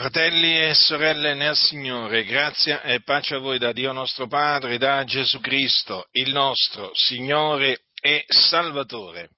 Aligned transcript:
Fratelli 0.00 0.58
e 0.58 0.72
sorelle 0.72 1.34
nel 1.34 1.54
Signore, 1.54 2.24
grazia 2.24 2.80
e 2.80 3.02
pace 3.02 3.34
a 3.34 3.38
voi 3.38 3.58
da 3.58 3.70
Dio 3.70 3.92
nostro 3.92 4.26
Padre 4.28 4.78
da 4.78 5.04
Gesù 5.04 5.40
Cristo, 5.40 6.08
il 6.12 6.32
nostro 6.32 6.90
Signore 6.94 7.82
e 8.00 8.24
Salvatore. 8.26 9.28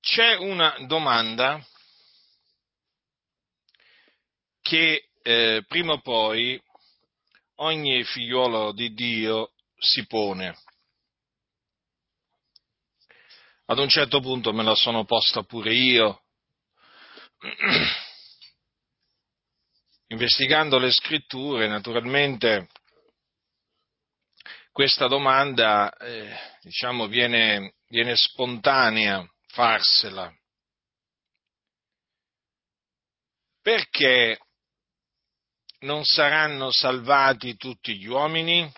C'è 0.00 0.36
una 0.36 0.76
domanda 0.86 1.60
che 4.62 5.08
eh, 5.24 5.64
prima 5.66 5.94
o 5.94 6.00
poi 6.00 6.62
ogni 7.56 8.04
figliuolo 8.04 8.70
di 8.70 8.94
Dio 8.94 9.50
si 9.76 10.06
pone. 10.06 10.56
Ad 13.64 13.78
un 13.80 13.88
certo 13.88 14.20
punto 14.20 14.52
me 14.52 14.62
la 14.62 14.76
sono 14.76 15.04
posta 15.04 15.42
pure 15.42 15.74
io 15.74 16.23
investigando 20.08 20.78
le 20.78 20.90
scritture, 20.90 21.68
naturalmente 21.68 22.68
questa 24.72 25.06
domanda 25.06 25.94
eh, 25.96 26.36
diciamo, 26.62 27.06
viene, 27.06 27.74
viene 27.88 28.16
spontanea 28.16 29.24
farsela. 29.46 30.32
Perché 33.62 34.38
non 35.80 36.04
saranno 36.04 36.70
salvati 36.70 37.56
tutti 37.56 37.96
gli 37.96 38.06
uomini? 38.06 38.70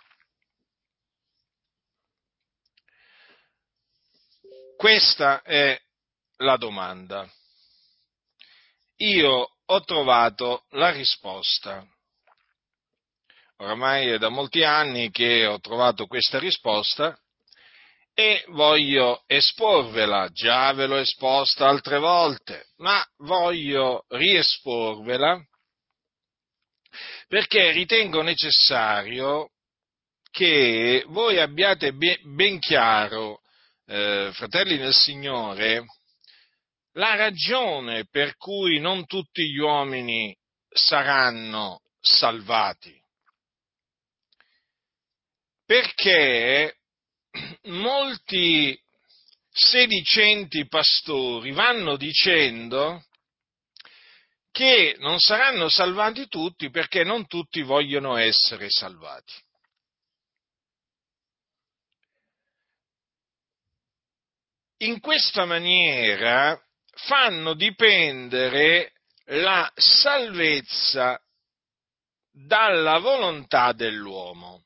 Questa 4.76 5.42
è 5.42 5.80
la 6.38 6.56
domanda 6.56 7.28
io 8.96 9.48
ho 9.64 9.80
trovato 9.84 10.64
la 10.70 10.90
risposta. 10.90 11.86
Oramai 13.58 14.08
è 14.08 14.18
da 14.18 14.28
molti 14.28 14.62
anni 14.62 15.10
che 15.10 15.46
ho 15.46 15.58
trovato 15.60 16.06
questa 16.06 16.38
risposta 16.38 17.18
e 18.14 18.44
voglio 18.48 19.24
esporvela, 19.26 20.28
già 20.30 20.72
ve 20.72 20.86
l'ho 20.86 20.96
esposta 20.96 21.68
altre 21.68 21.98
volte, 21.98 22.68
ma 22.76 23.04
voglio 23.18 24.04
riesporvela 24.08 25.42
perché 27.28 27.72
ritengo 27.72 28.22
necessario 28.22 29.50
che 30.30 31.04
voi 31.08 31.38
abbiate 31.38 31.92
ben 31.92 32.58
chiaro, 32.58 33.40
eh, 33.86 34.30
fratelli 34.32 34.76
nel 34.76 34.94
Signore, 34.94 35.84
la 36.96 37.14
ragione 37.14 38.06
per 38.06 38.36
cui 38.36 38.78
non 38.78 39.06
tutti 39.06 39.50
gli 39.50 39.58
uomini 39.58 40.36
saranno 40.68 41.80
salvati. 42.00 42.94
Perché 45.64 46.76
molti 47.64 48.78
sedicenti 49.50 50.66
pastori 50.68 51.50
vanno 51.52 51.96
dicendo 51.96 53.04
che 54.50 54.96
non 54.98 55.18
saranno 55.18 55.68
salvati 55.68 56.28
tutti 56.28 56.70
perché 56.70 57.04
non 57.04 57.26
tutti 57.26 57.62
vogliono 57.62 58.16
essere 58.16 58.70
salvati. 58.70 59.34
In 64.78 65.00
questa 65.00 65.46
maniera 65.46 66.58
fanno 66.96 67.54
dipendere 67.54 68.92
la 69.26 69.70
salvezza 69.74 71.20
dalla 72.30 72.98
volontà 72.98 73.72
dell'uomo. 73.72 74.64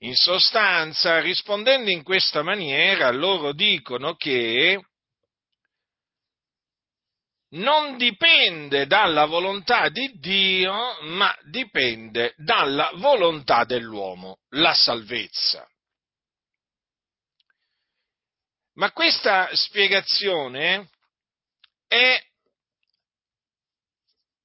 In 0.00 0.14
sostanza, 0.14 1.20
rispondendo 1.20 1.90
in 1.90 2.02
questa 2.02 2.42
maniera, 2.42 3.10
loro 3.10 3.52
dicono 3.52 4.14
che 4.14 4.80
non 7.50 7.96
dipende 7.96 8.86
dalla 8.86 9.24
volontà 9.24 9.88
di 9.88 10.18
Dio, 10.18 11.02
ma 11.02 11.34
dipende 11.50 12.34
dalla 12.36 12.90
volontà 12.94 13.64
dell'uomo, 13.64 14.38
la 14.50 14.74
salvezza. 14.74 15.66
Ma 18.74 18.92
questa 18.92 19.48
spiegazione 19.56 20.90
è 21.88 22.22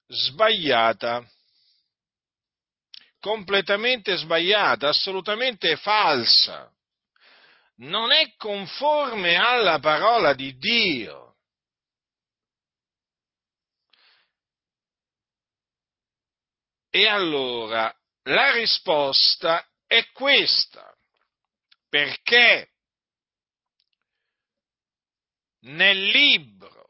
sbagliata, 0.08 1.30
completamente 3.20 4.16
sbagliata, 4.16 4.88
assolutamente 4.90 5.76
falsa. 5.76 6.72
Non 7.76 8.12
è 8.12 8.34
conforme 8.38 9.36
alla 9.36 9.80
parola 9.80 10.34
di 10.34 10.56
Dio. 10.58 11.36
E 16.90 17.08
allora 17.08 17.94
la 18.24 18.52
risposta 18.52 19.68
è 19.88 20.06
questa. 20.12 20.96
Perché 21.90 22.70
nel 25.62 26.06
libro 26.08 26.83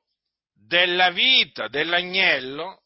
della 0.73 1.11
vita 1.11 1.67
dell'agnello, 1.67 2.81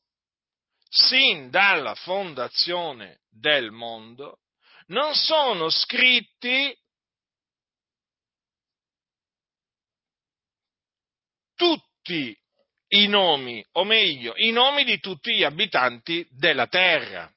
sin 0.89 1.49
dalla 1.49 1.95
fondazione 1.95 3.21
del 3.29 3.71
mondo, 3.71 4.39
non 4.87 5.15
sono 5.15 5.69
scritti 5.69 6.77
tutti 11.55 12.37
i 12.89 13.07
nomi, 13.07 13.65
o 13.71 13.85
meglio, 13.85 14.33
i 14.35 14.51
nomi 14.51 14.83
di 14.83 14.99
tutti 14.99 15.33
gli 15.33 15.45
abitanti 15.45 16.27
della 16.31 16.67
terra. 16.67 17.33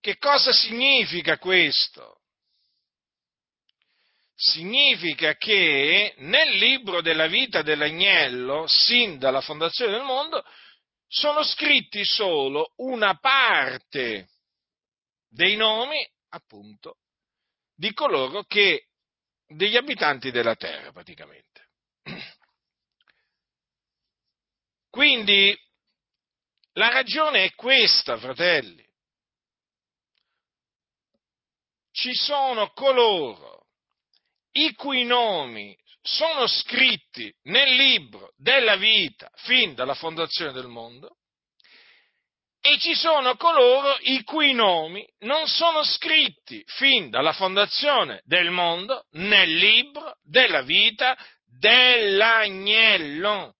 Che 0.00 0.16
cosa 0.16 0.50
significa 0.50 1.36
questo? 1.36 2.21
Significa 4.42 5.36
che 5.36 6.14
nel 6.18 6.56
libro 6.56 7.00
della 7.00 7.28
vita 7.28 7.62
dell'agnello, 7.62 8.66
sin 8.66 9.16
dalla 9.18 9.40
fondazione 9.40 9.92
del 9.92 10.02
mondo, 10.02 10.44
sono 11.06 11.44
scritti 11.44 12.04
solo 12.04 12.72
una 12.78 13.16
parte 13.18 14.30
dei 15.28 15.54
nomi, 15.54 16.04
appunto, 16.30 16.98
di 17.72 17.92
coloro 17.92 18.42
che, 18.42 18.88
degli 19.46 19.76
abitanti 19.76 20.32
della 20.32 20.56
terra 20.56 20.90
praticamente. 20.90 21.68
Quindi 24.90 25.56
la 26.72 26.88
ragione 26.88 27.44
è 27.44 27.54
questa, 27.54 28.18
fratelli. 28.18 28.84
Ci 31.92 32.12
sono 32.14 32.72
coloro 32.72 33.51
i 34.52 34.74
cui 34.74 35.04
nomi 35.04 35.76
sono 36.02 36.46
scritti 36.46 37.34
nel 37.44 37.74
libro 37.74 38.32
della 38.36 38.76
vita 38.76 39.30
fin 39.34 39.74
dalla 39.74 39.94
fondazione 39.94 40.52
del 40.52 40.66
mondo, 40.66 41.16
e 42.64 42.78
ci 42.78 42.94
sono 42.94 43.34
coloro 43.36 43.96
i 44.02 44.22
cui 44.22 44.52
nomi 44.52 45.04
non 45.20 45.48
sono 45.48 45.82
scritti 45.82 46.62
fin 46.66 47.10
dalla 47.10 47.32
fondazione 47.32 48.22
del 48.24 48.50
mondo 48.50 49.06
nel 49.12 49.52
libro 49.52 50.18
della 50.22 50.62
vita 50.62 51.16
dell'agnello 51.44 53.56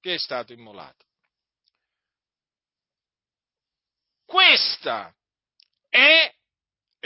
che 0.00 0.14
è 0.14 0.18
stato 0.18 0.52
immolato. 0.52 1.04
Questa 4.26 5.14
è 5.88 6.30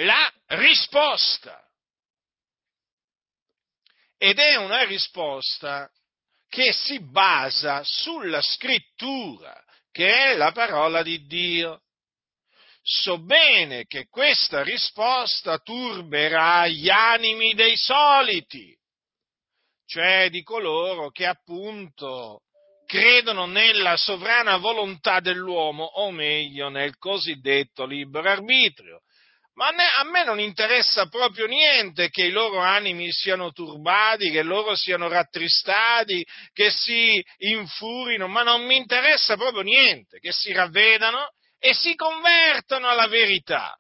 la 0.01 0.33
risposta. 0.49 1.63
Ed 4.17 4.39
è 4.39 4.57
una 4.57 4.85
risposta 4.85 5.91
che 6.49 6.73
si 6.73 7.01
basa 7.01 7.83
sulla 7.85 8.43
scrittura, 8.43 9.59
che 9.91 10.13
è 10.13 10.37
la 10.37 10.53
parola 10.53 11.03
di 11.03 11.25
Dio. 11.27 11.83
So 12.83 13.23
bene 13.23 13.87
che 13.87 14.09
questa 14.09 14.63
risposta 14.63 15.59
turberà 15.59 16.67
gli 16.67 16.89
animi 16.89 17.55
dei 17.55 17.77
soliti, 17.77 18.77
cioè 19.87 20.29
di 20.31 20.43
coloro 20.43 21.11
che 21.11 21.27
appunto 21.27 22.43
credono 22.87 23.47
nella 23.47 23.97
sovrana 23.97 24.57
volontà 24.57 25.21
dell'uomo, 25.21 25.85
o 25.85 26.11
meglio 26.11 26.69
nel 26.69 26.97
cosiddetto 26.97 27.85
libero 27.87 28.29
arbitrio, 28.29 29.03
Ma 29.61 29.69
a 29.99 30.05
me, 30.05 30.25
non 30.25 30.41
interessa 30.41 31.07
proprio 31.09 31.45
niente 31.45 32.09
che 32.09 32.25
i 32.25 32.31
loro 32.31 32.61
animi 32.61 33.13
siano 33.13 33.53
turbati, 33.53 34.31
che 34.31 34.43
loro 34.43 34.75
siano 34.75 35.07
rattristati, 35.07 36.27
che 36.55 36.71
si 36.71 37.23
infurino, 37.37 38.27
ma 38.27 38.43
non 38.43 38.65
mi 38.65 38.77
interessa 38.77 39.37
proprio 39.37 39.61
niente, 39.61 40.19
che 40.19 40.33
si 40.33 40.51
ravvedano 40.53 41.35
e 41.59 41.75
si 41.75 41.95
convertano 41.95 42.89
alla 42.89 43.07
verità. 43.07 43.79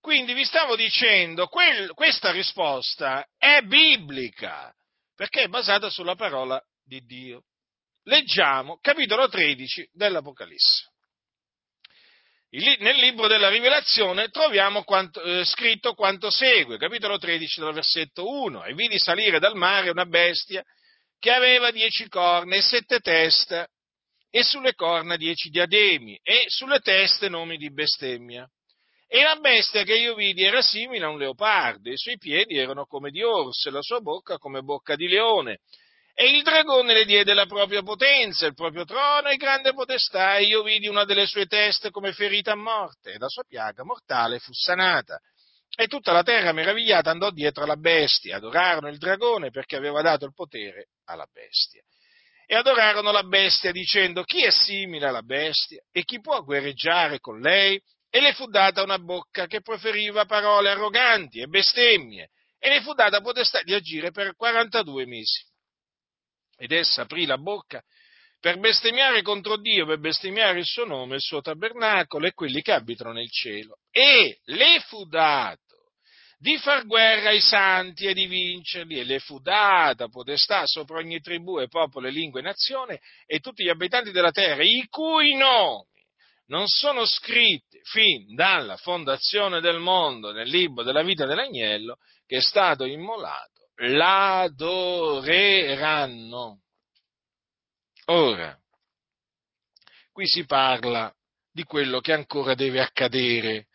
Quindi 0.00 0.32
vi 0.32 0.44
stavo 0.44 0.74
dicendo, 0.74 1.46
quel, 1.46 1.92
questa 1.92 2.32
risposta 2.32 3.24
è 3.38 3.60
biblica, 3.60 4.74
perché 5.14 5.42
è 5.42 5.48
basata 5.48 5.88
sulla 5.88 6.16
parola 6.16 6.60
di 6.82 7.00
Dio. 7.04 7.44
Leggiamo 8.06 8.80
capitolo 8.80 9.28
13 9.28 9.90
dell'Apocalisse 9.92 10.94
nel 12.50 12.96
libro 12.96 13.26
della 13.26 13.48
Rivelazione 13.48 14.28
troviamo 14.28 14.84
quanto, 14.84 15.20
eh, 15.22 15.44
scritto 15.44 15.94
quanto 15.94 16.30
segue, 16.30 16.78
capitolo 16.78 17.18
13 17.18 17.60
dal 17.60 17.74
versetto 17.74 18.28
1, 18.28 18.64
e 18.64 18.74
vidi 18.74 18.98
salire 18.98 19.38
dal 19.38 19.56
mare 19.56 19.90
una 19.90 20.06
bestia 20.06 20.62
che 21.18 21.32
aveva 21.32 21.70
dieci 21.70 22.08
corna 22.08 22.54
e 22.54 22.62
sette 22.62 23.00
teste, 23.00 23.68
e 24.30 24.42
sulle 24.42 24.74
corna 24.74 25.16
dieci 25.16 25.48
diademi, 25.48 26.18
e 26.22 26.44
sulle 26.48 26.80
teste 26.80 27.28
nomi 27.28 27.56
di 27.56 27.72
bestemmia. 27.72 28.48
E 29.08 29.22
la 29.22 29.36
bestia 29.36 29.82
che 29.82 29.96
io 29.96 30.14
vidi 30.14 30.44
era 30.44 30.62
simile 30.62 31.04
a 31.04 31.08
un 31.08 31.18
leopardo, 31.18 31.90
i 31.90 31.96
suoi 31.96 32.18
piedi 32.18 32.56
erano 32.56 32.86
come 32.86 33.10
di 33.10 33.22
orso, 33.22 33.68
e 33.68 33.72
la 33.72 33.82
sua 33.82 34.00
bocca 34.00 34.36
come 34.36 34.62
bocca 34.62 34.94
di 34.94 35.08
leone, 35.08 35.60
e 36.18 36.30
il 36.30 36.42
dragone 36.42 36.94
le 36.94 37.04
diede 37.04 37.34
la 37.34 37.44
propria 37.44 37.82
potenza, 37.82 38.46
il 38.46 38.54
proprio 38.54 38.86
trono 38.86 39.28
e 39.28 39.36
grande 39.36 39.74
potestà, 39.74 40.38
e 40.38 40.44
io 40.44 40.62
vidi 40.62 40.88
una 40.88 41.04
delle 41.04 41.26
sue 41.26 41.44
teste 41.44 41.90
come 41.90 42.14
ferita 42.14 42.52
a 42.52 42.56
morte, 42.56 43.12
e 43.12 43.18
la 43.18 43.28
sua 43.28 43.42
piaga 43.46 43.84
mortale 43.84 44.38
fu 44.38 44.50
sanata. 44.54 45.20
E 45.76 45.88
tutta 45.88 46.12
la 46.12 46.22
terra 46.22 46.52
meravigliata 46.52 47.10
andò 47.10 47.30
dietro 47.30 47.64
alla 47.64 47.76
bestia, 47.76 48.36
adorarono 48.36 48.88
il 48.88 48.96
dragone 48.96 49.50
perché 49.50 49.76
aveva 49.76 50.00
dato 50.00 50.24
il 50.24 50.32
potere 50.32 50.86
alla 51.04 51.26
bestia. 51.30 51.82
E 52.46 52.54
adorarono 52.54 53.12
la 53.12 53.24
bestia 53.24 53.70
dicendo 53.70 54.22
chi 54.22 54.42
è 54.42 54.50
simile 54.50 55.08
alla 55.08 55.20
bestia 55.20 55.82
e 55.92 56.02
chi 56.04 56.18
può 56.20 56.42
guerreggiare 56.42 57.18
con 57.20 57.40
lei? 57.40 57.78
E 58.08 58.20
le 58.20 58.32
fu 58.32 58.46
data 58.46 58.82
una 58.82 58.98
bocca 58.98 59.46
che 59.46 59.60
proferiva 59.60 60.24
parole 60.24 60.70
arroganti 60.70 61.40
e 61.40 61.46
bestemmie, 61.46 62.30
e 62.58 62.70
le 62.70 62.80
fu 62.80 62.94
data 62.94 63.20
potestà 63.20 63.60
di 63.62 63.74
agire 63.74 64.12
per 64.12 64.34
42 64.34 65.04
mesi. 65.04 65.44
Ed 66.56 66.72
essa 66.72 67.02
aprì 67.02 67.26
la 67.26 67.38
bocca 67.38 67.82
per 68.40 68.58
bestemmiare 68.58 69.22
contro 69.22 69.56
Dio, 69.56 69.86
per 69.86 69.98
bestemmiare 69.98 70.58
il 70.58 70.64
suo 70.64 70.84
nome, 70.84 71.16
il 71.16 71.20
suo 71.20 71.40
tabernacolo 71.40 72.26
e 72.26 72.32
quelli 72.32 72.62
che 72.62 72.72
abitano 72.72 73.12
nel 73.12 73.30
cielo. 73.30 73.78
E 73.90 74.38
le 74.44 74.80
fu 74.86 75.04
dato 75.06 75.66
di 76.38 76.58
far 76.58 76.86
guerra 76.86 77.30
ai 77.30 77.40
santi 77.40 78.06
e 78.06 78.14
di 78.14 78.26
vincerli, 78.26 79.00
e 79.00 79.04
le 79.04 79.18
fu 79.18 79.40
data 79.40 80.08
potestà 80.08 80.66
sopra 80.66 80.98
ogni 80.98 81.20
tribù 81.20 81.58
e 81.58 81.68
popolo 81.68 82.06
e 82.06 82.10
lingua 82.10 82.40
e 82.40 82.44
nazione 82.44 83.00
e 83.26 83.40
tutti 83.40 83.64
gli 83.64 83.70
abitanti 83.70 84.10
della 84.12 84.30
terra, 84.30 84.62
i 84.62 84.86
cui 84.88 85.34
nomi 85.34 85.86
non 86.48 86.68
sono 86.68 87.04
scritti 87.04 87.80
fin 87.82 88.34
dalla 88.34 88.76
fondazione 88.76 89.60
del 89.60 89.78
mondo 89.78 90.30
nel 90.30 90.48
libro 90.48 90.84
della 90.84 91.02
vita 91.02 91.26
dell'agnello 91.26 91.98
che 92.26 92.36
è 92.36 92.40
stato 92.40 92.84
immolato 92.84 93.55
l'adoreranno. 93.76 96.60
Ora, 98.06 98.58
qui 100.12 100.26
si 100.26 100.46
parla 100.46 101.12
di 101.50 101.64
quello 101.64 102.00
che 102.00 102.12
ancora 102.12 102.54
deve 102.54 102.80
accadere 102.80 103.66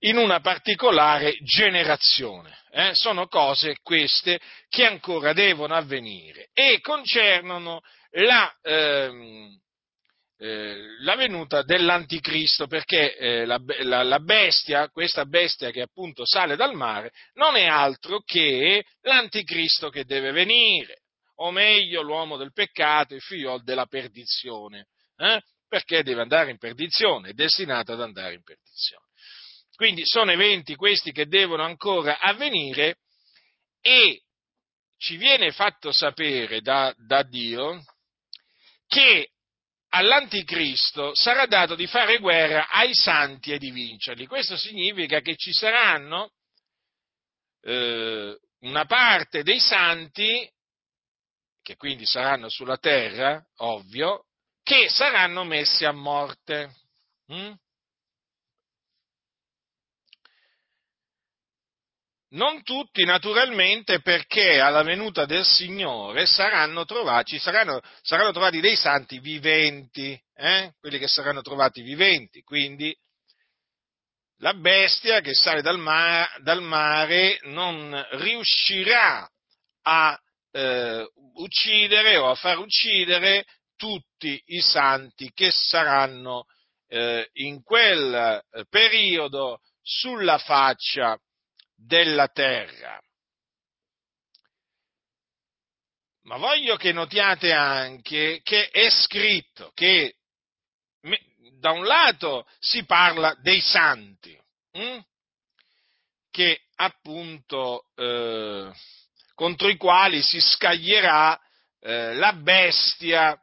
in 0.00 0.16
una 0.16 0.40
particolare 0.40 1.36
generazione. 1.42 2.64
Eh? 2.70 2.94
Sono 2.94 3.26
cose 3.26 3.78
queste 3.82 4.40
che 4.68 4.84
ancora 4.84 5.32
devono 5.32 5.74
avvenire 5.74 6.50
e 6.52 6.80
concernono 6.80 7.80
la, 8.10 8.54
ehm, 8.62 9.58
eh, 10.38 10.96
la 11.00 11.16
venuta 11.16 11.62
dell'anticristo, 11.62 12.66
perché 12.66 13.16
eh, 13.16 13.44
la, 13.46 13.60
la, 13.82 14.02
la, 14.02 14.20
bestia, 14.20 14.88
questa 14.90 15.24
bestia 15.24 15.70
che 15.70 15.82
appunto 15.82 16.26
sale 16.26 16.56
dal 16.56 16.74
mare, 16.74 17.12
non 17.34 17.56
è 17.56 17.64
altro 17.64 18.20
che 18.20 18.84
l'anticristo 19.00 19.88
che 19.88 20.04
deve 20.04 20.32
venire, 20.32 21.02
o 21.36 21.50
meglio 21.50 22.02
l'uomo 22.02 22.36
del 22.36 22.52
peccato, 22.52 23.14
il 23.14 23.22
figlio 23.22 23.58
della 23.62 23.86
perdizione, 23.86 24.88
eh? 25.16 25.40
perché 25.68 26.02
deve 26.02 26.22
andare 26.22 26.50
in 26.50 26.58
perdizione, 26.58 27.30
è 27.30 27.32
destinato 27.32 27.92
ad 27.92 28.02
andare 28.02 28.34
in 28.34 28.42
perdizione. 28.42 29.04
Quindi 29.74 30.06
sono 30.06 30.30
eventi 30.30 30.74
questi 30.74 31.12
che 31.12 31.26
devono 31.26 31.62
ancora 31.62 32.18
avvenire 32.18 32.98
e 33.80 34.22
ci 34.98 35.16
viene 35.16 35.52
fatto 35.52 35.92
sapere 35.92 36.62
da, 36.62 36.94
da 36.96 37.22
Dio 37.22 37.82
che 38.86 39.32
all'anticristo 39.96 41.14
sarà 41.14 41.46
dato 41.46 41.74
di 41.74 41.86
fare 41.86 42.18
guerra 42.18 42.68
ai 42.68 42.94
santi 42.94 43.52
e 43.52 43.58
di 43.58 43.70
vincerli. 43.70 44.26
Questo 44.26 44.56
significa 44.56 45.20
che 45.20 45.36
ci 45.36 45.52
saranno 45.52 46.32
eh, 47.62 48.38
una 48.60 48.84
parte 48.84 49.42
dei 49.42 49.58
santi, 49.58 50.48
che 51.62 51.76
quindi 51.76 52.04
saranno 52.06 52.48
sulla 52.48 52.76
terra, 52.76 53.42
ovvio, 53.56 54.26
che 54.62 54.88
saranno 54.88 55.44
messi 55.44 55.84
a 55.84 55.92
morte. 55.92 56.74
Mm? 57.32 57.52
Non 62.36 62.62
tutti, 62.62 63.02
naturalmente, 63.04 64.02
perché 64.02 64.60
alla 64.60 64.82
venuta 64.82 65.24
del 65.24 65.44
Signore 65.46 66.26
saranno 66.26 66.84
trovati, 66.84 67.38
saranno, 67.38 67.80
saranno 68.02 68.30
trovati 68.30 68.60
dei 68.60 68.76
santi 68.76 69.20
viventi, 69.20 70.18
eh? 70.34 70.74
quelli 70.78 70.98
che 70.98 71.08
saranno 71.08 71.40
trovati 71.40 71.80
viventi. 71.80 72.42
Quindi 72.42 72.94
la 74.40 74.52
bestia 74.52 75.20
che 75.20 75.32
sale 75.32 75.62
dal, 75.62 75.78
ma- 75.78 76.28
dal 76.42 76.60
mare 76.60 77.38
non 77.44 78.06
riuscirà 78.10 79.26
a 79.84 80.20
eh, 80.52 81.10
uccidere 81.36 82.18
o 82.18 82.28
a 82.28 82.34
far 82.34 82.58
uccidere 82.58 83.46
tutti 83.76 84.38
i 84.44 84.60
santi 84.60 85.30
che 85.32 85.50
saranno 85.50 86.44
eh, 86.88 87.30
in 87.34 87.62
quel 87.62 88.42
periodo 88.68 89.60
sulla 89.80 90.36
faccia 90.36 91.18
della 91.76 92.28
terra. 92.28 93.00
Ma 96.22 96.38
voglio 96.38 96.76
che 96.76 96.92
notiate 96.92 97.52
anche 97.52 98.40
che 98.42 98.68
è 98.70 98.90
scritto 98.90 99.70
che 99.74 100.16
da 101.58 101.70
un 101.70 101.84
lato 101.84 102.46
si 102.58 102.84
parla 102.84 103.34
dei 103.40 103.60
santi, 103.60 104.36
hm? 104.72 104.98
che 106.30 106.62
appunto 106.76 107.86
eh, 107.94 108.72
contro 109.34 109.68
i 109.68 109.76
quali 109.76 110.20
si 110.20 110.40
scaglierà 110.40 111.40
eh, 111.80 112.14
la 112.14 112.32
bestia 112.32 113.40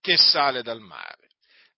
che 0.00 0.16
sale 0.16 0.62
dal 0.62 0.80
mare. 0.80 1.28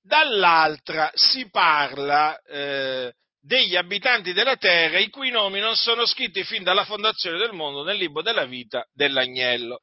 Dall'altra 0.01 1.11
si 1.15 1.51
parla 1.51 2.41
eh, 2.43 3.15
degli 3.49 3.77
abitanti 3.77 4.35
della 4.35 4.57
terra 4.57 4.99
i 4.99 5.09
cui 5.09 5.31
nomi 5.31 5.59
non 5.59 5.75
sono 5.75 6.05
scritti 6.05 6.45
fin 6.45 6.63
dalla 6.63 6.85
fondazione 6.85 7.39
del 7.39 7.55
mondo 7.55 7.83
nel 7.83 7.97
libro 7.97 8.21
della 8.21 8.45
vita 8.45 8.87
dell'agnello 8.93 9.81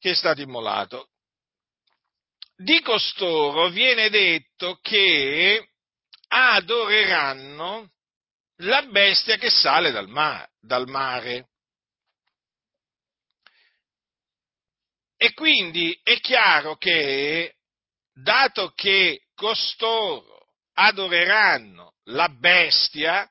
che 0.00 0.10
è 0.10 0.14
stato 0.14 0.40
immolato. 0.40 1.10
Di 2.56 2.80
costoro 2.80 3.68
viene 3.68 4.10
detto 4.10 4.80
che 4.82 5.68
adoreranno 6.26 7.92
la 8.56 8.82
bestia 8.82 9.36
che 9.36 9.48
sale 9.48 9.92
dal, 9.92 10.08
ma- 10.08 10.44
dal 10.58 10.88
mare. 10.88 11.50
E 15.16 15.32
quindi 15.34 15.96
è 16.02 16.18
chiaro 16.18 16.74
che, 16.76 17.58
dato 18.12 18.72
che 18.74 19.28
costoro 19.36 20.41
adoreranno 20.74 21.94
la 22.04 22.28
bestia, 22.28 23.28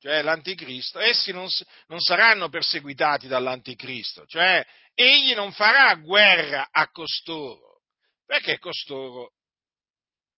cioè 0.00 0.22
l'anticristo, 0.22 0.98
essi 1.00 1.32
non, 1.32 1.48
non, 1.86 2.00
saranno 2.00 2.48
perseguitati 2.48 3.26
dall'anticristo, 3.26 4.26
cioè 4.26 4.64
egli 4.94 5.34
non 5.34 5.52
farà 5.52 5.94
guerra 5.96 6.68
a 6.70 6.88
costoro, 6.90 7.82
perché 8.24 8.58
costoro 8.58 9.32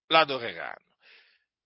l'adoreranno. 0.07 0.89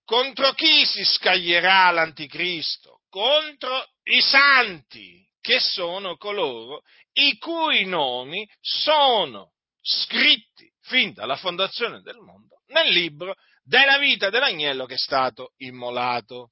Contro 0.04 0.52
chi 0.52 0.84
si 0.84 1.04
scaglierà 1.04 1.90
l'anticristo? 1.90 3.00
Contro 3.08 3.88
i 4.04 4.20
santi, 4.20 5.26
che 5.40 5.60
sono 5.60 6.16
coloro 6.16 6.82
i 7.12 7.36
cui 7.36 7.84
nomi 7.84 8.48
sono 8.60 9.52
scritti 9.82 10.72
fin 10.80 11.12
dalla 11.12 11.36
fondazione 11.36 12.00
del 12.00 12.16
mondo 12.16 12.62
nel 12.68 12.90
libro 12.90 13.34
della 13.64 13.98
vita 13.98 14.30
dell'agnello 14.30 14.86
che 14.86 14.94
è 14.94 14.98
stato 14.98 15.52
immolato. 15.58 16.50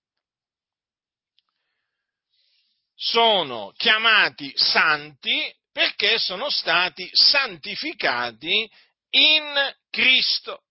Sono 2.95 3.73
chiamati 3.77 4.53
santi 4.57 5.55
perché 5.73 6.19
sono 6.19 6.51
stati 6.51 7.09
santificati 7.13 8.71
in 9.11 9.75
Cristo 9.91 10.63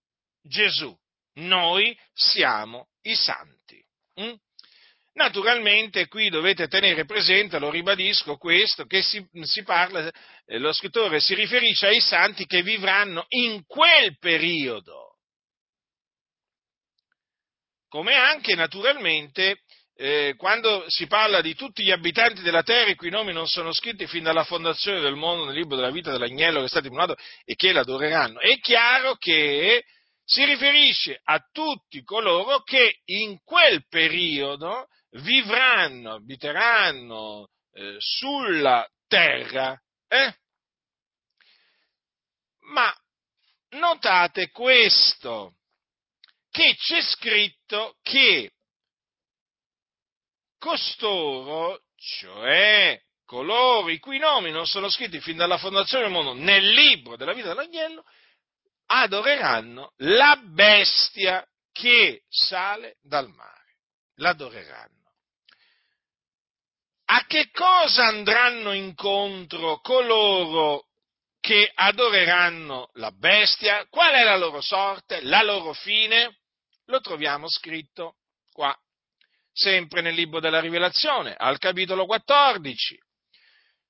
Gesù. 0.42 0.96
Noi 1.36 1.98
siamo 2.14 2.90
i 3.04 3.16
santi. 3.16 3.84
Mm? 4.20 4.34
Naturalmente 5.14 6.08
qui 6.08 6.30
dovete 6.30 6.68
tenere 6.68 7.06
presente, 7.06 7.60
lo 7.60 7.70
ribadisco 7.70 8.38
questo, 8.38 8.86
che 8.86 9.02
si, 9.02 9.26
si 9.42 9.62
parla, 9.64 10.10
eh, 10.46 10.58
lo 10.58 10.72
scrittore 10.72 11.20
si 11.20 11.34
riferisce 11.34 11.88
ai 11.88 12.00
santi 12.00 12.46
che 12.46 12.64
vivranno 12.64 13.26
in 13.30 13.66
quel 13.66 14.18
periodo, 14.20 15.11
come 17.92 18.16
anche 18.16 18.56
naturalmente 18.56 19.64
eh, 19.98 20.36
quando 20.38 20.86
si 20.88 21.08
parla 21.08 21.42
di 21.42 21.56
tutti 21.56 21.84
gli 21.84 21.92
abitanti 21.92 22.42
della 22.42 22.64
terra 22.64 22.90
i 22.90 22.96
cui 22.96 23.10
nomi 23.10 23.34
non 23.34 23.48
sono 23.48 23.74
scritti 23.74 24.08
fin 24.08 24.24
dalla 24.24 24.46
fondazione 24.46 25.02
del 25.02 25.16
mondo 25.18 25.44
nel 25.44 25.56
libro 25.56 25.76
della 25.76 25.92
vita 25.92 26.10
dell'agnello 26.10 26.60
che 26.60 26.66
è 26.66 26.70
stato 26.70 26.88
immolato 26.88 27.18
e 27.44 27.56
che 27.56 27.74
l'adoreranno, 27.74 28.40
è 28.40 28.58
chiaro 28.60 29.16
che 29.16 29.84
si 30.24 30.46
riferisce 30.46 31.20
a 31.22 31.46
tutti 31.52 32.02
coloro 32.04 32.62
che 32.62 33.02
in 33.08 33.40
quel 33.44 33.86
periodo 33.90 34.88
vivranno, 35.18 36.14
abiteranno 36.14 37.50
eh, 37.74 37.96
sulla 37.98 38.88
terra. 39.06 39.78
Eh? 40.08 40.34
Ma 42.72 42.96
notate 43.72 44.50
questo, 44.52 45.56
che 46.52 46.76
c'è 46.76 47.02
scritto 47.02 47.96
che 48.04 48.52
costoro, 50.60 51.82
cioè 51.96 53.02
coloro 53.26 53.90
i 53.90 53.98
cui 54.00 54.20
nomi 54.20 54.52
non 54.52 54.68
sono 54.68 54.90
scritti 54.90 55.22
fin 55.22 55.38
dalla 55.38 55.58
fondazione 55.58 56.04
del 56.04 56.14
mondo 56.14 56.34
nel 56.34 56.68
libro 56.68 57.16
della 57.16 57.34
vita 57.34 57.48
dell'agnello, 57.48 58.04
adoreranno 58.88 59.94
la 59.98 60.38
bestia 60.44 61.46
che 61.72 62.24
sale 62.30 62.98
dal 63.02 63.30
mare. 63.30 63.60
L'adoreranno. 64.16 65.00
A 67.06 67.26
che 67.26 67.50
cosa 67.52 68.06
andranno 68.08 68.74
incontro 68.74 69.80
coloro 69.80 70.88
che 71.40 71.72
adoreranno 71.74 72.90
la 72.94 73.12
bestia? 73.12 73.86
Qual 73.90 74.14
è 74.14 74.24
la 74.24 74.38
loro 74.38 74.62
sorte, 74.62 75.22
la 75.22 75.42
loro 75.42 75.74
fine? 75.74 76.41
Lo 76.92 77.00
troviamo 77.00 77.48
scritto 77.50 78.16
qua 78.52 78.78
sempre 79.54 80.02
nel 80.02 80.14
libro 80.14 80.42
della 80.42 80.60
Rivelazione, 80.60 81.34
al 81.38 81.58
capitolo 81.58 82.06
14, 82.06 83.00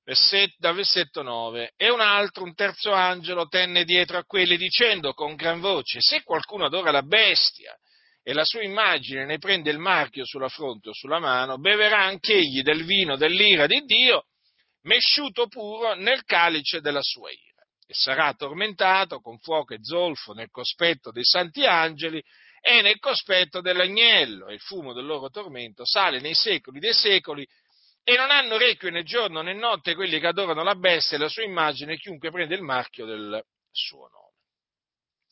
versetto, 0.03 0.55
dal 0.60 0.75
versetto 0.75 1.24
9. 1.24 1.74
E 1.77 1.89
un 1.89 2.00
altro, 2.00 2.43
un 2.43 2.53
terzo 2.53 2.91
angelo, 2.91 3.48
tenne 3.48 3.86
dietro 3.86 4.20
a 4.20 4.24
quelli 4.24 4.55
dicendo 4.55 5.13
con 5.13 5.34
gran 5.34 5.60
voce, 5.60 5.98
se 6.00 6.22
qualcuno 6.22 6.65
adora 6.65 6.91
la 6.91 7.01
bestia 7.01 7.75
e 8.22 8.34
la 8.34 8.46
sua 8.46 8.62
immagine 8.62 9.25
ne 9.25 9.39
prende 9.39 9.72
il 9.72 9.79
marchio 9.79 10.24
sulla 10.24 10.50
fronte 10.50 10.89
o 10.89 10.93
sulla 10.93 11.17
mano, 11.17 11.58
beverà 11.58 12.03
anch'egli 12.03 12.62
del 12.62 12.84
vino 12.86 13.17
dell'ira 13.17 13.65
di 13.65 13.81
Dio, 13.84 14.25
mesciuto 14.84 15.48
puro 15.48 15.96
nel 15.96 16.24
calice 16.24 16.81
della 16.81 17.01
sua 17.01 17.31
ira. 17.31 17.63
E 17.88 17.96
sarà 17.96 18.31
tormentato 18.36 19.22
con 19.22 19.39
fuoco 19.39 19.74
e 19.74 19.79
zolfo 19.81 20.34
nel 20.34 20.51
cospetto 20.51 21.10
dei 21.10 21.25
santi 21.25 21.65
angeli 21.65 22.24
e 22.62 22.82
nel 22.82 23.00
cospetto 23.00 23.60
dell'agnello, 23.60 24.48
e 24.48 24.53
il 24.53 24.60
fumo 24.62 24.94
del 24.94 25.06
loro 25.06 25.30
tormento 25.30 25.84
sale 25.84 26.20
nei 26.20 26.36
secoli 26.36 26.80
dei 26.80 26.94
secoli, 26.94 27.46
e 28.03 28.15
non 28.15 28.32
hanno 28.32 28.58
requie 28.58 28.91
né 28.91 29.03
giorno 29.03 29.41
né 29.41 29.53
notte 29.53 29.96
quelli 29.96 30.20
che 30.20 30.27
adorano 30.27 30.63
la 30.63 30.75
bestia 30.75 31.18
e 31.18 31.20
la 31.20 31.27
sua 31.27 31.44
immagine, 31.44 31.98
chiunque 31.98 32.32
prende 32.32 32.56
il 32.56 32.62
marchio 32.62 33.06
del 33.06 33.44
suo 33.72 34.08
nome. 34.08 34.20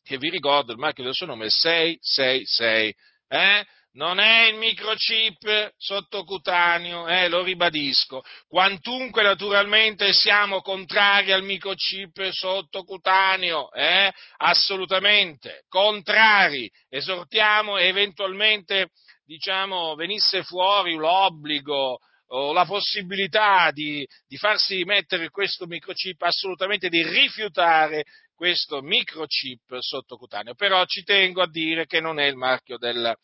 Che 0.02 0.18
vi 0.18 0.28
ricordo, 0.28 0.72
il 0.72 0.78
marchio 0.78 1.04
del 1.04 1.14
suo 1.14 1.26
nome 1.26 1.46
è 1.46 1.50
666, 1.50 2.94
eh? 3.28 3.66
Non 3.92 4.20
è 4.20 4.46
il 4.46 4.56
microchip 4.56 5.72
sottocutaneo, 5.76 7.08
eh, 7.08 7.28
lo 7.28 7.42
ribadisco, 7.42 8.22
quantunque 8.46 9.22
naturalmente 9.22 10.12
siamo 10.12 10.60
contrari 10.60 11.32
al 11.32 11.42
microchip 11.42 12.28
sottocutaneo, 12.28 13.72
eh, 13.72 14.12
assolutamente, 14.38 15.64
contrari, 15.68 16.70
esortiamo 16.88 17.78
eventualmente, 17.78 18.90
diciamo, 19.24 19.94
venisse 19.96 20.44
fuori 20.44 20.94
l'obbligo 20.94 21.98
o 22.32 22.52
la 22.52 22.64
possibilità 22.64 23.72
di, 23.72 24.06
di 24.28 24.36
farsi 24.36 24.84
mettere 24.84 25.30
questo 25.30 25.66
microchip, 25.66 26.22
assolutamente 26.22 26.88
di 26.88 27.02
rifiutare 27.02 28.04
questo 28.36 28.80
microchip 28.82 29.78
sottocutaneo, 29.80 30.54
però 30.54 30.84
ci 30.84 31.02
tengo 31.02 31.42
a 31.42 31.50
dire 31.50 31.86
che 31.86 32.00
non 32.00 32.20
è 32.20 32.26
il 32.26 32.36
marchio 32.36 32.78
del, 32.78 33.14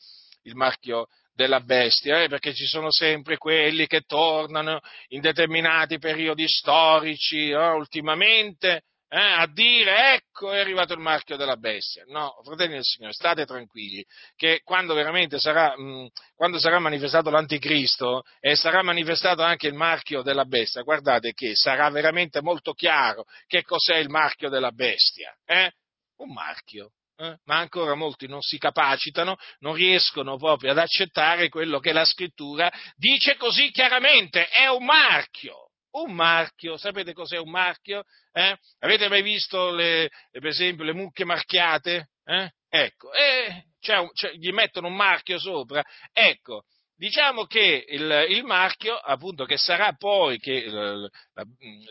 il 0.47 0.55
marchio 0.55 1.07
della 1.35 1.61
bestia, 1.61 2.23
eh, 2.23 2.29
perché 2.29 2.55
ci 2.55 2.65
sono 2.65 2.91
sempre 2.91 3.37
quelli 3.37 3.87
che 3.87 4.03
tornano 4.03 4.81
in 5.09 5.21
determinati 5.21 5.99
periodi 5.99 6.49
storici, 6.49 7.51
eh, 7.51 7.69
ultimamente, 7.73 8.83
eh, 9.09 9.19
a 9.19 9.47
dire 9.47 10.15
ecco 10.15 10.51
è 10.51 10.59
arrivato 10.59 10.93
il 10.95 10.99
marchio 10.99 11.37
della 11.37 11.57
bestia. 11.57 12.05
No, 12.09 12.41
fratelli 12.43 12.73
del 12.73 12.83
Signore, 12.83 13.13
state 13.13 13.45
tranquilli, 13.45 14.05
che 14.35 14.63
quando 14.65 14.95
veramente 14.95 15.39
sarà, 15.39 15.79
mh, 15.79 16.09
quando 16.35 16.59
sarà 16.59 16.79
manifestato 16.79 17.31
l'anticristo 17.31 18.23
e 18.41 18.57
sarà 18.57 18.83
manifestato 18.83 19.43
anche 19.43 19.69
il 19.69 19.75
marchio 19.75 20.23
della 20.23 20.45
bestia, 20.45 20.83
guardate 20.83 21.33
che 21.33 21.55
sarà 21.55 21.89
veramente 21.91 22.41
molto 22.41 22.73
chiaro 22.73 23.25
che 23.47 23.63
cos'è 23.63 23.97
il 23.97 24.09
marchio 24.09 24.49
della 24.49 24.73
bestia. 24.73 25.37
Eh? 25.45 25.71
Un 26.17 26.33
marchio, 26.33 26.93
eh? 27.17 27.39
ma 27.45 27.57
ancora 27.59 27.95
molti 27.95 28.27
non 28.27 28.43
si 28.43 28.59
capacitano, 28.59 29.37
non 29.61 29.75
riescono 29.75 30.37
proprio 30.37 30.73
ad 30.73 30.79
accettare 30.79 31.49
quello 31.49 31.79
che 31.79 31.93
la 31.93 32.05
scrittura 32.05 32.71
dice 32.97 33.37
così 33.37 33.71
chiaramente, 33.71 34.49
è 34.49 34.67
un 34.69 34.85
marchio. 34.85 35.71
Un 35.97 36.13
marchio, 36.13 36.77
sapete 36.77 37.15
cos'è 37.15 37.39
un 37.39 37.51
marchio? 37.51 38.05
Eh? 38.33 38.55
Avete 38.81 39.09
mai 39.09 39.23
visto, 39.23 39.71
le, 39.71 40.11
per 40.31 40.47
esempio, 40.47 40.85
le 40.85 40.93
mucche 40.93 41.25
marchiate? 41.25 42.11
Eh? 42.23 42.51
Ecco, 42.69 43.15
eh, 43.15 43.65
c'è 43.81 44.07
c'è, 44.13 44.33
gli 44.33 44.51
mettono 44.51 44.89
un 44.89 44.95
marchio 44.95 45.39
sopra. 45.39 45.83
Ecco, 46.13 46.65
diciamo 46.95 47.47
che 47.47 47.87
il, 47.89 48.27
il, 48.29 48.45
marchio, 48.45 48.95
appunto, 48.95 49.47
che 49.47 49.57
sarà 49.57 49.95
poi, 49.95 50.39
che 50.39 50.65
eh, 50.65 51.09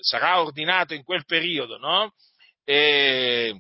sarà 0.01 0.39
ordinato 0.39 0.94
in 0.94 1.03
quel 1.03 1.25
periodo, 1.25 1.77
no? 1.79 2.13
E, 2.63 3.60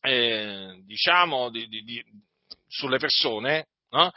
eh, 0.00 0.80
diciamo, 0.84 1.50
di, 1.50 1.66
di, 1.68 1.82
di, 1.82 2.02
sulle 2.68 2.98
persone, 2.98 3.66
no? 3.90 4.10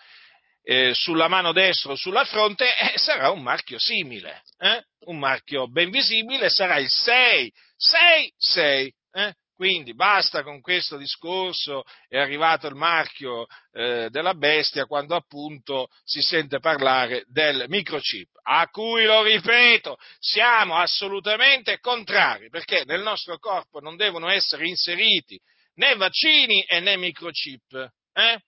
eh, 0.64 0.94
sulla 0.94 1.28
mano 1.28 1.52
destra 1.52 1.92
o 1.92 1.96
sulla 1.96 2.24
fronte, 2.26 2.66
eh, 2.76 2.98
sarà 2.98 3.30
un 3.32 3.42
marchio 3.42 3.80
simile, 3.80 4.44
eh? 4.60 4.84
un 5.06 5.20
marchio 5.20 5.68
ben 5.68 5.90
visibile, 5.90 6.50
sarà 6.50 6.78
il 6.78 6.90
6, 6.90 7.52
6, 7.76 8.34
6. 8.38 8.94
Quindi 9.56 9.94
basta 9.94 10.42
con 10.42 10.62
questo 10.62 10.98
discorso, 10.98 11.84
è 12.10 12.18
arrivato 12.18 12.68
il 12.68 12.76
marchio 12.76 13.46
eh, 13.72 14.10
della 14.10 14.34
bestia 14.34 14.86
quando 14.86 15.16
appunto 15.16 15.88
si 16.04 16.22
sente 16.22 16.60
parlare 16.60 17.24
del 17.28 17.66
microchip, 17.68 18.30
a 18.42 18.68
cui, 18.70 19.06
lo 19.06 19.22
ripeto, 19.22 19.98
siamo 20.20 20.76
assolutamente 20.76 21.80
contrari, 21.80 22.50
perché 22.50 22.84
nel 22.86 23.04
nostro 23.04 23.38
corpo 23.38 23.80
non 23.80 23.96
devono 23.96 24.28
essere 24.28 24.68
inseriti 24.68 25.40
né 25.76 25.96
vaccini 25.96 26.64
e 26.64 26.80
né 26.80 26.98
microchip, 26.98 27.74
eh? 28.14 28.40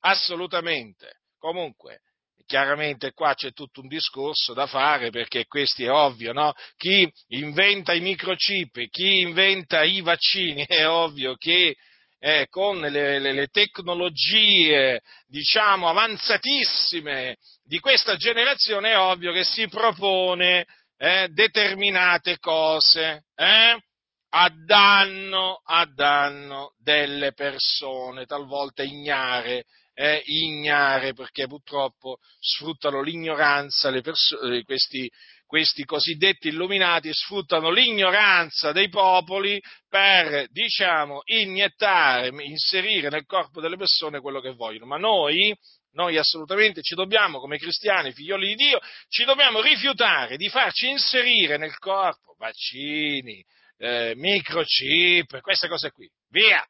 assolutamente. 0.00 1.20
Comunque, 1.38 2.00
chiaramente 2.46 3.12
qua 3.12 3.34
c'è 3.34 3.52
tutto 3.52 3.80
un 3.80 3.88
discorso 3.88 4.52
da 4.52 4.66
fare 4.66 5.10
perché 5.10 5.46
questo 5.46 5.82
è 5.82 5.90
ovvio, 5.90 6.32
no? 6.32 6.52
Chi 6.76 7.10
inventa 7.28 7.92
i 7.92 8.00
microchip, 8.00 8.88
chi 8.90 9.20
inventa 9.20 9.82
i 9.82 10.00
vaccini, 10.00 10.64
è 10.66 10.86
ovvio 10.86 11.34
che 11.36 11.74
eh, 12.18 12.46
con 12.48 12.80
le, 12.80 13.18
le, 13.18 13.32
le, 13.32 13.46
tecnologie, 13.48 15.02
diciamo, 15.26 15.88
avanzatissime 15.88 17.36
di 17.62 17.78
questa 17.80 18.16
generazione, 18.16 18.92
è 18.92 18.98
ovvio 18.98 19.32
che 19.32 19.44
si 19.44 19.68
propone 19.68 20.64
eh, 20.96 21.28
determinate 21.28 22.38
cose, 22.38 23.24
eh? 23.34 23.78
A 24.36 24.50
danno, 24.52 25.60
a 25.64 25.84
danno 25.86 26.74
delle 26.78 27.32
persone, 27.34 28.26
talvolta 28.26 28.82
ignare, 28.82 29.64
eh, 29.94 30.22
ignare, 30.26 31.12
perché 31.12 31.46
purtroppo 31.46 32.18
sfruttano 32.40 33.00
l'ignoranza, 33.00 33.92
perso- 34.00 34.40
eh, 34.40 34.64
questi, 34.64 35.08
questi 35.46 35.84
cosiddetti 35.84 36.48
illuminati 36.48 37.12
sfruttano 37.12 37.70
l'ignoranza 37.70 38.72
dei 38.72 38.88
popoli 38.88 39.62
per, 39.88 40.48
diciamo, 40.50 41.22
iniettare, 41.26 42.32
inserire 42.42 43.10
nel 43.10 43.26
corpo 43.26 43.60
delle 43.60 43.76
persone 43.76 44.20
quello 44.20 44.40
che 44.40 44.52
vogliono. 44.52 44.86
Ma 44.86 44.96
noi, 44.96 45.56
noi 45.92 46.18
assolutamente 46.18 46.82
ci 46.82 46.96
dobbiamo, 46.96 47.38
come 47.38 47.58
cristiani, 47.58 48.12
figlioli 48.12 48.48
di 48.48 48.54
Dio, 48.56 48.80
ci 49.08 49.24
dobbiamo 49.24 49.60
rifiutare 49.60 50.36
di 50.36 50.48
farci 50.48 50.88
inserire 50.88 51.56
nel 51.56 51.78
corpo 51.78 52.34
vaccini, 52.36 53.40
eh, 53.78 54.14
microchip, 54.16 55.40
queste 55.40 55.68
cose 55.68 55.90
qui. 55.90 56.10
Via! 56.28 56.64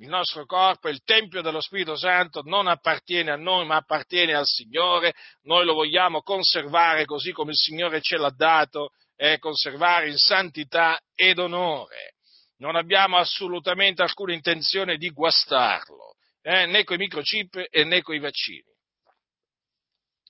Il 0.00 0.08
nostro 0.08 0.46
corpo 0.46 0.88
il 0.88 1.02
Tempio 1.02 1.42
dello 1.42 1.60
Spirito 1.60 1.96
Santo, 1.96 2.42
non 2.44 2.68
appartiene 2.68 3.32
a 3.32 3.36
noi, 3.36 3.66
ma 3.66 3.76
appartiene 3.76 4.32
al 4.32 4.46
Signore. 4.46 5.12
Noi 5.42 5.64
lo 5.64 5.74
vogliamo 5.74 6.22
conservare 6.22 7.04
così 7.04 7.32
come 7.32 7.50
il 7.50 7.56
Signore 7.56 8.00
ce 8.00 8.16
l'ha 8.16 8.30
dato, 8.30 8.90
e 9.20 9.38
conservare 9.38 10.08
in 10.08 10.16
santità 10.16 11.00
ed 11.16 11.38
onore. 11.40 12.14
Non 12.58 12.76
abbiamo 12.76 13.16
assolutamente 13.16 14.02
alcuna 14.02 14.32
intenzione 14.32 14.96
di 14.96 15.10
guastarlo, 15.10 16.14
eh, 16.40 16.66
né 16.66 16.84
con 16.84 16.96
i 16.96 16.98
microchip 16.98 17.68
né 17.84 18.02
con 18.02 18.14
i 18.14 18.20
vaccini. 18.20 18.62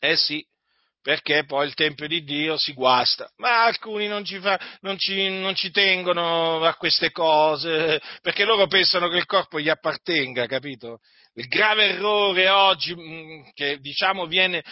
Eh 0.01 0.17
sì, 0.17 0.43
perché 1.09 1.47
poi 1.47 1.67
il 1.67 1.73
Tempio 1.73 2.07
di 2.07 2.23
Dio 2.23 2.59
si 2.59 2.75
guasta. 2.75 3.33
Ma 3.39 3.65
alcuni 3.65 4.09
non 4.09 4.27
ci, 4.27 4.39
fa, 4.41 4.61
non, 4.83 4.99
ci, 4.99 5.27
non 5.31 5.55
ci, 5.55 5.71
tengono 5.71 6.63
a 6.63 6.75
queste 6.75 7.13
cose, 7.13 7.99
perché 8.21 8.45
loro 8.45 8.67
pensano 8.67 9.09
che 9.09 9.17
il 9.17 9.25
corpo 9.25 9.59
gli 9.59 9.71
appartenga, 9.71 10.45
capito? 10.45 10.99
Il 11.33 11.47
grave 11.47 11.95
errore 11.95 12.51
oggi 12.51 12.95
mm, 12.95 13.41
che 13.55 13.79
diciamo 13.79 14.27
viene, 14.27 14.63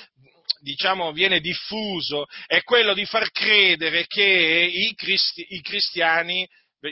diciamo, 0.60 1.10
viene 1.12 1.40
diffuso 1.40 2.26
è 2.46 2.60
quello 2.64 2.92
di 2.92 3.06
far 3.06 3.30
credere 3.30 4.04
che 4.06 4.22
i, 4.22 4.94
cristi, 4.94 5.42
i 5.54 5.62
cristiani 5.62 6.46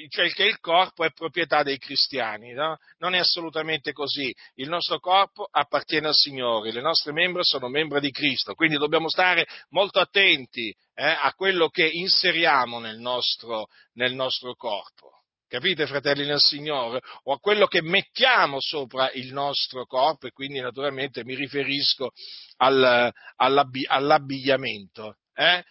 cioè 0.08 0.30
che 0.30 0.44
il 0.44 0.58
corpo 0.60 1.04
è 1.04 1.12
proprietà 1.12 1.62
dei 1.62 1.78
cristiani. 1.78 2.52
No? 2.52 2.76
Non 2.98 3.14
è 3.14 3.18
assolutamente 3.18 3.92
così. 3.92 4.34
Il 4.54 4.68
nostro 4.68 4.98
corpo 4.98 5.46
appartiene 5.50 6.08
al 6.08 6.14
Signore, 6.14 6.72
le 6.72 6.80
nostre 6.80 7.12
membra 7.12 7.42
sono 7.42 7.68
membra 7.68 8.00
di 8.00 8.10
Cristo, 8.10 8.54
quindi 8.54 8.76
dobbiamo 8.76 9.08
stare 9.08 9.46
molto 9.70 10.00
attenti 10.00 10.74
eh, 10.94 11.04
a 11.04 11.32
quello 11.34 11.68
che 11.68 11.86
inseriamo 11.86 12.78
nel 12.78 12.98
nostro, 12.98 13.66
nel 13.94 14.14
nostro 14.14 14.54
corpo. 14.54 15.22
Capite, 15.46 15.86
fratelli 15.86 16.26
nel 16.26 16.40
Signore? 16.40 17.00
O 17.24 17.34
a 17.34 17.38
quello 17.38 17.66
che 17.66 17.80
mettiamo 17.80 18.56
sopra 18.60 19.10
il 19.12 19.32
nostro 19.32 19.86
corpo, 19.86 20.26
e 20.26 20.32
quindi 20.32 20.58
naturalmente 20.58 21.24
mi 21.24 21.36
riferisco 21.36 22.10
al, 22.56 23.12
all'abbigliamento. 23.36 25.18
Eh? 25.32 25.62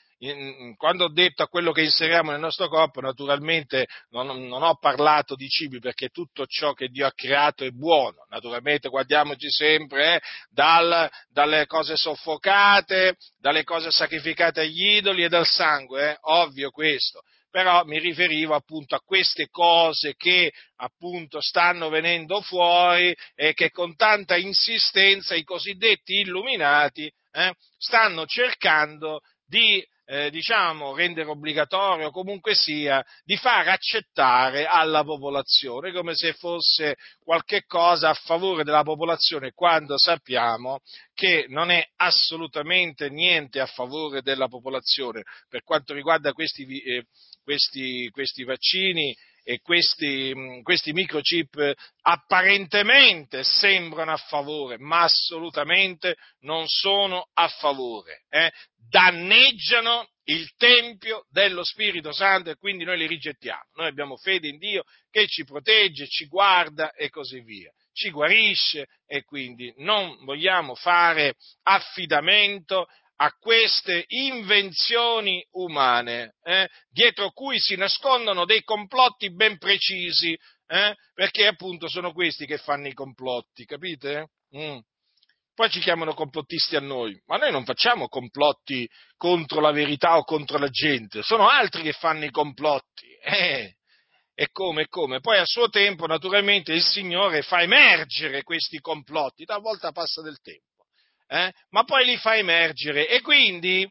Quando 0.78 1.06
ho 1.06 1.12
detto 1.12 1.44
a 1.44 1.48
quello 1.48 1.74
che 1.74 1.82
inseriamo 1.82 2.32
nel 2.32 2.40
nostro 2.40 2.70
corpo, 2.70 3.02
naturalmente 3.02 3.88
non, 4.12 4.48
non, 4.48 4.64
ho 4.64 4.78
parlato 4.78 5.36
di 5.36 5.50
cibi 5.50 5.80
perché 5.80 6.10
tutto 6.10 6.46
ciò 6.46 6.74
che 6.74 6.88
Dio 6.88 7.06
ha 7.06 7.12
creato 7.14 7.66
è 7.66 7.72
buono. 7.72 8.26
Naturalmente 8.30 8.88
guardiamoci 8.88 9.50
sempre 9.50 10.16
eh, 10.16 10.22
dal, 10.50 11.10
dalle 11.30 11.66
cose 11.66 11.98
soffocate, 11.98 13.18
dalle 13.38 13.64
cose 13.64 13.92
sacrificate 13.92 14.62
agli 14.62 14.96
idoli 14.96 15.24
e 15.24 15.30
dal 15.30 15.46
sangue, 15.46 16.12
eh, 16.12 16.18
ovvio 16.22 16.70
questo. 16.70 17.24
Però 17.52 17.84
mi 17.84 18.00
riferivo 18.00 18.56
appunto 18.56 18.96
a 18.96 19.02
queste 19.04 19.48
cose 19.50 20.16
che 20.16 20.54
appunto 20.78 21.40
stanno 21.42 21.90
venendo 21.90 22.42
fuori 22.42 23.16
e 23.36 23.54
che 23.54 23.70
con 23.70 23.96
tanta 23.96 24.38
insistenza 24.38 25.36
i 25.36 25.44
cosiddetti 25.44 26.20
illuminati 26.20 27.12
eh, 27.32 27.54
stanno 27.78 28.26
cercando 28.26 29.20
di 29.46 29.86
eh, 30.06 30.30
diciamo, 30.30 30.96
rendere 30.96 31.30
obbligatorio, 31.30 32.12
comunque 32.12 32.56
sia, 32.56 33.04
di 33.24 33.38
far 33.38 33.68
accettare 33.68 34.66
alla 34.66 35.04
popolazione, 35.04 35.92
come 35.92 36.16
se 36.16 36.34
fosse 36.34 36.96
qualche 37.24 37.64
cosa 37.66 38.10
a 38.10 38.14
favore 38.14 38.64
della 38.64 38.84
popolazione, 38.84 39.52
quando 39.54 39.98
sappiamo 39.98 40.80
che 41.14 41.46
non 41.48 41.70
è 41.70 41.86
assolutamente 41.98 43.10
niente 43.10 43.60
a 43.60 43.66
favore 43.66 44.22
della 44.22 44.48
popolazione. 44.48 45.24
Per 45.48 45.64
quanto 45.64 45.94
riguarda 45.94 46.34
questi, 46.34 46.66
eh, 46.82 47.06
questi, 47.44 48.10
questi 48.10 48.44
vaccini, 48.44 49.16
e 49.44 49.60
questi, 49.60 50.62
questi, 50.64 50.94
microchip 50.94 51.74
apparentemente 52.02 53.44
sembrano 53.44 54.14
a 54.14 54.18
favore, 54.18 54.78
ma 54.78 55.02
assolutamente 55.02 56.16
non 56.42 56.68
sono 56.68 57.28
a 57.34 57.48
favore. 57.50 58.24
Eh? 58.30 58.52
Danneggiano 58.90 60.08
il 60.26 60.50
Tempio 60.56 61.26
dello 61.30 61.64
Spirito 61.64 62.14
Santo 62.14 62.50
e 62.50 62.56
quindi 62.56 62.86
noi 62.86 62.98
li 62.98 63.08
rigettiamo. 63.08 63.64
Noi 63.74 63.88
abbiamo 63.88 64.16
fede 64.16 64.48
in 64.48 64.58
Dio 64.58 64.84
che 65.12 65.28
ci 65.28 65.44
protegge, 65.44 66.08
ci 66.08 66.26
guarda 66.28 66.92
e 66.94 67.10
così 67.10 67.42
via. 67.42 67.72
Ci 67.92 68.10
guarisce 68.10 68.88
e 69.06 69.24
quindi 69.24 69.72
non 69.78 70.24
vogliamo 70.24 70.74
fare 70.74 71.36
affidamento 71.64 72.88
a 73.18 73.32
queste 73.40 74.06
invenzioni 74.08 75.46
umane, 75.52 76.36
eh, 76.44 76.68
dietro 76.90 77.32
cui 77.32 77.60
si 77.60 77.76
nascondono 77.76 78.46
dei 78.46 78.64
complotti 78.64 79.34
ben 79.34 79.58
precisi, 79.58 80.38
eh, 80.68 80.96
perché 81.14 81.48
appunto 81.48 81.88
sono 81.88 82.12
questi 82.12 82.46
che 82.46 82.58
fanno 82.58 82.88
i 82.88 82.94
complotti, 82.94 83.66
capite? 83.66 84.30
Mm. 84.58 84.80
Poi 85.54 85.70
ci 85.70 85.80
chiamano 85.80 86.16
complottisti 86.16 86.76
a 86.76 86.80
noi, 86.80 87.22
ma 87.28 87.38
noi 87.38 87.52
non 87.52 87.64
facciamo 87.64 88.08
complotti 88.08 88.90
contro 89.18 89.62
la 89.62 89.72
verità 89.72 90.18
o 90.18 90.24
contro 90.24 90.58
la 90.58 90.70
gente, 90.70 91.22
sono 91.22 91.48
altri 91.48 91.84
che 91.84 91.94
fanno 91.94 92.26
i 92.26 92.32
complotti. 92.32 93.08
Eh. 93.24 93.76
E 94.36 94.50
come, 94.52 94.82
e 94.82 94.88
come? 94.88 95.20
Poi 95.20 95.38
a 95.38 95.46
suo 95.46 95.70
tempo, 95.70 96.08
naturalmente, 96.08 96.74
il 96.74 96.82
Signore 96.82 97.44
fa 97.44 97.62
emergere 97.62 98.42
questi 98.42 98.80
complotti, 98.80 99.46
talvolta 99.46 99.92
passa 99.92 100.24
del 100.24 100.42
tempo 100.42 100.73
eh? 101.34 101.52
ma 101.70 101.84
poi 101.84 102.06
li 102.06 102.18
fa 102.18 102.38
emergere 102.38 103.08
e 103.08 103.22
quindi 103.22 103.90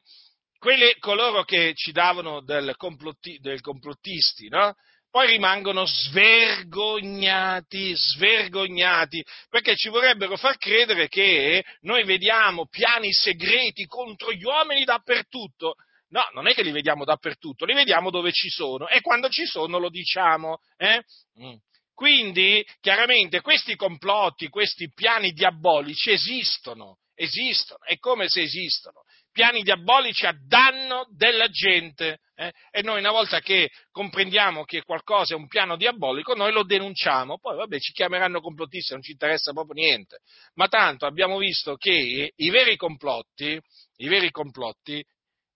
quelli, 0.58 0.96
coloro 1.00 1.42
che 1.42 1.72
ci 1.74 1.90
davano 1.90 2.40
del, 2.40 2.76
complotti, 2.76 3.38
del 3.40 3.60
complottisti, 3.60 4.48
no? 4.48 4.76
poi 5.10 5.26
rimangono 5.26 5.84
svergognati, 5.84 7.92
svergognati, 7.96 9.24
perché 9.50 9.74
ci 9.74 9.88
vorrebbero 9.88 10.36
far 10.36 10.56
credere 10.56 11.08
che 11.08 11.64
noi 11.80 12.04
vediamo 12.04 12.68
piani 12.68 13.12
segreti 13.12 13.86
contro 13.86 14.32
gli 14.32 14.44
uomini 14.44 14.84
dappertutto. 14.84 15.74
No, 16.10 16.22
non 16.34 16.46
è 16.46 16.54
che 16.54 16.62
li 16.62 16.70
vediamo 16.70 17.04
dappertutto, 17.04 17.64
li 17.64 17.74
vediamo 17.74 18.10
dove 18.10 18.30
ci 18.32 18.48
sono 18.48 18.86
e 18.86 19.00
quando 19.00 19.28
ci 19.28 19.46
sono 19.46 19.78
lo 19.78 19.88
diciamo. 19.88 20.60
Eh? 20.76 21.02
Mm. 21.42 21.54
Quindi, 21.92 22.64
chiaramente, 22.80 23.40
questi 23.40 23.74
complotti, 23.74 24.48
questi 24.48 24.92
piani 24.94 25.32
diabolici 25.32 26.12
esistono 26.12 26.98
esistono, 27.22 27.84
è 27.84 27.98
come 27.98 28.28
se 28.28 28.42
esistono, 28.42 29.02
piani 29.30 29.62
diabolici 29.62 30.26
a 30.26 30.34
danno 30.46 31.06
della 31.10 31.48
gente. 31.48 32.18
Eh? 32.34 32.52
E 32.70 32.82
noi 32.82 32.98
una 32.98 33.10
volta 33.10 33.40
che 33.40 33.70
comprendiamo 33.90 34.64
che 34.64 34.82
qualcosa 34.82 35.34
è 35.34 35.36
un 35.36 35.46
piano 35.46 35.76
diabolico, 35.76 36.34
noi 36.34 36.52
lo 36.52 36.64
denunciamo, 36.64 37.38
poi 37.38 37.56
vabbè 37.56 37.78
ci 37.78 37.92
chiameranno 37.92 38.40
complottisti, 38.40 38.92
non 38.92 39.02
ci 39.02 39.12
interessa 39.12 39.52
proprio 39.52 39.74
niente. 39.74 40.18
Ma 40.54 40.68
tanto 40.68 41.06
abbiamo 41.06 41.38
visto 41.38 41.76
che 41.76 42.32
i 42.34 42.50
veri 42.50 42.76
complotti, 42.76 43.58
i 43.96 44.08
veri 44.08 44.30
complotti 44.30 45.04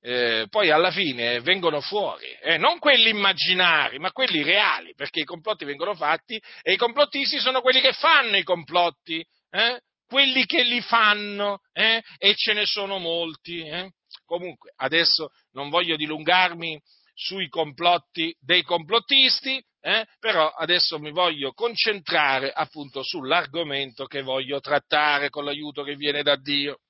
eh, 0.07 0.47
poi 0.49 0.71
alla 0.71 0.93
fine 0.93 1.41
vengono 1.41 1.81
fuori, 1.81 2.27
eh, 2.41 2.59
non 2.59 2.79
quelli 2.79 3.09
immaginari, 3.09 3.99
ma 3.99 4.13
quelli 4.13 4.45
reali, 4.45 4.95
perché 4.95 5.21
i 5.21 5.25
complotti 5.25 5.65
vengono 5.65 5.97
fatti 5.97 6.41
e 6.63 6.75
i 6.75 6.77
complottisti 6.77 7.41
sono 7.41 7.61
quelli 7.61 7.81
che 7.81 7.93
fanno 7.93 8.37
i 8.37 8.45
complotti. 8.45 9.27
Eh? 9.51 9.81
Quelli 10.07 10.47
che 10.47 10.63
li 10.63 10.81
fanno, 10.81 11.61
eh? 11.73 12.03
e 12.19 12.35
ce 12.35 12.53
ne 12.53 12.67
sono 12.67 12.99
molti. 12.99 13.61
Eh? 13.61 13.91
Comunque, 14.25 14.73
adesso 14.77 15.31
non 15.53 15.69
voglio 15.69 15.97
dilungarmi 15.97 16.81
sui 17.15 17.49
complotti 17.49 18.35
dei 18.41 18.63
complottisti, 18.63 19.63
eh? 19.81 20.07
però 20.19 20.49
adesso 20.51 20.99
mi 20.99 21.11
voglio 21.11 21.53
concentrare 21.53 22.53
appunto 22.53 23.03
sull'argomento 23.03 24.07
che 24.07 24.23
voglio 24.23 24.61
trattare 24.61 25.31
con 25.31 25.45
l'aiuto 25.45 25.83
che 25.83 25.97
viene 25.97 26.23
da 26.23 26.37
Dio. 26.37 26.81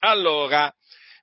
Allora, 0.00 0.72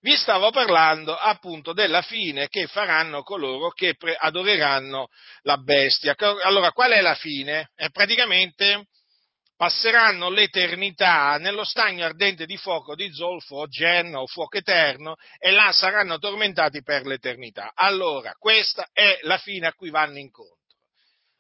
vi 0.02 0.16
stavo 0.16 0.52
parlando 0.52 1.14
appunto 1.16 1.74
della 1.74 2.02
fine 2.02 2.48
che 2.48 2.68
faranno 2.68 3.22
coloro 3.22 3.70
che 3.72 3.98
adoreranno 4.18 5.08
la 5.42 5.58
bestia. 5.58 6.16
Allora, 6.44 6.72
qual 6.72 6.92
è 6.92 7.02
la 7.02 7.16
fine? 7.16 7.72
È 7.76 7.90
praticamente 7.90 8.88
passeranno 9.60 10.30
l'eternità 10.30 11.36
nello 11.38 11.66
stagno 11.66 12.06
ardente 12.06 12.46
di 12.46 12.56
fuoco 12.56 12.96
di 12.96 13.12
zolfo 13.12 13.58
o 13.58 13.68
genno 13.68 14.22
o 14.22 14.26
fuoco 14.26 14.56
eterno 14.56 15.18
e 15.38 15.52
là 15.52 15.74
saranno 15.74 16.18
tormentati 16.18 16.82
per 16.82 17.06
l'eternità. 17.06 17.74
Allora, 17.76 18.32
questa 18.40 18.88
è 18.94 19.20
la 19.24 19.38
fine 19.38 19.68
a 19.68 19.74
cui 19.74 19.90
vanno 19.90 20.18
incontro. 20.18 20.56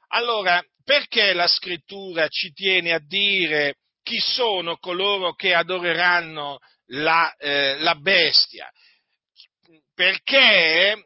Allora, 0.09 0.61
perché 0.83 1.31
la 1.31 1.47
scrittura 1.47 2.27
ci 2.27 2.51
tiene 2.51 2.91
a 2.91 2.99
dire 2.99 3.75
chi 4.03 4.19
sono 4.19 4.75
coloro 4.79 5.33
che 5.33 5.53
adoreranno 5.53 6.59
la, 6.87 7.33
eh, 7.37 7.77
la 7.77 7.95
bestia? 7.95 8.69
Perché, 9.95 11.05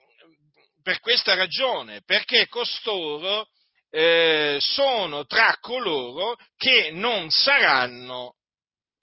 per 0.82 0.99
questa 0.99 1.36
ragione, 1.36 2.02
perché 2.04 2.47
costoro 2.47 3.49
eh, 3.95 4.58
sono 4.60 5.25
tra 5.25 5.58
coloro 5.60 6.36
che 6.58 6.89
non 6.91 7.29
saranno 7.29 8.38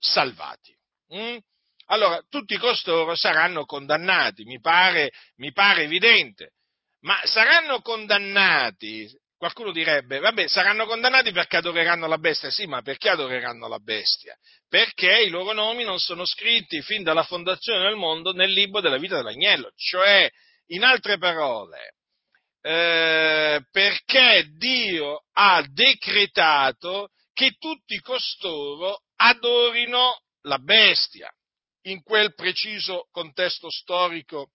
salvati. 0.00 0.74
Mm? 1.14 1.37
Allora, 1.87 2.20
tutti 2.29 2.57
costoro 2.57 3.14
saranno 3.14 3.64
condannati, 3.66 4.42
mi 4.44 4.61
pare, 4.61 5.11
mi 5.37 5.53
pare 5.53 5.83
evidente, 5.85 6.55
ma 7.03 7.20
saranno 7.24 7.81
condannati, 7.83 9.09
qualcuno 9.37 9.70
direbbe, 9.70 10.18
vabbè, 10.18 10.48
saranno 10.48 10.87
condannati 10.87 11.31
perché 11.31 11.59
adoreranno 11.59 12.09
la 12.09 12.18
bestia, 12.18 12.50
sì, 12.50 12.66
ma 12.66 12.83
perché 12.83 13.11
adoreranno 13.11 13.68
la 13.68 13.79
bestia? 13.79 14.37
Perché 14.68 15.22
i 15.22 15.31
loro 15.31 15.53
nomi 15.53 15.85
non 15.85 16.00
sono 16.00 16.24
scritti 16.24 16.83
fin 16.83 17.05
dalla 17.05 17.22
fondazione 17.22 17.83
del 17.83 17.96
mondo 17.96 18.33
nel 18.33 18.50
libro 18.50 18.81
della 18.81 18.98
vita 18.98 19.16
dell'agnello, 19.16 19.70
cioè, 19.76 20.29
in 20.68 20.83
altre 20.83 21.18
parole, 21.18 21.94
eh, 22.62 23.62
perché 23.70 24.49
Dio 24.57 25.25
ha 25.33 25.64
decretato 25.68 27.11
che 27.33 27.57
tutti 27.59 27.99
costoro 28.01 29.03
adorino 29.16 30.23
la 30.42 30.59
bestia 30.59 31.33
in 31.83 32.03
quel 32.03 32.35
preciso 32.35 33.09
contesto 33.11 33.70
storico 33.70 34.51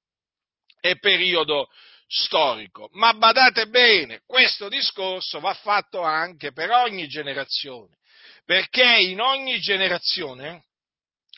e 0.80 1.00
periodo 1.00 1.68
storico. 2.08 2.90
Ma 2.94 3.14
badate 3.14 3.68
bene, 3.68 4.22
questo 4.26 4.70
discorso 4.70 5.40
va 5.40 5.54
fatto 5.54 6.02
anche 6.02 6.52
per 6.52 6.70
ogni 6.70 7.08
generazione, 7.08 7.98
perché 8.46 8.98
in 9.00 9.20
ogni 9.20 9.60
generazione, 9.60 10.66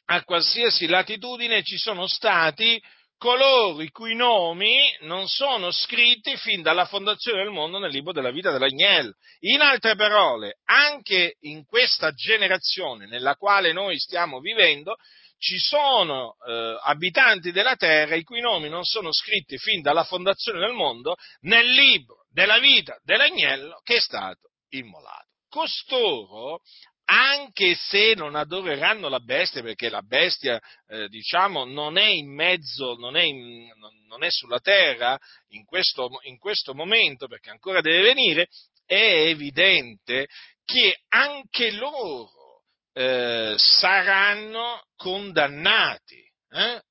a 0.10 0.24
qualsiasi 0.24 0.88
latitudine, 0.88 1.64
ci 1.64 1.78
sono 1.78 2.08
stati 2.08 2.82
coloro 3.18 3.82
i 3.82 3.90
cui 3.90 4.16
nomi 4.16 4.96
non 5.02 5.28
sono 5.28 5.72
scritti 5.72 6.38
fin 6.38 6.62
dalla 6.62 6.86
fondazione 6.86 7.44
del 7.44 7.52
mondo 7.52 7.80
nel 7.80 7.92
libro 7.92 8.12
della 8.14 8.32
vita 8.32 8.52
dell'agnello. 8.52 9.14
In 9.40 9.62
altre 9.62 9.96
parole, 9.96 10.60
anche 10.66 11.36
in 11.42 11.66
questa 11.66 12.12
generazione 12.12 13.08
nella 13.08 13.36
quale 13.36 13.74
noi 13.74 13.98
stiamo 13.98 14.40
vivendo, 14.40 14.96
ci 15.40 15.58
sono 15.60 16.36
eh, 16.48 16.80
abitanti 16.84 17.52
della 17.52 17.76
terra 17.76 18.16
i 18.16 18.24
cui 18.24 18.42
nomi 18.42 18.70
non 18.70 18.84
sono 18.84 19.12
scritti 19.12 19.58
fin 19.58 19.82
dalla 19.82 20.04
fondazione 20.04 20.60
del 20.60 20.74
mondo 20.74 21.16
nel 21.42 21.70
libro 21.70 22.26
della 22.32 22.60
vita 22.60 22.98
dell'agnello 23.04 23.80
che 23.84 23.96
è 23.96 24.00
stato 24.00 24.50
immolato. 24.70 25.26
Costoro 25.50 26.62
anche 27.10 27.76
se 27.76 28.14
non 28.16 28.36
adoreranno 28.36 29.08
la 29.08 29.20
bestia, 29.20 29.62
perché 29.62 29.90
la 29.90 30.02
bestia, 30.02 30.60
eh, 30.88 31.08
diciamo, 31.08 31.64
non 31.64 31.98
è 31.98 32.08
in 32.08 32.34
mezzo, 32.34 32.96
non 32.96 33.16
è, 33.16 33.22
in, 33.22 33.70
non 34.08 34.24
è 34.24 34.30
sulla 34.30 34.60
terra 34.60 35.18
in 35.50 35.64
questo, 35.64 36.10
in 36.24 36.38
questo, 36.38 36.74
momento, 36.74 37.28
perché 37.28 37.50
ancora 37.50 37.80
deve 37.80 38.02
venire, 38.02 38.48
è 38.86 39.28
evidente 39.28 40.28
che 40.66 41.02
anche 41.10 41.72
loro 41.72 42.64
eh, 42.94 43.54
saranno 43.58 44.84
condannati. 44.98 46.30
Eh? 46.50 46.82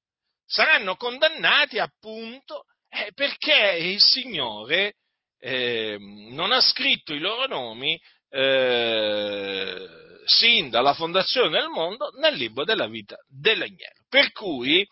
Saranno 0.46 0.96
condannati 0.96 1.78
appunto 1.78 2.64
eh, 2.88 3.10
perché 3.12 3.76
il 3.80 4.00
Signore 4.00 4.94
ehm, 5.40 6.32
non 6.32 6.52
ha 6.52 6.60
scritto 6.60 7.12
i 7.12 7.18
loro 7.18 7.46
nomi 7.46 8.00
eh, 8.30 10.04
sin 10.26 10.68
dalla 10.70 10.94
fondazione 10.94 11.58
del 11.58 11.68
mondo 11.68 12.10
nel 12.18 12.34
libro 12.34 12.64
della 12.64 12.86
vita 12.86 13.16
dell'agnello. 13.28 14.04
Per 14.08 14.32
cui, 14.32 14.86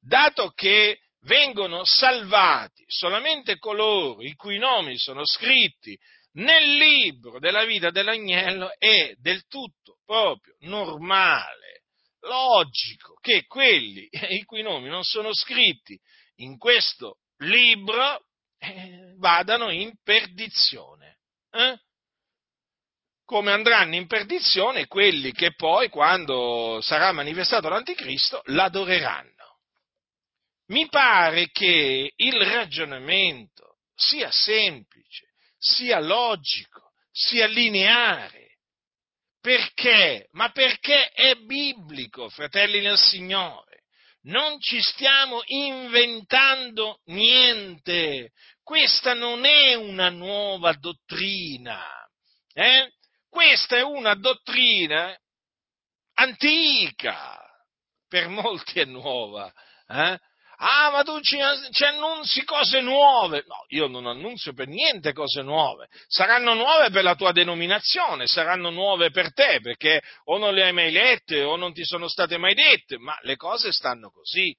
dato 0.00 0.50
che 0.50 1.00
vengono 1.22 1.84
salvati 1.84 2.84
solamente 2.86 3.58
coloro 3.58 4.22
i 4.22 4.34
cui 4.34 4.58
nomi 4.58 4.96
sono 4.96 5.26
scritti 5.26 5.98
nel 6.32 6.76
libro 6.76 7.38
della 7.38 7.64
vita 7.64 7.90
dell'agnello, 7.90 8.72
è 8.78 9.14
del 9.18 9.46
tutto 9.46 9.98
proprio 10.04 10.54
normale, 10.60 11.82
logico 12.20 13.14
che 13.20 13.46
quelli 13.46 14.08
i 14.30 14.44
cui 14.44 14.62
nomi 14.62 14.88
non 14.88 15.02
sono 15.02 15.34
scritti 15.34 15.98
in 16.36 16.56
questo 16.56 17.18
libro 17.38 18.24
eh, 18.58 19.14
vadano 19.18 19.70
in 19.70 19.92
perdizione. 20.02 21.18
Eh? 21.50 21.78
Come 23.30 23.52
andranno 23.52 23.94
in 23.94 24.08
perdizione 24.08 24.88
quelli 24.88 25.30
che 25.30 25.54
poi, 25.54 25.88
quando 25.88 26.80
sarà 26.82 27.12
manifestato 27.12 27.68
l'anticristo, 27.68 28.42
l'adoreranno. 28.46 29.60
Mi 30.70 30.88
pare 30.88 31.48
che 31.52 32.12
il 32.12 32.42
ragionamento 32.42 33.76
sia 33.94 34.32
semplice, 34.32 35.28
sia 35.56 36.00
logico, 36.00 36.90
sia 37.12 37.46
lineare. 37.46 38.56
Perché? 39.40 40.26
Ma 40.32 40.50
perché 40.50 41.10
è 41.10 41.36
biblico, 41.36 42.28
fratelli 42.30 42.80
del 42.80 42.98
Signore. 42.98 43.84
Non 44.22 44.58
ci 44.58 44.82
stiamo 44.82 45.40
inventando 45.46 46.98
niente. 47.04 48.32
Questa 48.64 49.14
non 49.14 49.44
è 49.44 49.74
una 49.74 50.08
nuova 50.08 50.72
dottrina. 50.72 51.86
Eh? 52.52 52.92
Questa 53.30 53.76
è 53.76 53.82
una 53.82 54.14
dottrina 54.14 55.16
antica, 56.14 57.40
per 58.08 58.28
molti 58.28 58.80
è 58.80 58.84
nuova. 58.84 59.50
Eh? 59.88 60.18
Ah, 60.62 60.90
ma 60.90 61.02
tu 61.04 61.18
ci, 61.20 61.38
ci, 61.70 61.84
annunzi 61.84 62.44
cose 62.44 62.80
nuove. 62.80 63.44
No, 63.46 63.64
io 63.68 63.86
non 63.86 64.06
annunzio 64.06 64.52
per 64.52 64.68
niente 64.68 65.14
cose 65.14 65.40
nuove. 65.40 65.88
Saranno 66.06 66.52
nuove 66.52 66.90
per 66.90 67.02
la 67.02 67.14
tua 67.14 67.32
denominazione, 67.32 68.26
saranno 68.26 68.68
nuove 68.68 69.10
per 69.10 69.32
te, 69.32 69.60
perché 69.62 70.02
o 70.24 70.36
non 70.36 70.52
le 70.52 70.64
hai 70.64 70.72
mai 70.72 70.90
lette 70.90 71.42
o 71.42 71.56
non 71.56 71.72
ti 71.72 71.84
sono 71.84 72.08
state 72.08 72.36
mai 72.36 72.52
dette, 72.54 72.98
ma 72.98 73.16
le 73.22 73.36
cose 73.36 73.72
stanno 73.72 74.10
così 74.10 74.54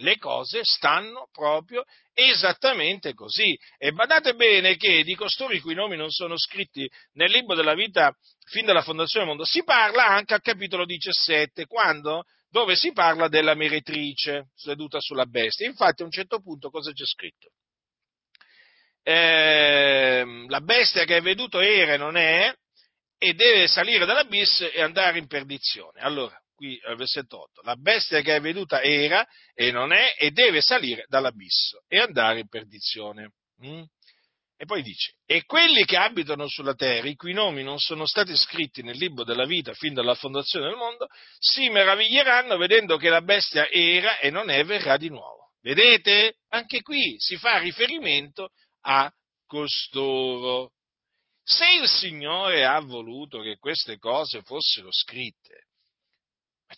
le 0.00 0.16
cose 0.18 0.60
stanno 0.62 1.28
proprio 1.32 1.84
esattamente 2.12 3.14
così. 3.14 3.58
E 3.78 3.92
badate 3.92 4.34
bene 4.34 4.76
che 4.76 5.02
di 5.02 5.14
costoro 5.14 5.54
i 5.54 5.60
cui 5.60 5.74
nomi 5.74 5.96
non 5.96 6.10
sono 6.10 6.36
scritti 6.38 6.88
nel 7.12 7.30
libro 7.30 7.54
della 7.54 7.74
vita 7.74 8.14
fin 8.50 8.64
dalla 8.64 8.82
fondazione 8.82 9.26
del 9.26 9.34
mondo, 9.34 9.48
si 9.48 9.62
parla 9.62 10.06
anche 10.06 10.34
al 10.34 10.40
capitolo 10.40 10.84
17, 10.84 11.66
quando, 11.66 12.24
dove 12.50 12.74
si 12.74 12.92
parla 12.92 13.28
della 13.28 13.54
meretrice 13.54 14.50
seduta 14.54 14.98
sulla 15.00 15.26
bestia. 15.26 15.66
Infatti 15.66 16.02
a 16.02 16.04
un 16.04 16.10
certo 16.10 16.40
punto 16.40 16.70
cosa 16.70 16.92
c'è 16.92 17.04
scritto? 17.04 17.50
Eh, 19.02 20.44
la 20.48 20.60
bestia 20.60 21.04
che 21.04 21.14
hai 21.14 21.22
veduto 21.22 21.60
era 21.60 21.94
e 21.94 21.96
non 21.96 22.16
è, 22.16 22.52
e 23.22 23.34
deve 23.34 23.66
salire 23.66 24.06
dall'abisso 24.06 24.70
e 24.70 24.80
andare 24.80 25.18
in 25.18 25.26
perdizione. 25.26 26.00
Allora, 26.00 26.40
qui 26.60 26.78
al 26.84 26.96
versetto 26.96 27.40
8, 27.40 27.62
la 27.62 27.74
bestia 27.74 28.20
che 28.20 28.32
hai 28.34 28.40
veduta 28.40 28.82
era 28.82 29.26
e 29.54 29.70
non 29.70 29.92
è 29.92 30.14
e 30.18 30.30
deve 30.30 30.60
salire 30.60 31.06
dall'abisso 31.08 31.82
e 31.88 31.98
andare 31.98 32.40
in 32.40 32.48
perdizione. 32.48 33.32
Mm? 33.64 33.82
E 34.58 34.66
poi 34.66 34.82
dice, 34.82 35.14
e 35.24 35.46
quelli 35.46 35.86
che 35.86 35.96
abitano 35.96 36.46
sulla 36.46 36.74
terra, 36.74 37.08
i 37.08 37.14
cui 37.14 37.32
nomi 37.32 37.62
non 37.62 37.78
sono 37.78 38.04
stati 38.04 38.36
scritti 38.36 38.82
nel 38.82 38.98
libro 38.98 39.24
della 39.24 39.46
vita 39.46 39.72
fin 39.72 39.94
dalla 39.94 40.14
fondazione 40.14 40.66
del 40.66 40.76
mondo, 40.76 41.06
si 41.38 41.70
meraviglieranno 41.70 42.58
vedendo 42.58 42.98
che 42.98 43.08
la 43.08 43.22
bestia 43.22 43.66
era 43.70 44.18
e 44.18 44.28
non 44.28 44.50
è 44.50 44.62
verrà 44.64 44.98
di 44.98 45.08
nuovo. 45.08 45.52
Vedete? 45.62 46.40
Anche 46.48 46.82
qui 46.82 47.14
si 47.16 47.38
fa 47.38 47.56
riferimento 47.56 48.50
a 48.82 49.10
costoro. 49.46 50.72
Se 51.42 51.64
il 51.80 51.88
Signore 51.88 52.66
ha 52.66 52.80
voluto 52.80 53.40
che 53.40 53.56
queste 53.56 53.96
cose 53.96 54.42
fossero 54.42 54.92
scritte, 54.92 55.68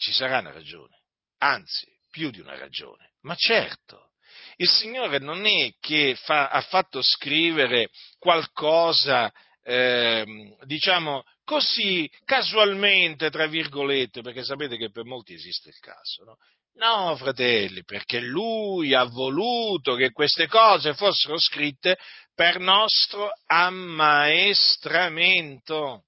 ci 0.03 0.13
sarà 0.13 0.41
una 0.41 0.51
ragione, 0.51 1.03
anzi, 1.39 1.87
più 2.11 2.31
di 2.31 2.41
una 2.41 2.59
ragione. 2.59 3.13
Ma 3.21 3.37
certo, 3.37 4.11
il 4.57 4.69
Signore 4.69 5.19
non 5.19 5.47
è 5.47 5.73
che 5.79 6.17
fa, 6.17 6.49
ha 6.49 6.61
fatto 6.63 7.01
scrivere 7.03 7.91
qualcosa, 8.19 9.33
eh, 9.63 10.57
diciamo, 10.65 11.23
così 11.45 12.11
casualmente, 12.25 13.31
tra 13.31 13.47
virgolette, 13.47 14.23
perché 14.23 14.43
sapete 14.43 14.77
che 14.77 14.91
per 14.91 15.05
molti 15.05 15.35
esiste 15.35 15.69
il 15.69 15.79
caso, 15.79 16.25
no? 16.25 16.37
No, 16.75 17.15
fratelli, 17.17 17.85
perché 17.85 18.19
lui 18.19 18.95
ha 18.95 19.05
voluto 19.05 19.95
che 19.95 20.11
queste 20.11 20.49
cose 20.49 20.95
fossero 20.95 21.39
scritte 21.39 21.97
per 22.35 22.59
nostro 22.59 23.31
ammaestramento. 23.47 26.07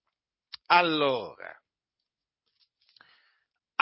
Allora, 0.68 1.54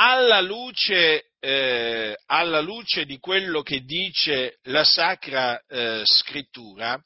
alla 0.02 0.40
luce, 0.40 1.30
eh, 1.38 2.16
alla 2.26 2.60
luce, 2.60 3.04
di 3.04 3.18
quello 3.18 3.62
che 3.62 3.82
dice 3.82 4.58
la 4.62 4.82
Sacra 4.82 5.62
eh, 5.68 6.02
Scrittura, 6.04 7.00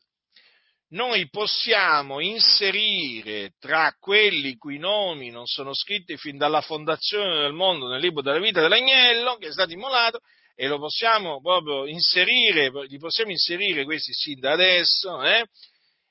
noi 0.90 1.28
possiamo 1.28 2.20
inserire 2.20 3.52
tra 3.58 3.94
quelli 3.98 4.56
cui 4.56 4.78
nomi 4.78 5.28
non 5.28 5.44
sono 5.44 5.74
scritti 5.74 6.16
fin 6.16 6.38
dalla 6.38 6.62
fondazione 6.62 7.40
del 7.40 7.52
mondo 7.52 7.86
nel 7.88 8.00
libro 8.00 8.22
della 8.22 8.38
vita 8.38 8.62
dell'agnello 8.62 9.36
che 9.36 9.48
è 9.48 9.52
stato 9.52 9.72
immolato 9.72 10.20
e 10.54 10.66
lo 10.66 10.78
possiamo 10.78 11.42
proprio 11.42 11.86
inserire, 11.86 12.70
li 12.86 12.98
possiamo 12.98 13.30
inserire 13.30 13.84
questi 13.84 14.14
sin 14.14 14.40
da 14.40 14.52
adesso, 14.52 15.22
eh? 15.22 15.44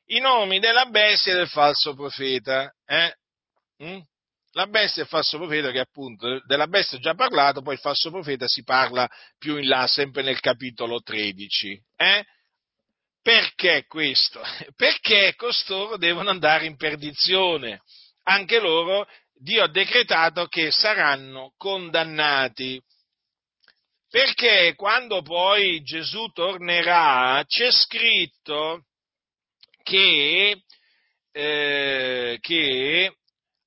i 0.10 0.20
nomi 0.20 0.60
della 0.60 0.86
bestia 0.86 1.34
e 1.34 1.38
del 1.38 1.50
falso 1.50 1.96
profeta. 1.96 2.72
Eh? 2.86 3.16
Mm? 3.84 4.02
La 4.56 4.68
bestia 4.68 5.02
e 5.02 5.04
il 5.04 5.10
falso 5.10 5.38
profeta, 5.38 5.70
che 5.72 5.80
appunto 5.80 6.42
della 6.46 6.68
bestia 6.68 6.98
ho 6.98 7.02
già 7.02 7.14
parlato, 7.14 7.62
poi 7.62 7.74
il 7.74 7.80
falso 7.82 8.10
profeta 8.10 8.48
si 8.48 8.64
parla 8.64 9.06
più 9.38 9.58
in 9.58 9.68
là, 9.68 9.86
sempre 9.86 10.24
nel 10.24 10.40
capitolo 10.40 11.02
13. 11.02 11.78
Eh? 11.98 12.26
Perché 13.22 13.84
questo? 13.86 14.42
Perché 14.78 15.34
costoro 15.36 15.98
devono 15.98 16.30
andare 16.30 16.68
in 16.68 16.78
perdizione. 16.78 17.82
Anche 18.24 18.60
loro 18.60 19.06
Dio 19.34 19.64
ha 19.64 19.68
decretato 19.68 20.46
che 20.46 20.72
saranno 20.72 21.54
condannati. 21.58 22.82
Perché 24.10 24.74
quando 24.78 25.22
poi 25.22 25.84
Gesù 25.84 26.28
tornerà 26.28 27.44
c'è 27.46 27.72
scritto 27.72 28.86
che, 29.84 30.64
eh, 31.34 32.38
che 32.40 33.16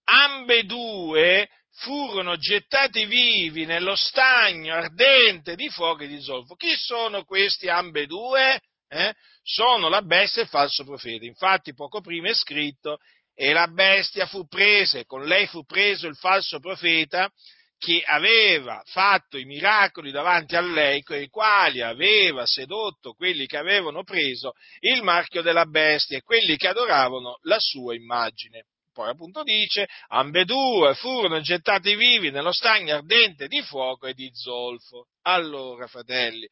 ambedue 0.09 1.49
furono 1.79 2.37
gettati 2.37 3.05
vivi 3.05 3.65
nello 3.65 3.95
stagno 3.95 4.75
ardente 4.75 5.55
di 5.55 5.69
fuoco 5.69 6.03
e 6.03 6.09
di 6.09 6.21
zolfo. 6.21 6.55
Chi 6.55 6.75
sono 6.75 7.25
questi 7.25 7.69
ambedue? 7.69 8.61
Eh? 8.89 9.15
Sono 9.43 9.89
la 9.89 10.03
bestia 10.03 10.43
e 10.43 10.45
il 10.45 10.51
falso 10.51 10.85
profeta. 10.85 11.25
Infatti 11.25 11.75
poco 11.75 12.01
prima 12.01 12.29
è 12.29 12.35
scritto 12.35 12.99
e 13.35 13.53
la 13.53 13.69
bestia 13.69 14.27
fu 14.27 14.47
presa, 14.49 14.99
e 14.99 15.05
con 15.05 15.25
lei 15.25 15.47
fu 15.47 15.65
preso 15.65 16.09
il 16.09 16.17
falso 16.17 16.59
profeta 16.59 17.31
che 17.79 18.03
aveva 18.05 18.83
fatto 18.87 19.39
i 19.39 19.45
miracoli 19.45 20.11
davanti 20.11 20.57
a 20.57 20.61
lei, 20.61 21.03
con 21.03 21.21
i 21.21 21.29
quali 21.29 21.81
aveva 21.81 22.45
sedotto 22.45 23.13
quelli 23.13 23.47
che 23.47 23.57
avevano 23.57 24.03
preso 24.03 24.55
il 24.81 25.05
marchio 25.05 25.43
della 25.43 25.67
bestia 25.67 26.17
e 26.17 26.23
quelli 26.23 26.57
che 26.57 26.67
adoravano 26.67 27.39
la 27.43 27.59
sua 27.61 27.95
immagine. 27.95 28.65
Poi 28.99 29.11
appunto 29.11 29.45
dice, 29.45 29.87
ambedue 30.09 30.93
furono 30.95 31.41
gettati 31.41 31.95
vivi 31.95 32.33
nello 32.33 32.51
stagno 32.51 32.97
ardente 32.97 33.47
di 33.47 33.63
fuoco 33.63 34.09
e 34.09 34.13
di 34.13 34.29
zolfo. 34.35 35.07
Allora, 35.23 35.87
fratelli, 35.87 36.49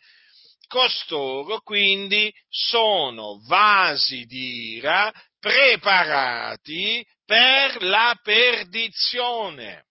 costoro 0.69 1.59
quindi 1.63 2.33
sono 2.49 3.43
vasi 3.49 4.27
d'ira 4.27 5.13
preparati 5.41 7.05
per 7.25 7.83
la 7.83 8.17
perdizione. 8.23 9.87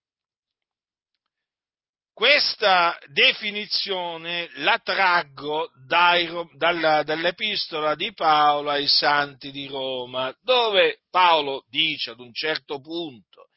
Questa 2.16 2.98
definizione 3.08 4.48
la 4.54 4.80
traggo 4.82 5.68
dai, 5.86 6.26
dalla, 6.56 7.02
dall'epistola 7.02 7.94
di 7.94 8.14
Paolo 8.14 8.70
ai 8.70 8.86
santi 8.86 9.50
di 9.50 9.66
Roma, 9.66 10.34
dove 10.42 11.00
Paolo 11.10 11.66
dice 11.68 12.12
ad 12.12 12.20
un 12.20 12.32
certo 12.32 12.80
punto, 12.80 13.48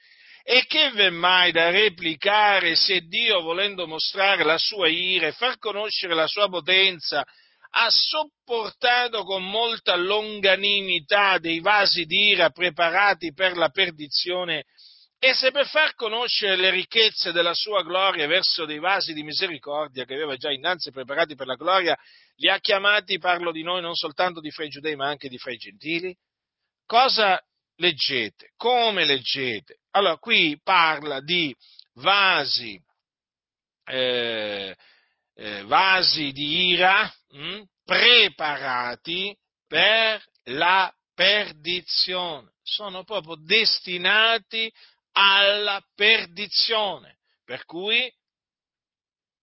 e 0.43 0.65
che 0.67 0.91
v'è 0.91 1.09
mai 1.09 1.53
da 1.53 1.69
replicare 1.69 2.75
se 2.75 2.99
Dio, 3.07 3.39
volendo 3.39 3.87
mostrare 3.87 4.43
la 4.43 4.57
sua 4.57 4.89
ira 4.89 5.27
e 5.27 5.31
far 5.31 5.57
conoscere 5.57 6.13
la 6.13 6.27
sua 6.27 6.49
potenza, 6.49 7.23
ha 7.71 7.89
sopportato 7.89 9.23
con 9.23 9.49
molta 9.49 9.95
longanimità 9.95 11.37
dei 11.37 11.61
vasi 11.61 12.03
d'ira 12.03 12.49
preparati 12.49 13.31
per 13.31 13.55
la 13.55 13.69
perdizione 13.69 14.65
e 15.21 15.33
se 15.33 15.51
per 15.51 15.67
far 15.67 15.95
conoscere 15.95 16.55
le 16.55 16.69
ricchezze 16.69 17.33
della 17.33 17.53
sua 17.53 17.83
gloria 17.83 18.25
verso 18.25 18.63
dei 18.63 18.79
vasi 18.79 19.11
di 19.11 19.21
misericordia 19.21 20.05
che 20.05 20.13
aveva 20.13 20.37
già 20.37 20.49
innanzi 20.49 20.91
preparati 20.91 21.35
per 21.35 21.45
la 21.45 21.55
gloria, 21.55 21.97
li 22.37 22.49
ha 22.49 22.57
chiamati, 22.59 23.19
parlo 23.19 23.51
di 23.51 23.61
noi, 23.61 23.81
non 23.81 23.95
soltanto 23.95 24.39
di 24.39 24.49
fra 24.49 24.63
i 24.63 24.69
giudei, 24.69 24.95
ma 24.95 25.07
anche 25.07 25.27
di 25.27 25.37
fra 25.37 25.51
i 25.51 25.57
gentili? 25.57 26.15
Cosa 26.85 27.37
leggete? 27.75 28.53
Come 28.55 29.03
leggete? 29.03 29.79
Allora, 29.91 30.17
qui 30.17 30.57
parla 30.63 31.19
di 31.19 31.53
vasi, 31.95 32.81
eh, 33.87 34.73
eh, 35.35 35.63
vasi 35.65 36.31
di 36.31 36.67
ira 36.69 37.13
mh, 37.31 37.55
hm, 37.55 37.63
preparati 37.83 39.35
per 39.67 40.23
la 40.45 40.89
perdizione. 41.13 42.53
Sono 42.63 43.03
proprio 43.03 43.35
destinati 43.35 44.71
alla 45.13 45.81
perdizione. 45.95 47.17
Per 47.43 47.65
cui 47.65 48.11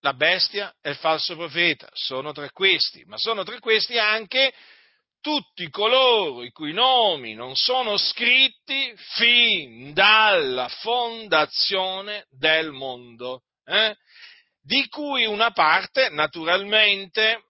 la 0.01 0.15
bestia 0.15 0.73
e 0.81 0.91
il 0.91 0.97
falso 0.97 1.35
profeta 1.35 1.89
sono 1.93 2.33
tra 2.33 2.49
questi, 2.51 3.05
ma 3.07 3.19
sono 3.19 3.43
tra 3.43 3.59
questi 3.59 3.99
anche 3.99 4.53
tutti 5.21 5.69
coloro 5.71 6.45
i 6.45 6.53
cui 6.53 6.73
nomi 6.73 7.35
non 7.35 7.57
sono 7.57 7.97
scritti 7.97 8.95
fin 9.17 9.93
dalla 9.93 10.69
fondazione 10.69 12.27
del 12.31 12.71
mondo, 12.71 13.43
eh? 13.65 13.97
di 14.63 14.87
cui 14.89 15.25
una 15.25 15.51
parte 15.51 16.11
naturalmente 16.11 17.43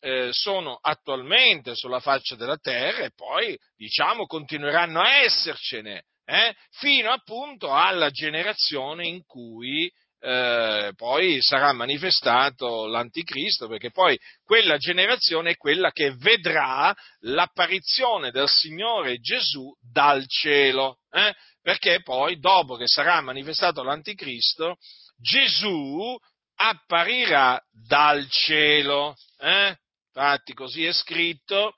eh, 0.00 0.30
sono 0.32 0.78
attualmente 0.80 1.74
sulla 1.74 2.00
faccia 2.00 2.34
della 2.34 2.56
terra 2.56 3.04
e 3.04 3.12
poi 3.14 3.58
diciamo 3.76 4.26
continueranno 4.26 5.02
a 5.02 5.16
essercene 5.16 6.04
eh, 6.28 6.54
fino 6.72 7.10
appunto 7.10 7.72
alla 7.72 8.10
generazione 8.10 9.06
in 9.06 9.24
cui 9.24 9.90
eh, 10.20 10.92
poi 10.94 11.40
sarà 11.40 11.72
manifestato 11.72 12.86
l'anticristo, 12.86 13.66
perché 13.66 13.90
poi 13.90 14.18
quella 14.44 14.76
generazione 14.76 15.52
è 15.52 15.56
quella 15.56 15.90
che 15.90 16.14
vedrà 16.16 16.94
l'apparizione 17.20 18.30
del 18.30 18.48
Signore 18.48 19.20
Gesù 19.20 19.72
dal 19.80 20.26
cielo, 20.28 20.98
eh, 21.10 21.32
perché 21.62 22.02
poi 22.02 22.38
dopo 22.38 22.76
che 22.76 22.88
sarà 22.88 23.22
manifestato 23.22 23.82
l'anticristo, 23.82 24.76
Gesù 25.16 26.14
apparirà 26.56 27.58
dal 27.70 28.28
cielo. 28.28 29.16
Eh? 29.38 29.74
Infatti 30.08 30.52
così 30.52 30.84
è 30.84 30.92
scritto 30.92 31.76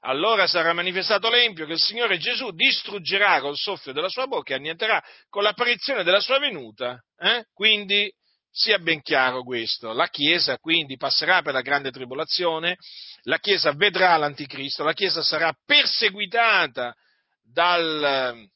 allora 0.00 0.46
sarà 0.46 0.72
manifestato 0.72 1.28
l'empio 1.28 1.66
che 1.66 1.72
il 1.72 1.80
Signore 1.80 2.18
Gesù 2.18 2.50
distruggerà 2.50 3.40
col 3.40 3.56
soffio 3.56 3.92
della 3.92 4.08
sua 4.08 4.26
bocca 4.26 4.52
e 4.52 4.56
annienterà 4.56 5.02
con 5.28 5.42
l'apparizione 5.42 6.04
della 6.04 6.20
sua 6.20 6.38
venuta. 6.38 7.02
Eh? 7.18 7.44
Quindi 7.52 8.12
sia 8.50 8.78
ben 8.78 9.02
chiaro 9.02 9.42
questo. 9.42 9.92
La 9.92 10.08
Chiesa 10.08 10.58
quindi 10.58 10.96
passerà 10.96 11.42
per 11.42 11.52
la 11.52 11.60
grande 11.60 11.90
tribolazione, 11.90 12.76
la 13.22 13.38
Chiesa 13.38 13.72
vedrà 13.72 14.16
l'anticristo, 14.16 14.84
la 14.84 14.94
Chiesa 14.94 15.22
sarà 15.22 15.54
perseguitata 15.64 16.94
dal, 17.42 18.48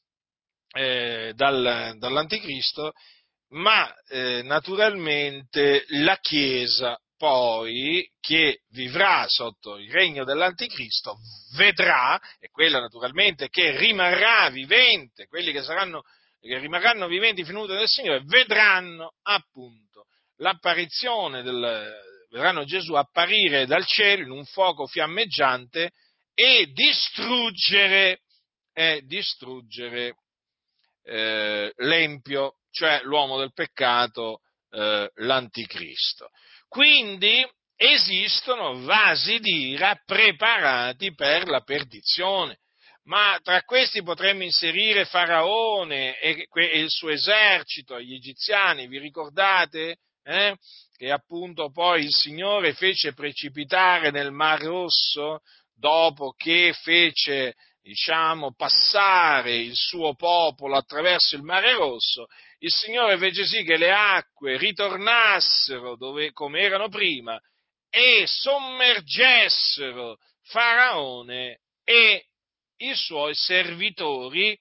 eh, 0.73 1.31
dal, 1.35 1.95
dall'anticristo, 1.97 2.91
ma 3.49 3.93
eh, 4.09 4.41
naturalmente 4.43 5.85
la 5.89 6.17
Chiesa 6.17 6.97
poi 7.23 8.05
che 8.19 8.63
vivrà 8.71 9.23
sotto 9.29 9.77
il 9.77 9.89
regno 9.89 10.25
dell'anticristo 10.25 11.19
vedrà, 11.55 12.19
e 12.37 12.49
quella 12.49 12.81
naturalmente 12.81 13.47
che 13.47 13.77
rimarrà 13.77 14.49
vivente, 14.49 15.27
quelli 15.27 15.53
che, 15.53 15.63
saranno, 15.63 16.01
che 16.41 16.57
rimarranno 16.57 17.07
viventi 17.07 17.45
finiti 17.45 17.67
del 17.67 17.87
Signore, 17.87 18.23
vedranno 18.25 19.13
appunto 19.21 20.07
l'apparizione 20.39 21.43
del, 21.43 21.95
vedranno 22.29 22.65
Gesù 22.65 22.95
apparire 22.95 23.65
dal 23.67 23.85
cielo 23.85 24.23
in 24.23 24.31
un 24.31 24.43
fuoco 24.43 24.85
fiammeggiante 24.85 25.91
e 26.33 26.71
distruggere, 26.73 28.19
e 28.73 29.01
distruggere 29.05 30.17
eh, 31.03 31.71
l'empio, 31.77 32.55
cioè 32.69 32.99
l'uomo 33.03 33.37
del 33.39 33.53
peccato, 33.53 34.41
eh, 34.71 35.09
l'anticristo. 35.15 36.29
Quindi 36.73 37.47
esistono 37.75 38.81
vasi 38.81 39.37
d'ira 39.37 39.95
preparati 40.03 41.13
per 41.13 41.47
la 41.47 41.61
perdizione. 41.61 42.61
Ma 43.03 43.39
tra 43.43 43.61
questi 43.61 44.01
potremmo 44.01 44.41
inserire 44.41 45.05
Faraone 45.05 46.17
e, 46.17 46.47
il 46.79 46.89
suo 46.89 47.09
esercito, 47.09 48.01
gli 48.01 48.15
egiziani, 48.15 48.87
vi 48.87 48.97
ricordate? 48.97 49.97
Eh? 50.23 50.55
Che 50.97 51.11
appunto 51.11 51.69
poi 51.69 52.05
il 52.05 52.11
Signore 52.11 52.73
fece 52.73 53.13
precipitare 53.13 54.09
nel 54.09 54.31
Mar 54.31 54.59
Rosso 54.59 55.41
dopo 55.75 56.31
che 56.31 56.73
fece 56.81 57.53
diciamo, 57.83 58.53
passare 58.55 59.57
il 59.57 59.75
suo 59.75 60.15
popolo 60.15 60.77
attraverso 60.77 61.35
il 61.35 61.43
mare 61.43 61.73
rosso, 61.73 62.27
il 62.63 62.71
Signore 62.71 63.17
fece 63.17 63.45
sì 63.45 63.63
che 63.63 63.75
le 63.75 63.91
acque 63.91 64.57
ritornassero 64.57 65.97
dove, 65.97 66.31
come 66.31 66.61
erano 66.61 66.87
prima 66.87 67.39
e 67.89 68.23
sommergessero 68.25 70.17
Faraone 70.43 71.59
e 71.83 72.25
i 72.77 72.95
suoi 72.95 73.35
servitori, 73.35 74.57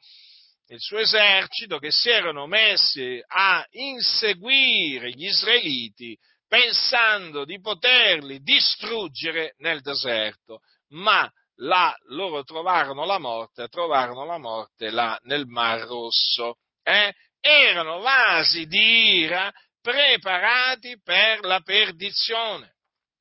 il 0.67 0.81
suo 0.81 0.99
esercito 0.99 1.79
che 1.79 1.93
si 1.93 2.11
erano 2.11 2.47
messi 2.47 3.23
a 3.25 3.65
inseguire 3.71 5.11
gli 5.11 5.27
israeliti 5.27 6.19
pensando 6.49 7.45
di 7.45 7.61
poterli 7.61 8.41
distruggere 8.41 9.55
nel 9.59 9.81
deserto, 9.81 10.61
ma 10.89 11.31
là 11.57 11.95
loro 12.09 12.43
trovarono 12.43 13.05
la 13.05 13.19
morte, 13.19 13.69
trovarono 13.69 14.25
la 14.25 14.39
morte 14.39 14.91
là 14.91 15.17
nel 15.23 15.47
Mar 15.47 15.83
Rosso. 15.87 16.57
Eh? 16.83 17.15
Erano 17.45 17.99
vasi 17.99 18.67
di 18.67 19.19
ira 19.19 19.53
preparati 19.81 21.01
per 21.03 21.41
la 21.41 21.61
perdizione. 21.61 22.77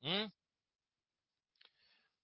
Mm? 0.08 0.26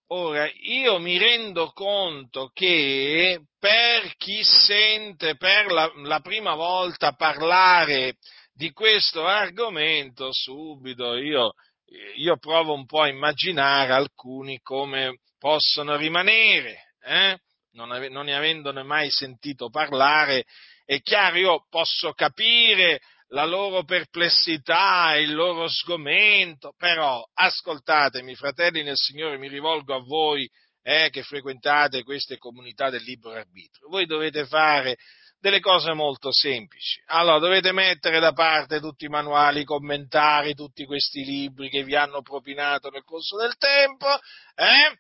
Ora, 0.09 0.49
io 0.61 0.99
mi 0.99 1.17
rendo 1.17 1.71
conto 1.71 2.49
che 2.53 3.41
per 3.59 4.15
chi 4.15 4.41
sente 4.41 5.35
per 5.35 5.65
la, 5.65 5.91
la 6.03 6.21
prima 6.21 6.55
volta 6.55 7.11
parlare 7.13 8.15
di 8.53 8.71
questo 8.71 9.25
argomento, 9.25 10.29
subito 10.31 11.15
io, 11.15 11.53
io, 12.15 12.37
provo 12.37 12.73
un 12.73 12.85
po' 12.85 13.01
a 13.01 13.09
immaginare 13.09 13.91
alcuni 13.91 14.59
come 14.61 15.19
possono 15.37 15.97
rimanere, 15.97 16.93
eh? 17.01 17.37
non, 17.71 17.91
ave, 17.91 18.07
non 18.07 18.25
ne 18.25 18.35
avendone 18.35 18.83
mai 18.83 19.09
sentito 19.11 19.69
parlare, 19.69 20.45
è 20.87 21.01
chiaro, 21.01 21.37
io 21.37 21.65
posso 21.69 22.13
capire 22.13 23.01
la 23.31 23.43
loro 23.43 23.83
perplessità, 23.83 25.17
il 25.17 25.33
loro 25.33 25.67
sgomento, 25.67 26.73
però 26.77 27.21
ascoltatemi, 27.33 28.35
fratelli 28.35 28.83
nel 28.83 28.95
Signore, 28.95 29.37
mi 29.37 29.49
rivolgo 29.49 29.93
a 29.93 29.99
voi 29.99 30.49
eh, 30.81 31.09
che 31.11 31.23
frequentate 31.23 32.03
queste 32.03 32.37
comunità 32.37 32.89
del 32.89 33.03
libero 33.03 33.35
arbitrio. 33.35 33.89
Voi 33.89 34.05
dovete 34.05 34.45
fare 34.45 34.95
delle 35.37 35.59
cose 35.59 35.91
molto 35.91 36.31
semplici. 36.31 37.01
Allora, 37.07 37.39
dovete 37.39 37.73
mettere 37.73 38.21
da 38.21 38.31
parte 38.31 38.79
tutti 38.79 39.03
i 39.03 39.09
manuali, 39.09 39.59
i 39.59 39.65
commentari, 39.65 40.53
tutti 40.53 40.85
questi 40.85 41.25
libri 41.25 41.67
che 41.67 41.83
vi 41.83 41.97
hanno 41.97 42.21
propinato 42.21 42.89
nel 42.89 43.03
corso 43.03 43.35
del 43.35 43.57
tempo, 43.57 44.07
eh? 44.55 44.97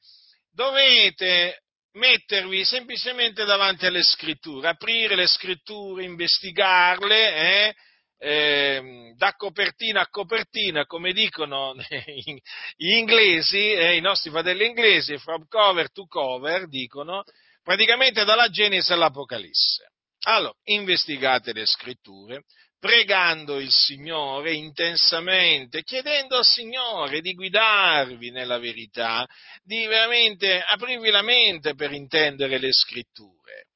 dovete 0.51 1.61
mettervi 1.97 2.63
semplicemente 2.63 3.43
davanti 3.43 3.85
alle 3.85 4.03
scritture, 4.03 4.69
aprire 4.69 5.15
le 5.15 5.27
scritture, 5.27 6.03
investigarle, 6.03 7.35
eh? 7.35 7.75
eh, 8.19 9.13
da 9.15 9.33
copertina 9.33 10.01
a 10.01 10.07
copertina, 10.09 10.85
come 10.85 11.11
dicono 11.13 11.75
gli 12.75 12.91
inglesi, 12.91 13.71
eh, 13.71 13.95
i 13.95 14.01
nostri 14.01 14.31
fratelli 14.31 14.65
inglesi, 14.65 15.17
from 15.17 15.45
cover 15.47 15.91
to 15.91 16.05
cover, 16.07 16.67
dicono, 16.67 17.23
praticamente 17.61 18.23
dalla 18.23 18.49
Genesi 18.49 18.93
all'Apocalisse. 18.93 19.91
Allora, 20.25 20.53
investigate 20.65 21.53
le 21.53 21.65
scritture, 21.65 22.43
pregando 22.79 23.59
il 23.59 23.71
Signore 23.71 24.53
intensamente, 24.53 25.83
chiedendo 25.83 26.37
al 26.37 26.45
Signore 26.45 27.21
di 27.21 27.33
guidarvi 27.33 28.29
nella 28.29 28.59
verità, 28.59 29.25
di 29.63 29.85
veramente 29.85 30.61
aprirvi 30.61 31.09
la 31.09 31.21
mente 31.23 31.75
per 31.75 31.91
intendere 31.91 32.59
le 32.59 32.71
scritture. 32.71 33.67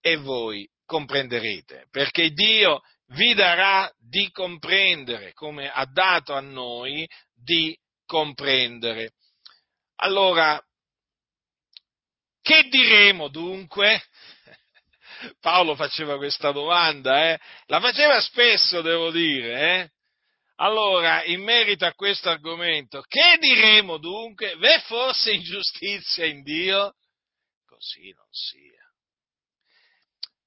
E 0.00 0.16
voi 0.16 0.66
comprenderete, 0.86 1.86
perché 1.90 2.30
Dio 2.30 2.80
vi 3.08 3.34
darà 3.34 3.90
di 3.98 4.30
comprendere, 4.30 5.32
come 5.32 5.70
ha 5.70 5.84
dato 5.84 6.32
a 6.32 6.40
noi 6.40 7.06
di 7.34 7.76
comprendere. 8.06 9.12
Allora, 9.96 10.60
che 12.40 12.68
diremo 12.68 13.28
dunque? 13.28 14.02
Paolo 15.40 15.74
faceva 15.74 16.16
questa 16.16 16.52
domanda, 16.52 17.30
eh? 17.30 17.38
la 17.66 17.80
faceva 17.80 18.20
spesso, 18.20 18.80
devo 18.80 19.10
dire. 19.10 19.60
Eh? 19.60 19.90
Allora, 20.56 21.24
in 21.24 21.42
merito 21.42 21.86
a 21.86 21.94
questo 21.94 22.28
argomento, 22.28 23.02
che 23.02 23.38
diremo 23.38 23.96
dunque? 23.96 24.56
V'è 24.56 24.80
forse 24.80 25.32
ingiustizia 25.32 26.26
in 26.26 26.42
Dio? 26.42 26.94
Così 27.66 28.12
non 28.14 28.26
sia. 28.30 28.68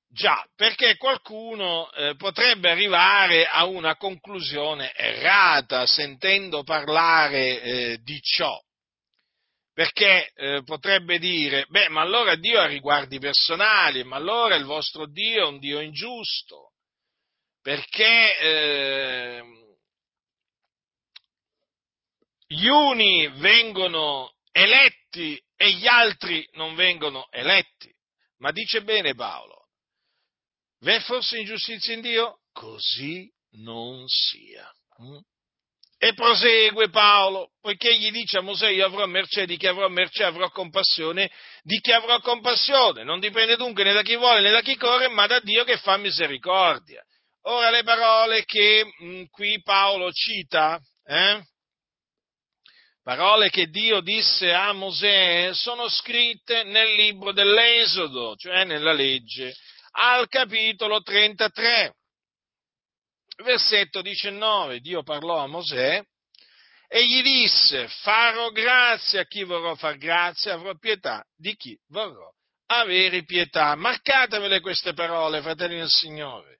Già, 0.07 0.45
perché 0.55 0.95
qualcuno 0.97 1.91
eh, 1.93 2.15
potrebbe 2.15 2.69
arrivare 2.69 3.47
a 3.47 3.65
una 3.65 3.95
conclusione 3.95 4.93
errata 4.93 5.87
sentendo 5.87 6.61
parlare 6.61 7.61
eh, 7.61 7.97
di 8.03 8.21
ciò. 8.21 8.55
Perché 9.73 10.31
eh, 10.35 10.61
potrebbe 10.63 11.17
dire, 11.17 11.65
beh, 11.67 11.89
ma 11.89 12.01
allora 12.01 12.35
Dio 12.35 12.59
ha 12.59 12.67
riguardi 12.67 13.17
personali, 13.17 14.03
ma 14.03 14.17
allora 14.17 14.55
il 14.55 14.65
vostro 14.65 15.07
Dio 15.07 15.45
è 15.45 15.47
un 15.47 15.57
Dio 15.57 15.79
ingiusto. 15.79 16.73
Perché 17.61 18.37
ehm, 18.37 19.75
gli 22.45 22.67
uni 22.67 23.27
vengono 23.39 24.35
eletti 24.51 25.41
e 25.55 25.71
gli 25.71 25.87
altri 25.87 26.47
non 26.53 26.75
vengono 26.75 27.27
eletti. 27.31 27.91
Ma 28.37 28.51
dice 28.51 28.83
bene 28.83 29.15
Paolo 29.15 29.63
V'è 30.83 30.99
forse 30.99 31.39
ingiustizia 31.39 31.93
in 31.93 32.01
Dio? 32.01 32.41
Così 32.51 33.31
non 33.51 34.03
sia. 34.07 34.69
Mm? 35.01 35.17
E 36.03 36.13
prosegue 36.15 36.89
Paolo, 36.89 37.51
poiché 37.61 37.95
gli 37.95 38.11
dice 38.11 38.39
a 38.39 38.41
Mosè 38.41 38.67
io 38.67 38.85
avrò 38.85 39.05
mercé 39.05 39.45
di 39.45 39.55
chi 39.55 39.67
avrò 39.67 39.87
mercé, 39.87 40.25
avrò 40.25 40.49
compassione 40.49 41.31
di 41.61 41.79
chi 41.79 41.93
avrò 41.93 42.19
compassione. 42.19 43.05
Non 43.05 43.21
dipende 43.21 43.55
dunque 43.55 43.85
né 43.85 43.93
da 43.93 44.01
chi 44.01 44.17
vuole 44.17 44.41
né 44.41 44.51
da 44.51 44.59
chi 44.59 44.75
corre, 44.75 45.07
ma 45.07 45.27
da 45.27 45.39
Dio 45.39 45.63
che 45.63 45.77
fa 45.77 45.95
misericordia. 45.95 47.01
Ora 47.43 47.69
le 47.69 47.83
parole 47.83 48.43
che 48.43 48.83
mh, 48.83 49.05
mm, 49.05 49.23
qui 49.31 49.61
Paolo 49.61 50.11
cita, 50.11 50.77
eh? 51.05 51.41
parole 53.01 53.49
che 53.49 53.67
Dio 53.67 54.01
disse 54.01 54.51
a 54.51 54.73
Mosè, 54.73 55.51
sono 55.53 55.87
scritte 55.87 56.63
nel 56.63 56.95
libro 56.95 57.31
dell'Esodo, 57.31 58.35
cioè 58.35 58.65
nella 58.65 58.91
legge 58.91 59.55
al 59.91 60.27
capitolo 60.27 61.01
33, 61.01 61.95
versetto 63.43 64.01
19. 64.01 64.79
Dio 64.79 65.03
parlò 65.03 65.37
a 65.37 65.47
Mosè 65.47 66.01
e 66.87 67.07
gli 67.07 67.21
disse, 67.21 67.87
farò 67.87 68.49
grazia 68.49 69.21
a 69.21 69.25
chi 69.25 69.43
vorrò 69.43 69.75
far 69.75 69.97
grazia, 69.97 70.53
avrò 70.53 70.75
pietà 70.75 71.25
di 71.35 71.55
chi 71.55 71.77
vorrò 71.87 72.31
avere 72.67 73.23
pietà. 73.23 73.75
Marcatevele 73.75 74.59
queste 74.59 74.93
parole, 74.93 75.41
fratelli 75.41 75.77
del 75.77 75.89
Signore. 75.89 76.59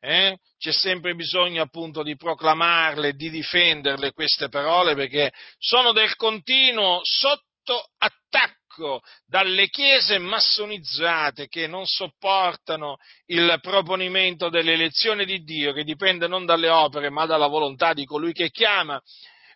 Eh? 0.00 0.38
C'è 0.58 0.72
sempre 0.72 1.14
bisogno 1.14 1.62
appunto 1.62 2.02
di 2.02 2.16
proclamarle, 2.16 3.12
di 3.12 3.28
difenderle 3.28 4.12
queste 4.12 4.48
parole 4.48 4.94
perché 4.94 5.30
sono 5.58 5.92
del 5.92 6.16
continuo 6.16 7.00
sotto 7.02 7.90
attacco 7.98 8.59
attacco 8.80 9.02
dalle 9.26 9.68
chiese 9.68 10.18
massonizzate 10.18 11.48
che 11.48 11.66
non 11.66 11.86
sopportano 11.86 12.96
il 13.26 13.58
proponimento 13.60 14.48
dell'elezione 14.48 15.24
di 15.24 15.42
Dio, 15.42 15.72
che 15.72 15.84
dipende 15.84 16.26
non 16.26 16.46
dalle 16.46 16.68
opere 16.70 17.10
ma 17.10 17.26
dalla 17.26 17.46
volontà 17.46 17.92
di 17.92 18.04
colui 18.04 18.32
che 18.32 18.50
chiama. 18.50 19.00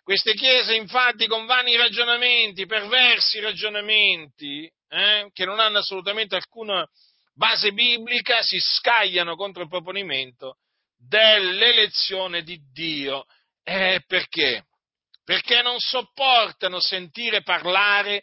Queste 0.03 0.33
chiese 0.33 0.75
infatti 0.75 1.25
con 1.25 1.45
vani 1.45 1.75
ragionamenti, 1.75 2.67
perversi 2.67 3.39
ragionamenti, 3.39 4.71
eh, 4.87 5.29
che 5.33 5.45
non 5.45 5.59
hanno 5.59 5.79
assolutamente 5.79 6.35
alcuna 6.35 6.87
base 7.33 7.71
biblica, 7.71 8.41
si 8.43 8.59
scagliano 8.59 9.35
contro 9.35 9.63
il 9.63 9.69
proponimento 9.69 10.57
dell'elezione 10.95 12.43
di 12.43 12.59
Dio. 12.71 13.25
Eh, 13.63 14.03
perché? 14.05 14.65
Perché 15.23 15.63
non 15.63 15.79
sopportano 15.79 16.79
sentire 16.79 17.41
parlare 17.41 18.21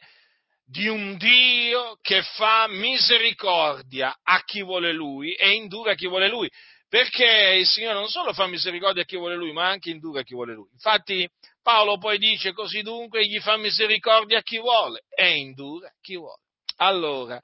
di 0.73 0.89
un 0.89 1.19
Dio 1.19 1.99
che 2.01 2.23
fa 2.23 2.67
misericordia 2.67 4.17
a 4.23 4.43
chi 4.43 4.63
vuole 4.63 4.91
Lui 4.91 5.35
e 5.35 5.51
indura 5.51 5.93
a 5.93 5.95
chi 5.95 6.09
vuole 6.09 6.29
Lui. 6.29 6.51
Perché 6.89 7.57
il 7.59 7.67
Signore 7.67 7.95
non 7.95 8.09
solo 8.09 8.33
fa 8.33 8.47
misericordia 8.47 9.03
a 9.03 9.05
chi 9.05 9.17
vuole 9.17 9.37
Lui, 9.37 9.53
ma 9.53 9.69
anche 9.69 9.91
indura 9.91 10.21
a 10.21 10.23
chi 10.23 10.33
vuole 10.33 10.55
Lui. 10.55 10.71
Infatti 10.73 11.29
Paolo 11.63 11.99
poi 11.99 12.17
dice 12.17 12.53
così 12.53 12.81
dunque 12.81 13.27
gli 13.27 13.39
fa 13.39 13.59
misericordia 13.59 14.39
a 14.39 14.43
chi 14.43 14.59
vuole 14.59 15.03
e 15.15 15.37
indura 15.37 15.89
a 15.89 15.95
chi 16.01 16.17
vuole. 16.17 16.41
Allora, 16.77 17.39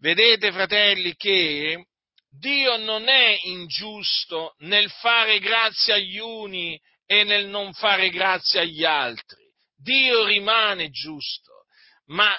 vedete 0.00 0.52
fratelli 0.52 1.16
che 1.16 1.86
Dio 2.30 2.76
non 2.76 3.08
è 3.08 3.38
ingiusto 3.44 4.54
nel 4.58 4.90
fare 4.90 5.38
grazia 5.38 5.94
agli 5.94 6.18
uni 6.18 6.78
e 7.06 7.24
nel 7.24 7.46
non 7.46 7.72
fare 7.72 8.10
grazia 8.10 8.60
agli 8.60 8.84
altri. 8.84 9.46
Dio 9.74 10.26
rimane 10.26 10.90
giusto, 10.90 11.64
ma 12.08 12.38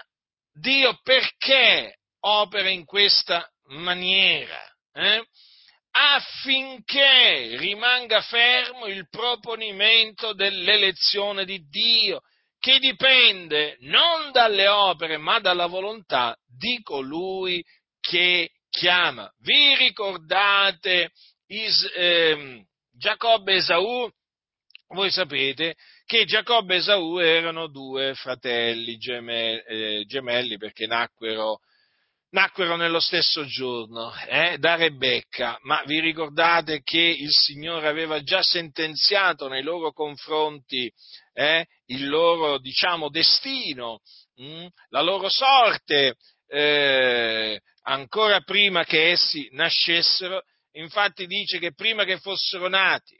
Dio 0.59 0.99
perché 1.03 1.95
opera 2.21 2.69
in 2.69 2.85
questa 2.85 3.47
maniera? 3.67 4.61
Eh? 4.93 5.23
Affinché 5.91 7.55
rimanga 7.57 8.21
fermo 8.21 8.85
il 8.85 9.07
proponimento 9.09 10.33
dell'elezione 10.33 11.45
di 11.45 11.65
Dio, 11.67 12.21
che 12.59 12.79
dipende 12.79 13.77
non 13.81 14.31
dalle 14.31 14.67
opere, 14.67 15.17
ma 15.17 15.39
dalla 15.39 15.65
volontà 15.65 16.35
di 16.45 16.81
colui 16.83 17.63
che 17.99 18.51
chiama. 18.69 19.31
Vi 19.39 19.75
ricordate 19.75 21.11
Is, 21.47 21.91
eh, 21.95 22.65
Giacobbe 22.91 23.53
e 23.53 23.55
Esaù? 23.55 24.11
Voi 24.91 25.11
sapete 25.11 25.75
che 26.05 26.25
Giacobbe 26.25 26.73
e 26.73 26.77
Esaù 26.77 27.19
erano 27.19 27.67
due 27.67 28.15
fratelli 28.15 28.97
gemelli, 28.97 29.61
eh, 29.67 30.03
gemelli 30.07 30.57
perché 30.57 30.87
nacquero 30.87 31.59
nacquero 32.31 32.75
nello 32.75 32.99
stesso 32.99 33.45
giorno 33.45 34.11
eh, 34.27 34.57
da 34.57 34.75
Rebecca, 34.75 35.59
ma 35.61 35.83
vi 35.85 35.99
ricordate 35.99 36.81
che 36.81 36.99
il 36.99 37.29
Signore 37.29 37.87
aveva 37.87 38.21
già 38.23 38.41
sentenziato 38.41 39.47
nei 39.47 39.61
loro 39.61 39.91
confronti 39.91 40.91
eh, 41.33 41.67
il 41.87 42.07
loro, 42.07 42.57
diciamo, 42.57 43.09
destino, 43.09 43.99
mh, 44.37 44.43
mm, 44.43 44.65
la 44.89 45.01
loro 45.01 45.29
sorte, 45.29 46.15
eh, 46.47 47.59
ancora 47.83 48.41
prima 48.41 48.83
che 48.85 49.11
essi 49.11 49.49
nascessero, 49.51 50.41
infatti 50.71 51.27
dice 51.27 51.59
che 51.59 51.73
prima 51.73 52.05
che 52.05 52.17
fossero 52.17 52.67
nati 52.67 53.17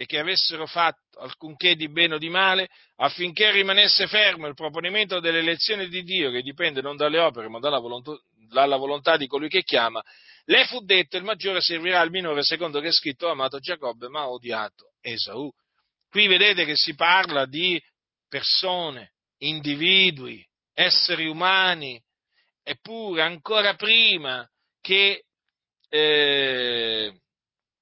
e 0.00 0.06
che 0.06 0.18
avessero 0.18 0.64
fatto 0.64 1.18
alcunché 1.18 1.74
di 1.74 1.90
bene 1.90 2.14
o 2.14 2.18
di 2.18 2.30
male, 2.30 2.70
affinché 2.96 3.50
rimanesse 3.50 4.06
fermo 4.06 4.46
il 4.46 4.54
proponimento 4.54 5.20
delle 5.20 5.40
elezioni 5.40 5.90
di 5.90 6.02
Dio, 6.02 6.30
che 6.30 6.40
dipende 6.40 6.80
non 6.80 6.96
dalle 6.96 7.18
opere, 7.18 7.50
ma 7.50 7.58
dalla 7.58 7.78
volontà, 7.78 8.12
dalla 8.48 8.76
volontà 8.76 9.18
di 9.18 9.26
colui 9.26 9.50
che 9.50 9.62
chiama, 9.62 10.02
le 10.46 10.64
fu 10.64 10.82
detto 10.86 11.18
il 11.18 11.24
maggiore 11.24 11.60
servirà 11.60 12.00
al 12.00 12.08
minore, 12.08 12.42
secondo 12.42 12.80
che 12.80 12.88
è 12.88 12.92
scritto 12.92 13.28
amato 13.28 13.58
Giacobbe, 13.58 14.08
ma 14.08 14.26
odiato 14.26 14.92
Esaù. 15.02 15.52
Qui 16.08 16.26
vedete 16.28 16.64
che 16.64 16.76
si 16.76 16.94
parla 16.94 17.44
di 17.44 17.78
persone, 18.26 19.12
individui, 19.40 20.42
esseri 20.72 21.26
umani, 21.26 22.02
eppure 22.62 23.20
ancora 23.20 23.74
prima 23.74 24.48
che 24.80 25.24
eh, 25.90 27.20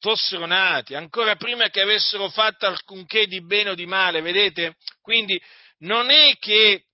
fossero 0.00 0.46
nati, 0.46 0.94
ancora 0.94 1.36
prima 1.36 1.68
che 1.70 1.80
avessero 1.80 2.28
fatto 2.28 2.66
alcunché 2.66 3.26
di 3.26 3.44
bene 3.44 3.70
o 3.70 3.74
di 3.74 3.86
male, 3.86 4.20
vedete? 4.20 4.76
Quindi 5.00 5.40
non 5.78 6.10
è 6.10 6.36
che 6.38 6.84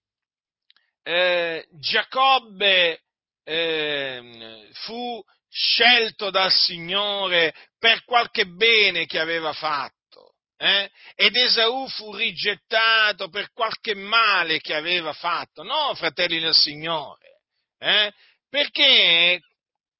eh, 1.02 1.66
Giacobbe 1.78 3.00
eh, 3.44 4.68
fu 4.72 5.22
scelto 5.50 6.30
dal 6.30 6.50
Signore 6.50 7.54
per 7.78 8.04
qualche 8.04 8.46
bene 8.46 9.06
che 9.06 9.20
aveva 9.20 9.52
fatto, 9.52 10.34
eh? 10.56 10.90
ed 11.14 11.36
Esaù 11.36 11.86
fu 11.88 12.14
rigettato 12.14 13.28
per 13.28 13.52
qualche 13.52 13.94
male 13.94 14.60
che 14.60 14.74
aveva 14.74 15.12
fatto, 15.12 15.62
no, 15.62 15.94
fratelli 15.94 16.40
del 16.40 16.54
Signore, 16.54 17.42
eh? 17.78 18.12
perché 18.48 19.40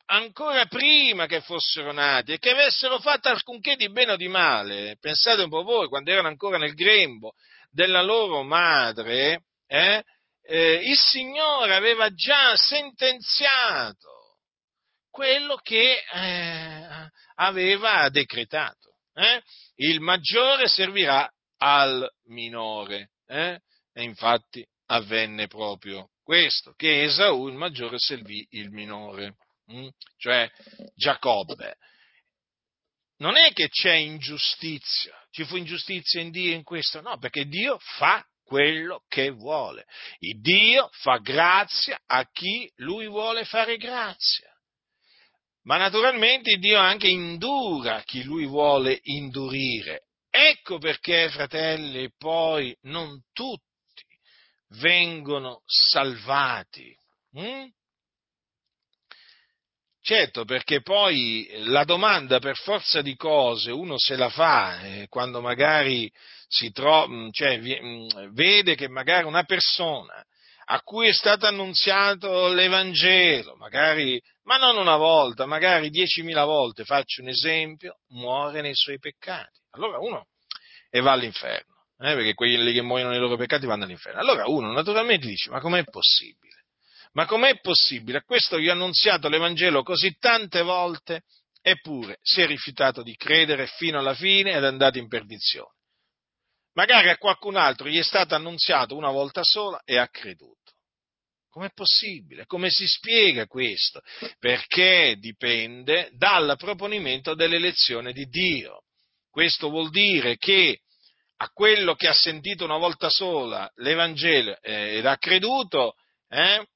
ancora 0.07 0.66
prima 0.66 1.26
che 1.26 1.40
fossero 1.40 1.92
nati 1.92 2.32
e 2.32 2.38
che 2.38 2.50
avessero 2.50 2.98
fatto 2.98 3.28
alcunché 3.28 3.76
di 3.76 3.90
bene 3.90 4.12
o 4.12 4.16
di 4.16 4.28
male. 4.28 4.96
Pensate 5.00 5.42
un 5.42 5.48
po' 5.48 5.62
voi, 5.62 5.88
quando 5.88 6.11
erano 6.11 6.28
ancora 6.28 6.59
nel 6.59 6.74
grembo 6.74 7.32
della 7.70 8.02
loro 8.02 8.42
madre, 8.42 9.44
eh, 9.66 10.02
eh, 10.46 10.74
il 10.84 10.96
Signore 10.96 11.74
aveva 11.74 12.12
già 12.12 12.55
sentenziato 12.57 14.36
quello 15.11 15.57
che 15.57 16.02
eh, 16.12 17.11
aveva 17.36 18.09
decretato. 18.09 18.96
Eh. 19.14 19.42
Il 19.76 20.00
maggiore 20.00 20.66
servirà 20.68 21.30
al 21.59 22.09
minore. 22.26 23.11
Eh. 23.26 23.59
E 23.92 24.02
infatti 24.02 24.66
avvenne 24.86 25.46
proprio 25.46 26.11
questo, 26.22 26.74
che 26.74 27.05
Esaù 27.05 27.48
il 27.48 27.55
maggiore 27.55 27.98
servì 27.98 28.46
il 28.50 28.70
minore. 28.70 29.36
Mm? 29.73 29.89
cioè 30.19 30.51
Giacobbe. 30.95 31.77
Non 33.17 33.37
è 33.37 33.53
che 33.53 33.69
c'è 33.69 33.95
ingiustizia, 33.95 35.15
ci 35.31 35.45
fu 35.45 35.57
ingiustizia 35.57 36.21
in 36.21 36.31
Dio 36.31 36.53
in 36.53 36.65
questo, 36.65 37.01
no, 37.01 37.17
perché 37.19 37.47
Dio 37.47 37.79
fa 37.79 38.25
quello 38.43 39.05
che 39.09 39.31
vuole. 39.31 39.87
Il 40.19 40.41
Dio 40.41 40.89
fa 40.93 41.19
grazia 41.19 41.99
a 42.07 42.29
chi 42.31 42.71
lui 42.77 43.07
vuole 43.07 43.45
fare 43.45 43.77
grazia. 43.77 44.51
Ma 45.62 45.79
naturalmente 45.79 46.57
Dio 46.59 46.79
anche 46.79 47.09
indura 47.09 48.03
chi 48.03 48.23
lui 48.23 48.45
vuole 48.45 49.01
indurire. 49.05 50.09
Ecco 50.29 50.79
perché, 50.79 51.31
fratelli, 51.31 52.12
poi 52.19 52.77
non 52.83 53.23
tutti 53.33 53.62
vengono 54.81 55.62
salvati. 55.65 56.95
Hm? 57.33 57.69
Certo, 60.07 60.44
perché 60.44 60.82
poi 60.82 61.48
la 61.64 61.84
domanda 61.84 62.38
per 62.38 62.57
forza 62.57 63.00
di 63.00 63.16
cose 63.16 63.70
uno 63.70 63.96
se 63.96 64.16
la 64.16 64.28
fa 64.28 64.82
eh, 64.82 65.07
quando 65.09 65.40
magari 65.40 66.12
si 66.46 66.70
trova, 66.72 67.09
mm, 67.09 67.28
cioè, 67.30 67.59
mm, 67.59 68.32
vede 68.34 68.74
che 68.74 68.86
magari 68.86 69.24
una 69.24 69.44
persona 69.44 70.22
a 70.66 70.82
cui 70.82 71.09
è 71.09 71.12
stato 71.14 71.46
annunziato 71.46 72.48
l'Evangelo, 72.48 73.57
magari, 73.57 74.20
ma 74.42 74.59
non 74.59 74.76
una 74.76 74.96
volta, 74.98 75.46
magari 75.46 75.88
diecimila 75.88 76.44
volte, 76.44 76.84
faccio 76.84 77.22
un 77.22 77.28
esempio, 77.28 78.00
muore 78.09 78.61
nei 78.61 78.74
suoi 78.74 78.98
peccati. 78.98 79.59
Allora 79.70 80.00
uno 80.00 80.26
e 80.90 81.00
va 81.00 81.12
all'inferno, 81.12 81.86
eh, 82.00 82.14
perché 82.14 82.34
quelli 82.34 82.74
che 82.74 82.82
muoiono 82.82 83.09
nei 83.09 83.20
loro 83.20 83.38
peccati 83.38 83.64
vanno 83.64 83.84
all'inferno. 83.84 84.20
Allora 84.20 84.46
uno 84.48 84.70
naturalmente 84.70 85.26
dice, 85.26 85.48
ma 85.48 85.61
com'è 85.61 85.82
possibile? 85.84 86.53
Ma 87.15 87.27
com'è 87.27 87.61
possibile? 87.61 88.19
A 88.19 88.23
questo 88.23 88.59
gli 88.59 88.69
ho 88.69 88.73
annunziato 88.73 89.29
l'Evangelo 89.29 89.83
così 89.83 90.17
tante 90.19 90.62
volte, 90.62 91.23
eppure 91.62 92.19
si 92.23 92.41
è 92.41 92.47
rifiutato 92.47 93.03
di 93.03 93.15
credere 93.17 93.67
fino 93.67 93.99
alla 93.99 94.15
fine 94.15 94.53
ed 94.53 94.62
è 94.62 94.67
andato 94.67 94.99
in 94.99 95.09
perdizione. 95.09 95.73
Magari 96.75 97.09
a 97.09 97.17
qualcun 97.17 97.57
altro 97.57 97.89
gli 97.89 97.99
è 97.99 98.03
stato 98.03 98.35
annunziato 98.35 98.97
una 98.97 99.11
volta 99.11 99.45
sola 99.45 99.81
e 99.85 99.97
ha 99.97 100.09
creduto. 100.09 100.73
Com'è 101.49 101.71
possibile? 101.73 102.47
Come 102.47 102.69
si 102.69 102.85
spiega 102.85 103.47
questo? 103.47 104.01
Perché 104.41 105.17
dipende 105.21 106.11
dal 106.15 106.57
proponimento 106.59 107.35
dell'elezione 107.35 108.12
di 108.12 108.25
Dio. 108.25 108.83
Questo 109.31 109.69
vuol 109.71 109.91
dire 109.91 110.37
che 110.37 110.81
a 111.37 111.49
quello 111.51 111.95
che 111.95 112.09
ha 112.09 112.12
sentito 112.12 112.65
una 112.65 112.77
volta 112.77 113.09
sola 113.09 113.71
l'Evangelo 113.77 114.59
eh, 114.61 114.97
ed 114.97 115.07
ha 115.07 115.17
creduto, 115.17 115.95
eh, 116.29 116.67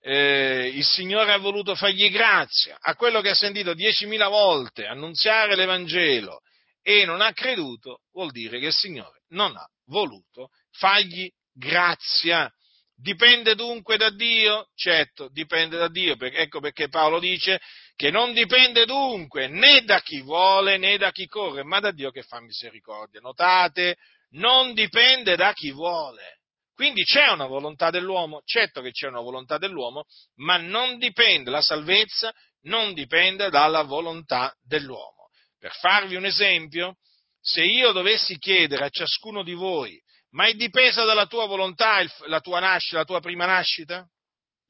eh, 0.00 0.70
il 0.72 0.84
Signore 0.84 1.32
ha 1.32 1.38
voluto 1.38 1.74
fargli 1.74 2.10
grazia, 2.10 2.76
a 2.80 2.94
quello 2.94 3.20
che 3.20 3.30
ha 3.30 3.34
sentito 3.34 3.74
diecimila 3.74 4.28
volte 4.28 4.86
annunziare 4.86 5.56
l'Evangelo 5.56 6.40
e 6.82 7.04
non 7.04 7.20
ha 7.20 7.32
creduto, 7.32 8.02
vuol 8.12 8.30
dire 8.30 8.58
che 8.58 8.66
il 8.66 8.72
Signore 8.72 9.22
non 9.28 9.56
ha 9.56 9.66
voluto 9.86 10.48
fargli 10.70 11.28
grazia. 11.52 12.50
Dipende 12.94 13.54
dunque 13.54 13.96
da 13.96 14.10
Dio? 14.10 14.68
Certo, 14.74 15.28
dipende 15.30 15.76
da 15.76 15.88
Dio, 15.88 16.16
perché, 16.16 16.38
ecco 16.38 16.60
perché 16.60 16.88
Paolo 16.88 17.20
dice 17.20 17.60
che 17.94 18.10
non 18.10 18.32
dipende 18.32 18.86
dunque 18.86 19.48
né 19.48 19.84
da 19.84 20.00
chi 20.00 20.20
vuole 20.20 20.78
né 20.78 20.96
da 20.98 21.12
chi 21.12 21.26
corre, 21.26 21.62
ma 21.62 21.78
da 21.78 21.92
Dio 21.92 22.10
che 22.10 22.22
fa 22.22 22.40
misericordia. 22.40 23.20
Notate, 23.20 23.96
non 24.30 24.72
dipende 24.72 25.36
da 25.36 25.52
chi 25.52 25.70
vuole. 25.70 26.37
Quindi 26.78 27.02
c'è 27.02 27.26
una 27.30 27.46
volontà 27.46 27.90
dell'uomo, 27.90 28.40
certo 28.44 28.80
che 28.80 28.92
c'è 28.92 29.08
una 29.08 29.18
volontà 29.18 29.58
dell'uomo, 29.58 30.04
ma 30.36 30.58
non 30.58 30.96
dipende, 30.98 31.50
la 31.50 31.60
salvezza 31.60 32.32
non 32.66 32.94
dipende 32.94 33.50
dalla 33.50 33.82
volontà 33.82 34.54
dell'uomo. 34.62 35.26
Per 35.58 35.72
farvi 35.72 36.14
un 36.14 36.24
esempio, 36.24 36.94
se 37.40 37.64
io 37.64 37.90
dovessi 37.90 38.38
chiedere 38.38 38.84
a 38.84 38.90
ciascuno 38.90 39.42
di 39.42 39.54
voi, 39.54 40.00
ma 40.34 40.46
è 40.46 40.54
dipesa 40.54 41.02
dalla 41.02 41.26
tua 41.26 41.46
volontà 41.46 42.00
la 42.26 42.38
tua 42.38 42.60
nascita, 42.60 42.98
la 42.98 43.04
tua 43.04 43.18
prima 43.18 43.44
nascita? 43.44 44.08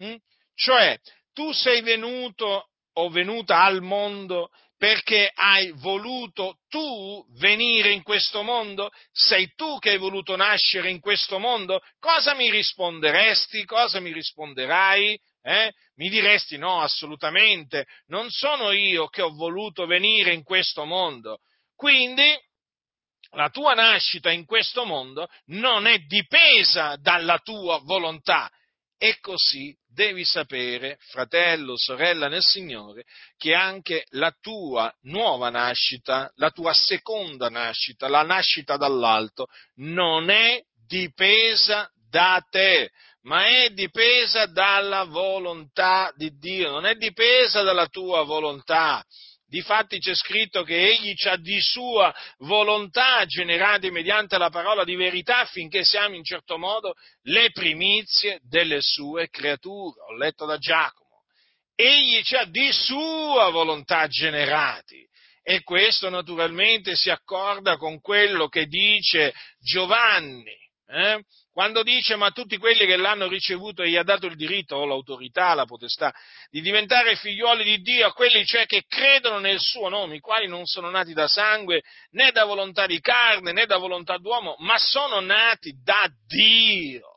Mm? 0.03 0.15
Cioè, 0.55 0.99
tu 1.35 1.53
sei 1.53 1.83
venuto 1.83 2.71
o 2.95 3.11
venuta 3.11 3.63
al 3.65 3.83
mondo 3.83 4.49
perché 4.79 5.31
hai 5.35 5.73
voluto 5.73 6.61
tu 6.69 7.27
venire 7.39 7.91
in 7.91 8.03
questo 8.03 8.43
mondo? 8.43 8.91
Sei 9.11 9.53
tu 9.57 9.79
che 9.79 9.91
hai 9.91 9.99
voluto 9.99 10.37
nascere 10.37 10.89
in 10.89 11.01
questo 11.01 11.41
mondo? 11.41 11.81
Cosa 11.99 12.35
mi 12.35 12.49
risponderesti? 12.49 13.65
Cosa 13.65 13.99
mi 13.99 14.13
risponderai? 14.13 15.19
Eh? 15.43 15.73
Mi 15.97 16.09
diresti 16.09 16.59
no, 16.59 16.81
assolutamente, 16.81 17.87
non 18.07 18.31
sono 18.31 18.71
io 18.71 19.09
che 19.09 19.23
ho 19.23 19.31
voluto 19.31 19.85
venire 19.85 20.33
in 20.33 20.45
questo 20.45 20.85
mondo. 20.85 21.41
Quindi 21.75 22.39
la 23.31 23.49
tua 23.51 23.75
nascita 23.75 24.31
in 24.31 24.45
questo 24.45 24.85
mondo 24.85 25.29
non 25.47 25.87
è 25.87 25.99
dipesa 25.99 26.97
dalla 26.97 27.39
tua 27.39 27.81
volontà, 27.83 28.49
e 28.99 29.19
così 29.21 29.75
devi 29.87 30.25
sapere, 30.25 30.99
fratello, 31.01 31.75
sorella 31.77 32.29
nel 32.29 32.43
Signore, 32.43 33.05
che 33.37 33.55
anche 33.55 34.05
la 34.11 34.35
tua 34.41 34.93
nuova 35.03 35.51
nascita, 35.51 36.31
la 36.35 36.51
tua 36.51 36.73
seconda 36.75 37.49
nascita, 37.49 38.09
la 38.09 38.23
nascita 38.23 38.77
dall'alto, 38.77 39.47
non 39.77 40.31
è 40.31 40.61
dipesa 40.87 41.89
da 42.11 42.45
te, 42.51 42.91
ma 43.23 43.47
è 43.47 43.71
dipesa 43.71 44.47
dalla 44.47 45.05
volontà 45.05 46.13
di 46.17 46.37
Dio, 46.37 46.71
non 46.71 46.85
è 46.85 46.95
dipesa 46.95 47.63
dalla 47.63 47.87
tua 47.87 48.23
volontà. 48.25 49.05
Difatti 49.49 49.99
c'è 49.99 50.15
scritto 50.15 50.63
che 50.63 50.77
egli 50.77 51.15
ci 51.15 51.27
ha 51.27 51.37
di 51.37 51.59
sua 51.59 52.15
volontà 52.41 53.25
generati 53.25 53.91
mediante 53.91 54.37
la 54.37 54.51
parola 54.51 54.85
di 54.85 54.95
verità 54.95 55.39
affinché 55.39 55.85
siamo 55.85 56.17
in 56.17 56.23
certo 56.23 56.59
modo 56.59 56.93
le 57.23 57.51
primizie 57.53 58.41
delle 58.43 58.81
sue 58.83 59.31
creature. 59.31 59.99
Ho 60.07 60.15
letto 60.17 60.45
da 60.45 60.59
Giacomo. 60.59 61.23
Egli 61.75 62.23
ci 62.23 62.37
ha 62.37 62.45
di 62.45 62.71
sua 62.73 63.49
volontà 63.49 64.07
generati. 64.07 65.07
E 65.43 65.63
questo 65.63 66.11
naturalmente 66.11 66.95
si 66.95 67.09
accorda 67.09 67.79
con 67.79 68.03
quello 68.03 68.49
che 68.49 68.67
dice 68.67 69.33
Giovanni. 69.61 70.57
Eh? 70.89 71.23
Quando 71.59 71.83
dice 71.83 72.15
ma 72.15 72.31
tutti 72.31 72.57
quelli 72.57 72.87
che 72.87 72.95
l'hanno 72.95 73.27
ricevuto 73.27 73.85
gli 73.85 73.97
ha 73.97 74.05
dato 74.05 74.27
il 74.27 74.37
diritto 74.37 74.77
o 74.77 74.85
l'autorità, 74.85 75.55
la 75.55 75.65
potestà 75.65 76.15
di 76.51 76.61
diventare 76.61 77.17
figlioli 77.17 77.65
di 77.65 77.81
Dio, 77.81 78.07
a 78.07 78.13
quelli 78.13 78.47
cioè 78.47 78.65
che 78.65 78.85
credono 78.87 79.41
nel 79.41 79.59
suo 79.59 79.89
nome, 79.89 80.15
i 80.15 80.21
quali 80.21 80.47
non 80.47 80.67
sono 80.67 80.89
nati 80.89 81.15
da 81.15 81.27
sangue, 81.27 81.83
né 82.13 82.31
da 82.31 82.45
volontà 82.45 82.87
di 82.87 83.01
carne, 83.01 83.51
né 83.51 83.67
da 83.67 83.77
volontà 83.77 84.19
d'uomo, 84.19 84.55
ma 84.61 84.79
sono 84.79 85.19
nati 85.19 85.73
da 85.83 86.09
Dio. 86.29 87.09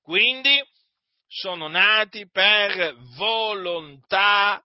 Quindi 0.00 0.58
sono 1.28 1.68
nati 1.68 2.26
per 2.30 2.96
volontà 3.14 4.62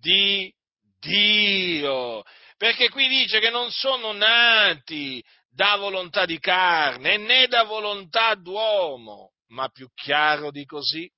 di 0.00 0.52
Dio. 0.98 2.24
Perché 2.56 2.88
qui 2.88 3.06
dice 3.06 3.38
che 3.38 3.50
non 3.50 3.70
sono 3.70 4.10
nati 4.10 5.22
da 5.54 5.76
volontà 5.76 6.24
di 6.24 6.38
carne 6.38 7.16
né 7.16 7.46
da 7.46 7.62
volontà 7.62 8.34
d'uomo, 8.34 9.34
ma 9.48 9.68
più 9.68 9.88
chiaro 9.94 10.50
di 10.50 10.64
così. 10.64 11.08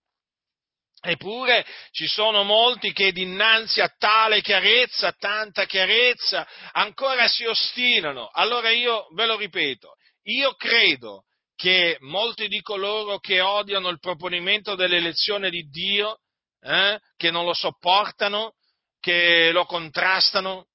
Eppure 1.00 1.64
ci 1.92 2.06
sono 2.06 2.42
molti 2.42 2.92
che 2.92 3.12
dinanzi 3.12 3.80
a 3.80 3.88
tale 3.96 4.40
chiarezza, 4.40 5.12
tanta 5.12 5.64
chiarezza, 5.64 6.46
ancora 6.72 7.28
si 7.28 7.44
ostinano. 7.44 8.28
Allora 8.32 8.70
io 8.70 9.06
ve 9.14 9.26
lo 9.26 9.36
ripeto, 9.36 9.94
io 10.24 10.54
credo 10.54 11.24
che 11.54 11.96
molti 12.00 12.48
di 12.48 12.60
coloro 12.60 13.18
che 13.18 13.40
odiano 13.40 13.88
il 13.88 14.00
proponimento 14.00 14.74
dell'elezione 14.74 15.48
di 15.48 15.62
Dio, 15.68 16.20
eh, 16.60 17.00
che 17.16 17.30
non 17.30 17.44
lo 17.44 17.54
sopportano, 17.54 18.54
che 19.00 19.50
lo 19.52 19.64
contrastano, 19.64 20.66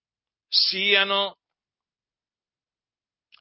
siano 0.48 1.38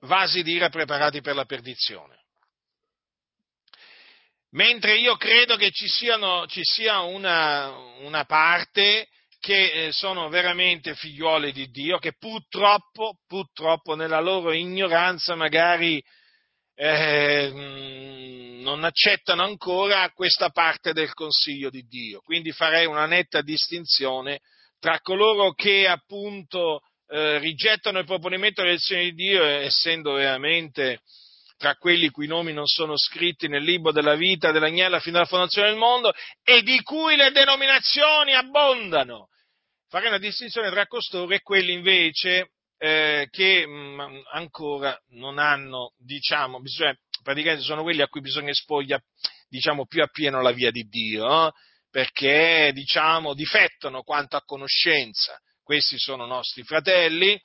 vasi 0.00 0.42
d'ira 0.42 0.68
preparati 0.68 1.20
per 1.20 1.34
la 1.34 1.44
perdizione. 1.44 2.18
Mentre 4.52 4.98
io 4.98 5.16
credo 5.16 5.56
che 5.56 5.70
ci, 5.70 5.86
siano, 5.86 6.46
ci 6.48 6.62
sia 6.64 7.00
una, 7.00 7.68
una, 8.00 8.24
parte 8.24 9.08
che 9.38 9.86
eh, 9.86 9.92
sono 9.92 10.28
veramente 10.28 10.94
figliuoli 10.94 11.52
di 11.52 11.68
Dio, 11.70 11.98
che 11.98 12.14
purtroppo, 12.18 13.18
purtroppo 13.28 13.94
nella 13.94 14.18
loro 14.18 14.52
ignoranza 14.52 15.36
magari 15.36 16.02
eh, 16.74 18.58
non 18.60 18.82
accettano 18.82 19.44
ancora 19.44 20.10
questa 20.10 20.50
parte 20.50 20.92
del 20.92 21.14
consiglio 21.14 21.70
di 21.70 21.82
Dio. 21.82 22.20
Quindi 22.20 22.50
farei 22.50 22.86
una 22.86 23.06
netta 23.06 23.42
distinzione 23.42 24.40
tra 24.80 24.98
coloro 25.00 25.52
che 25.52 25.86
appunto 25.86 26.80
eh, 27.10 27.38
rigettano 27.38 27.98
il 27.98 28.06
proponimento 28.06 28.62
dell'elezione 28.62 29.04
di 29.04 29.14
Dio, 29.14 29.44
essendo 29.44 30.12
veramente 30.12 31.00
tra 31.56 31.74
quelli 31.74 32.08
cui 32.08 32.26
nomi 32.26 32.52
non 32.52 32.66
sono 32.66 32.96
scritti 32.96 33.46
nel 33.46 33.62
libro 33.62 33.92
della 33.92 34.14
vita 34.14 34.50
dell'agnella 34.50 35.00
fino 35.00 35.18
alla 35.18 35.26
fondazione 35.26 35.68
del 35.68 35.76
mondo 35.76 36.12
e 36.42 36.62
di 36.62 36.80
cui 36.82 37.16
le 37.16 37.32
denominazioni 37.32 38.34
abbondano. 38.34 39.28
Fare 39.88 40.06
una 40.08 40.18
distinzione 40.18 40.70
tra 40.70 40.86
costoro 40.86 41.34
e 41.34 41.40
quelli 41.40 41.72
invece 41.72 42.52
eh, 42.78 43.26
che 43.30 43.66
mh, 43.66 43.72
mm, 43.72 44.20
ancora 44.32 44.98
non 45.10 45.38
hanno, 45.38 45.92
diciamo, 45.98 46.60
bisogna, 46.60 46.96
praticamente 47.22 47.64
sono 47.64 47.82
quelli 47.82 48.00
a 48.00 48.08
cui 48.08 48.20
bisogna 48.20 48.50
espoglia, 48.50 48.98
diciamo, 49.48 49.84
più 49.84 50.02
appieno 50.02 50.40
la 50.40 50.52
via 50.52 50.70
di 50.70 50.84
Dio, 50.84 51.48
eh? 51.48 51.52
perché, 51.90 52.70
diciamo, 52.72 53.34
difettano 53.34 54.02
quanto 54.02 54.36
a 54.36 54.44
conoscenza 54.44 55.38
questi 55.70 56.00
sono 56.00 56.26
nostri 56.26 56.64
fratelli, 56.64 57.40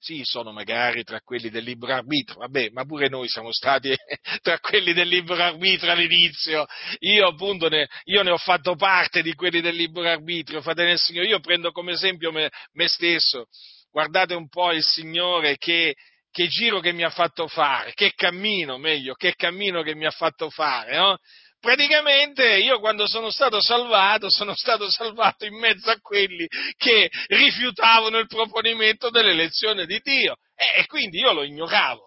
sì, 0.00 0.22
sono 0.24 0.50
magari 0.50 1.04
tra 1.04 1.20
quelli 1.20 1.48
del 1.48 1.62
libero 1.62 1.94
arbitro, 1.94 2.40
vabbè, 2.40 2.70
ma 2.70 2.84
pure 2.84 3.08
noi 3.08 3.28
siamo 3.28 3.52
stati 3.52 3.94
tra 4.42 4.58
quelli 4.58 4.92
del 4.92 5.06
libero 5.06 5.44
arbitro 5.44 5.92
all'inizio. 5.92 6.66
Io 6.98 7.28
appunto 7.28 7.68
ne, 7.68 7.86
io 8.06 8.24
ne 8.24 8.30
ho 8.32 8.36
fatto 8.36 8.74
parte 8.74 9.22
di 9.22 9.32
quelli 9.34 9.60
del 9.60 9.76
libero 9.76 10.08
arbitro, 10.08 10.60
fratelli 10.60 10.88
del 10.88 10.98
Signore, 10.98 11.28
io 11.28 11.38
prendo 11.38 11.70
come 11.70 11.92
esempio 11.92 12.32
me, 12.32 12.50
me 12.72 12.88
stesso. 12.88 13.46
Guardate 13.92 14.34
un 14.34 14.48
po' 14.48 14.72
il 14.72 14.82
Signore 14.82 15.56
che, 15.56 15.94
che 16.32 16.48
giro 16.48 16.80
che 16.80 16.92
mi 16.92 17.04
ha 17.04 17.10
fatto 17.10 17.46
fare, 17.46 17.92
che 17.94 18.12
cammino, 18.16 18.76
meglio, 18.76 19.14
che 19.14 19.36
cammino 19.36 19.82
che 19.82 19.94
mi 19.94 20.04
ha 20.04 20.10
fatto 20.10 20.50
fare, 20.50 20.96
no? 20.96 21.18
Praticamente 21.60 22.56
io 22.58 22.78
quando 22.78 23.06
sono 23.06 23.30
stato 23.30 23.60
salvato, 23.60 24.30
sono 24.30 24.54
stato 24.54 24.90
salvato 24.90 25.44
in 25.44 25.58
mezzo 25.58 25.90
a 25.90 25.98
quelli 26.00 26.46
che 26.76 27.10
rifiutavano 27.26 28.18
il 28.18 28.26
proponimento 28.26 29.10
dell'elezione 29.10 29.86
di 29.86 30.00
Dio 30.02 30.36
e, 30.54 30.80
e 30.80 30.86
quindi 30.86 31.18
io 31.18 31.32
lo 31.32 31.42
ignoravo. 31.42 32.06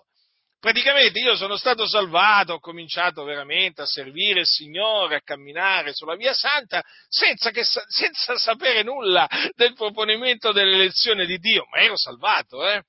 Praticamente 0.59 1.19
io 1.19 1.35
sono 1.35 1.57
stato 1.57 1.87
salvato, 1.87 2.53
ho 2.53 2.59
cominciato 2.59 3.23
veramente 3.23 3.81
a 3.81 3.87
servire 3.87 4.41
il 4.41 4.45
Signore, 4.45 5.15
a 5.15 5.21
camminare 5.23 5.91
sulla 5.91 6.15
via 6.15 6.35
santa, 6.35 6.83
senza, 7.07 7.49
che, 7.49 7.63
senza 7.63 8.37
sapere 8.37 8.83
nulla 8.83 9.27
del 9.55 9.73
proponimento 9.73 10.51
dell'elezione 10.51 11.25
di 11.25 11.39
Dio, 11.39 11.65
ma 11.71 11.79
ero 11.79 11.97
salvato, 11.97 12.67
eh? 12.67 12.83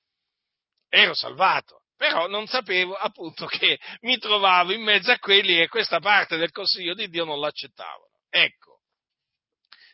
Ero 0.87 1.15
salvato 1.15 1.82
però 2.03 2.27
non 2.27 2.47
sapevo 2.47 2.95
appunto 2.95 3.45
che 3.45 3.79
mi 4.01 4.17
trovavo 4.17 4.73
in 4.73 4.81
mezzo 4.81 5.09
a 5.09 5.19
quelli 5.19 5.55
che 5.55 5.69
questa 5.69 6.01
parte 6.01 6.35
del 6.35 6.51
consiglio 6.51 6.93
di 6.93 7.07
Dio 7.07 7.23
non 7.23 7.39
l'accettavano. 7.39 8.09
Ecco. 8.29 8.81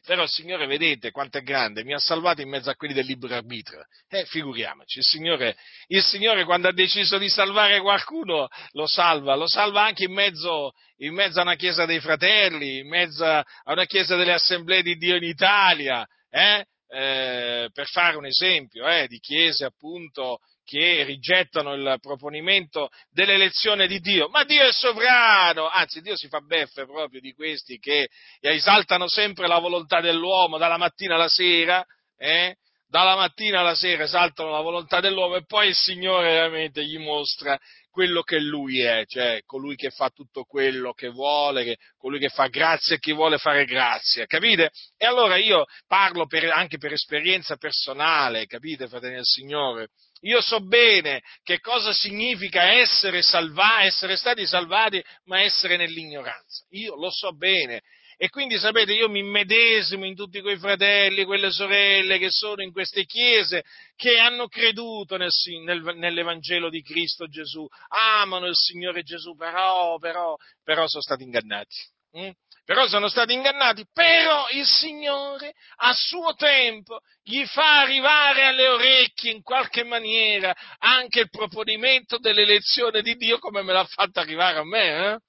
Però 0.04 0.24
il 0.24 0.30
Signore, 0.30 0.66
vedete 0.66 1.12
quanto 1.12 1.38
è 1.38 1.44
grande, 1.44 1.84
mi 1.84 1.94
ha 1.94 2.00
salvato 2.00 2.42
in 2.42 2.50
mezzo 2.50 2.72
a 2.72 2.74
quelli 2.74 2.96
del 2.96 3.06
libero 3.06 3.36
arbitrio. 3.36 3.86
Eh, 4.08 4.26
figuriamoci, 4.26 4.98
il 4.98 5.04
Signore, 5.04 5.56
il 5.86 6.02
Signore 6.02 6.46
quando 6.46 6.68
ha 6.68 6.74
deciso 6.74 7.20
di 7.20 7.30
salvare 7.30 7.80
qualcuno 7.80 8.48
lo 8.72 8.88
salva, 8.88 9.36
lo 9.36 9.48
salva 9.48 9.84
anche 9.84 10.06
in 10.06 10.14
mezzo, 10.14 10.72
in 11.02 11.14
mezzo 11.14 11.38
a 11.38 11.44
una 11.44 11.58
chiesa 11.58 11.86
dei 11.86 12.00
fratelli, 12.00 12.80
in 12.80 12.88
mezzo 12.88 13.24
a 13.24 13.46
una 13.66 13.86
chiesa 13.86 14.16
delle 14.16 14.34
assemblee 14.34 14.82
di 14.82 14.96
Dio 14.96 15.16
in 15.16 15.26
Italia, 15.26 16.04
eh? 16.32 16.66
Eh, 16.92 17.70
per 17.72 17.86
fare 17.86 18.18
un 18.18 18.26
esempio 18.26 18.88
eh, 18.88 19.06
di 19.08 19.20
chiese 19.20 19.64
appunto 19.64 20.40
che 20.70 21.04
rigettano 21.04 21.74
il 21.74 21.98
proponimento 22.00 22.90
dell'elezione 23.10 23.88
di 23.88 24.00
Dio, 24.00 24.30
ma 24.30 24.44
Dio 24.44 24.68
è 24.68 24.72
sovrano, 24.72 25.68
anzi 25.68 26.00
Dio 26.00 26.16
si 26.16 26.28
fa 26.28 26.42
beffe 26.42 26.86
proprio 26.86 27.20
di 27.20 27.34
questi 27.34 27.80
che 27.80 28.08
esaltano 28.40 29.08
sempre 29.08 29.48
la 29.48 29.58
volontà 29.58 30.00
dell'uomo 30.00 30.60
dalla 30.60 30.78
mattina 30.78 31.16
alla 31.16 31.28
sera, 31.28 31.84
eh? 32.16 32.56
dalla 32.88 33.16
mattina 33.16 33.62
alla 33.62 33.74
sera 33.74 34.04
esaltano 34.04 34.52
la 34.52 34.62
volontà 34.62 35.00
dell'uomo 35.00 35.38
e 35.38 35.46
poi 35.46 35.70
il 35.70 35.76
Signore 35.76 36.34
veramente 36.34 36.86
gli 36.86 37.00
mostra 37.00 37.58
quello 37.90 38.22
che 38.22 38.40
Lui 38.40 38.80
è, 38.82 39.06
cioè 39.08 39.42
colui 39.46 39.76
che 39.76 39.90
fa 39.90 40.10
tutto 40.10 40.44
quello 40.44 40.94
che 40.94 41.10
vuole, 41.10 41.64
che, 41.64 41.78
colui 41.98 42.20
che 42.20 42.30
fa 42.30 42.46
grazia 42.46 42.96
e 42.96 43.00
chi 43.00 43.12
vuole 43.12 43.40
fare 43.40 43.66
grazia, 43.66 44.28
capite? 44.28 44.70
E 44.98 45.08
allora 45.08 45.36
io 45.38 45.66
parlo 45.88 46.28
per, 46.28 46.46
anche 46.52 46.78
per 46.78 46.94
esperienza 46.94 47.58
personale, 47.58 48.46
capite, 48.46 48.88
fratelli 48.88 49.16
del 49.16 49.26
Signore? 49.26 49.90
Io 50.22 50.42
so 50.42 50.60
bene 50.60 51.22
che 51.44 51.60
cosa 51.60 51.94
significa 51.94 52.74
essere 52.74 53.22
salvati, 53.22 53.86
essere 53.86 54.18
stati 54.18 54.46
salvati, 54.46 55.02
ma 55.26 55.42
essere 55.42 55.78
nell'ignoranza. 55.78 56.66
Io 56.72 56.96
lo 56.96 57.10
so 57.10 57.34
bene. 57.34 57.82
E 58.22 58.28
quindi 58.28 58.58
sapete, 58.58 58.92
io 58.92 59.08
mi 59.08 59.24
medesimo 59.24 60.06
in 60.06 60.14
tutti 60.14 60.42
quei 60.42 60.58
fratelli, 60.58 61.24
quelle 61.24 61.52
sorelle 61.52 62.18
che 62.18 62.30
sono 62.30 62.62
in 62.62 62.74
queste 62.74 63.06
chiese, 63.06 63.64
che 63.96 64.18
hanno 64.18 64.50
creduto 64.50 65.16
nel, 65.16 65.32
nel, 65.64 65.96
nell'Evangelo 65.96 66.70
di 66.70 66.82
Cristo 66.82 67.28
Gesù, 67.28 67.66
amano 67.88 68.48
il 68.48 68.56
Signore 68.56 69.04
Gesù, 69.04 69.36
però, 69.38 69.98
però, 70.00 70.36
però 70.62 70.86
sono 70.88 71.02
stati 71.02 71.24
ingannati. 71.24 71.78
Mm? 72.18 72.30
Però 72.70 72.88
sono 72.88 73.08
stati 73.08 73.34
ingannati, 73.34 73.84
però 73.92 74.48
il 74.52 74.64
Signore 74.64 75.56
a 75.78 75.92
suo 75.92 76.36
tempo 76.36 77.00
gli 77.24 77.44
fa 77.48 77.80
arrivare 77.80 78.46
alle 78.46 78.68
orecchie 78.68 79.32
in 79.32 79.42
qualche 79.42 79.84
maniera 79.84 80.56
anche 80.78 81.22
il 81.22 81.30
proponimento 81.32 82.20
dell'elezione 82.20 83.02
di 83.02 83.16
Dio 83.16 83.40
come 83.40 83.64
me 83.64 83.74
l'ha 83.74 83.86
fatto 83.86 84.20
arrivare 84.20 84.60
a 84.60 84.64
me. 84.64 85.14
Eh? 85.14 85.20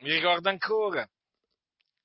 Mi 0.00 0.12
ricordo 0.12 0.50
ancora, 0.50 1.08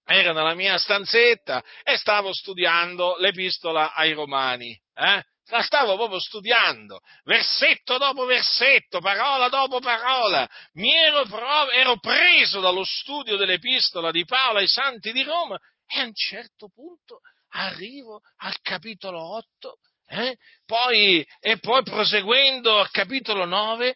ero 0.06 0.32
nella 0.32 0.54
mia 0.54 0.78
stanzetta 0.78 1.62
e 1.84 1.98
stavo 1.98 2.34
studiando 2.34 3.18
l'epistola 3.18 3.94
ai 3.94 4.14
Romani. 4.14 4.72
Eh? 4.94 5.22
La 5.48 5.62
stavo 5.62 5.96
proprio 5.96 6.20
studiando, 6.20 7.02
versetto 7.24 7.98
dopo 7.98 8.26
versetto, 8.26 9.00
parola 9.00 9.48
dopo 9.50 9.80
parola, 9.80 10.50
mi 10.74 10.92
ero, 10.94 11.26
pro- 11.26 11.70
ero 11.70 12.00
preso 12.00 12.60
dallo 12.60 12.84
studio 12.84 13.38
dell'epistola 13.38 14.12
di 14.12 14.26
Paolo 14.26 14.60
ai 14.60 14.68
santi 14.68 15.12
di 15.12 15.22
Roma 15.24 15.60
e 15.88 16.00
a 16.00 16.06
un 16.06 16.16
certo 16.16 16.70
punto 16.70 17.20
arrivo 17.50 18.22
al 18.38 18.60
capitolo 18.62 19.22
8, 19.36 19.78
eh? 20.08 20.38
poi, 20.66 21.26
e 21.40 21.60
poi 21.60 21.84
proseguendo 21.84 22.80
al 22.80 22.90
capitolo 22.90 23.46
9 23.46 23.96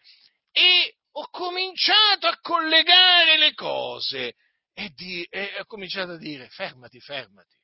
e 0.52 0.96
ho 1.12 1.28
cominciato 1.30 2.28
a 2.28 2.38
collegare 2.40 3.38
le 3.38 3.54
cose 3.56 4.36
e, 4.74 4.92
di, 4.96 5.24
e 5.30 5.56
ho 5.60 5.66
cominciato 5.66 6.12
a 6.12 6.18
dire 6.18 6.48
fermati, 6.50 7.00
fermati, 7.00 7.56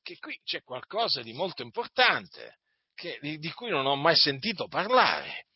che 0.00 0.16
qui 0.18 0.40
c'è 0.44 0.62
qualcosa 0.62 1.22
di 1.22 1.32
molto 1.32 1.62
importante 1.62 2.60
che, 3.02 3.18
di, 3.20 3.38
di 3.38 3.50
cui 3.50 3.68
non 3.68 3.84
ho 3.84 3.96
mai 3.96 4.14
sentito 4.14 4.68
parlare. 4.68 5.46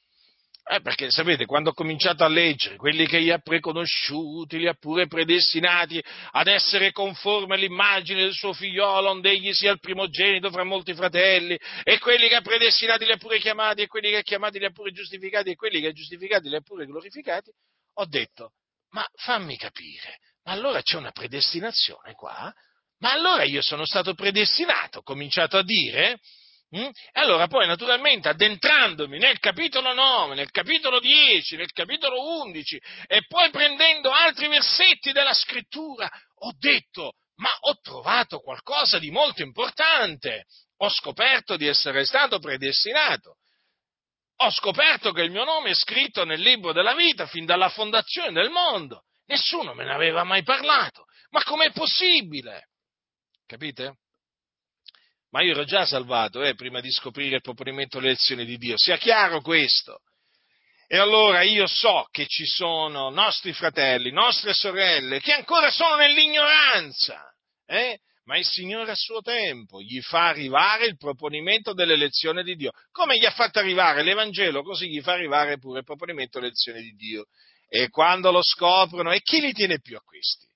Eh, 0.69 0.81
perché 0.81 1.13
sapete, 1.13 1.47
quando 1.47 1.71
ho 1.71 1.75
cominciato 1.75 2.25
a 2.25 2.29
leggere, 2.29 2.75
quelli 2.75 3.07
che 3.07 3.19
li 3.19 3.31
ha 3.31 3.39
preconosciuti, 3.39 4.59
li 4.59 4.67
ha 4.67 4.75
pure 4.75 5.07
predestinati 5.07 6.03
ad 6.33 6.49
essere 6.49 6.91
conformi 6.91 7.55
all'immagine 7.55 8.23
del 8.23 8.33
suo 8.33 8.53
figliolo, 8.53 9.11
onde 9.11 9.31
egli 9.31 9.53
sia 9.53 9.71
il 9.71 9.79
primogenito 9.79 10.51
fra 10.51 10.65
molti 10.65 10.93
fratelli, 10.93 11.57
e 11.85 12.01
quelli 12.01 12.27
che 12.27 12.35
ha 12.35 12.41
predestinati 12.41 13.05
li 13.05 13.13
ha 13.13 13.17
pure 13.17 13.39
chiamati, 13.39 13.83
e 13.83 13.87
quelli 13.87 14.11
che 14.11 14.17
ha 14.17 14.23
chiamati 14.23 14.59
li 14.59 14.65
ha 14.65 14.73
pure 14.73 14.91
giustificati, 14.91 15.51
e 15.51 15.55
quelli 15.55 15.81
che 15.81 15.87
ha 15.87 15.93
giustificati 15.93 16.49
li 16.49 16.57
ha 16.57 16.63
pure 16.63 16.85
glorificati, 16.85 17.53
ho 17.99 18.07
detto, 18.07 18.55
ma 18.91 19.07
fammi 19.15 19.57
capire, 19.57 20.19
ma 20.43 20.51
allora 20.51 20.83
c'è 20.83 20.97
una 20.97 21.13
predestinazione 21.13 22.15
qua? 22.15 22.53
Ma 22.99 23.13
allora 23.13 23.45
io 23.45 23.63
sono 23.63 23.85
stato 23.85 24.15
predestinato, 24.15 24.99
ho 24.99 25.03
cominciato 25.03 25.59
a 25.59 25.63
dire, 25.63 26.19
Mm? 26.75 26.89
E 27.13 27.21
allora 27.21 27.47
poi 27.47 27.67
naturalmente 27.67 28.29
addentrandomi 28.29 29.19
nel 29.19 29.39
capitolo 29.39 29.93
9, 29.93 30.35
nel 30.35 30.51
capitolo 30.51 30.99
10, 30.99 31.57
nel 31.57 31.71
capitolo 31.71 32.41
11 32.43 32.81
e 33.07 33.25
poi 33.29 33.51
prendendo 33.51 34.11
altri 34.11 34.49
versetti 34.49 35.13
della 35.13 35.33
scrittura, 35.33 36.09
ho 36.41 36.53
detto, 36.59 37.13
ma 37.37 37.51
ho 37.61 37.79
trovato 37.81 38.41
qualcosa 38.41 38.99
di 38.99 39.11
molto 39.11 39.43
importante, 39.43 40.47
ho 40.79 40.89
scoperto 40.89 41.57
di 41.57 41.67
essere 41.69 42.05
stato 42.05 42.39
predestinato. 42.41 43.37
Ho 44.41 44.51
scoperto 44.51 45.13
che 45.13 45.23
il 45.23 45.31
mio 45.31 45.45
nome 45.45 45.71
è 45.71 45.75
scritto 45.75 46.25
nel 46.25 46.41
libro 46.41 46.73
della 46.73 46.95
vita 46.95 47.27
fin 47.27 47.47
dalla 47.47 47.71
fondazione 47.71 48.33
del 48.33 48.51
mondo. 48.51 49.05
Nessuno 49.27 49.73
me 49.73 49.85
ne 49.85 49.95
aveva 49.95 50.25
mai 50.25 50.43
parlato. 50.43 51.07
Ma 51.31 51.43
com'è 51.43 51.73
possibile? 51.73 52.69
Capite? 53.47 53.99
Ma 55.31 55.43
io 55.43 55.53
ero 55.53 55.65
già 55.65 55.85
salvato 55.85 56.43
eh, 56.43 56.55
prima 56.55 56.81
di 56.81 56.91
scoprire 56.91 57.37
il 57.37 57.43
proponimento 57.43 57.99
delle 57.99 58.13
lezioni 58.13 58.45
di 58.45 58.57
Dio, 58.57 58.75
sia 58.77 58.97
chiaro 58.97 59.41
questo. 59.41 60.01
E 60.89 60.99
allora 60.99 61.43
io 61.43 61.67
so 61.67 62.07
che 62.13 62.27
ci 62.27 62.47
sono 62.47 63.11
nostri 63.11 63.53
fratelli, 63.53 64.13
nostre 64.13 64.53
sorelle, 64.53 65.21
che 65.21 65.33
ancora 65.33 65.71
sono 65.71 65.97
nell'ignoranza, 65.97 67.25
eh? 67.67 67.99
ma 68.27 68.39
il 68.39 68.45
Signore 68.45 68.91
a 68.91 68.97
suo 68.97 69.21
tempo 69.21 69.81
gli 69.81 70.01
fa 70.01 70.29
arrivare 70.29 70.87
il 70.87 70.97
proponimento 70.97 71.73
dell'elezione 71.73 72.43
di 72.43 72.55
Dio. 72.55 72.71
Come 72.91 73.19
gli 73.19 73.25
ha 73.25 73.31
fatto 73.31 73.59
arrivare 73.59 74.03
l'Evangelo, 74.03 74.63
così 74.63 74.89
gli 74.89 75.01
fa 75.01 75.13
arrivare 75.13 75.59
pure 75.59 75.81
il 75.81 75.85
proponimento 75.85 76.39
dell'elezione 76.39 76.81
di 76.81 76.93
Dio. 76.95 77.27
E 77.69 77.89
quando 77.89 78.31
lo 78.31 78.43
scoprono, 78.43 79.13
e 79.13 79.21
chi 79.23 79.41
li 79.41 79.53
tiene 79.53 79.81
più 79.81 79.97
a 79.97 80.01
questi? 80.01 80.47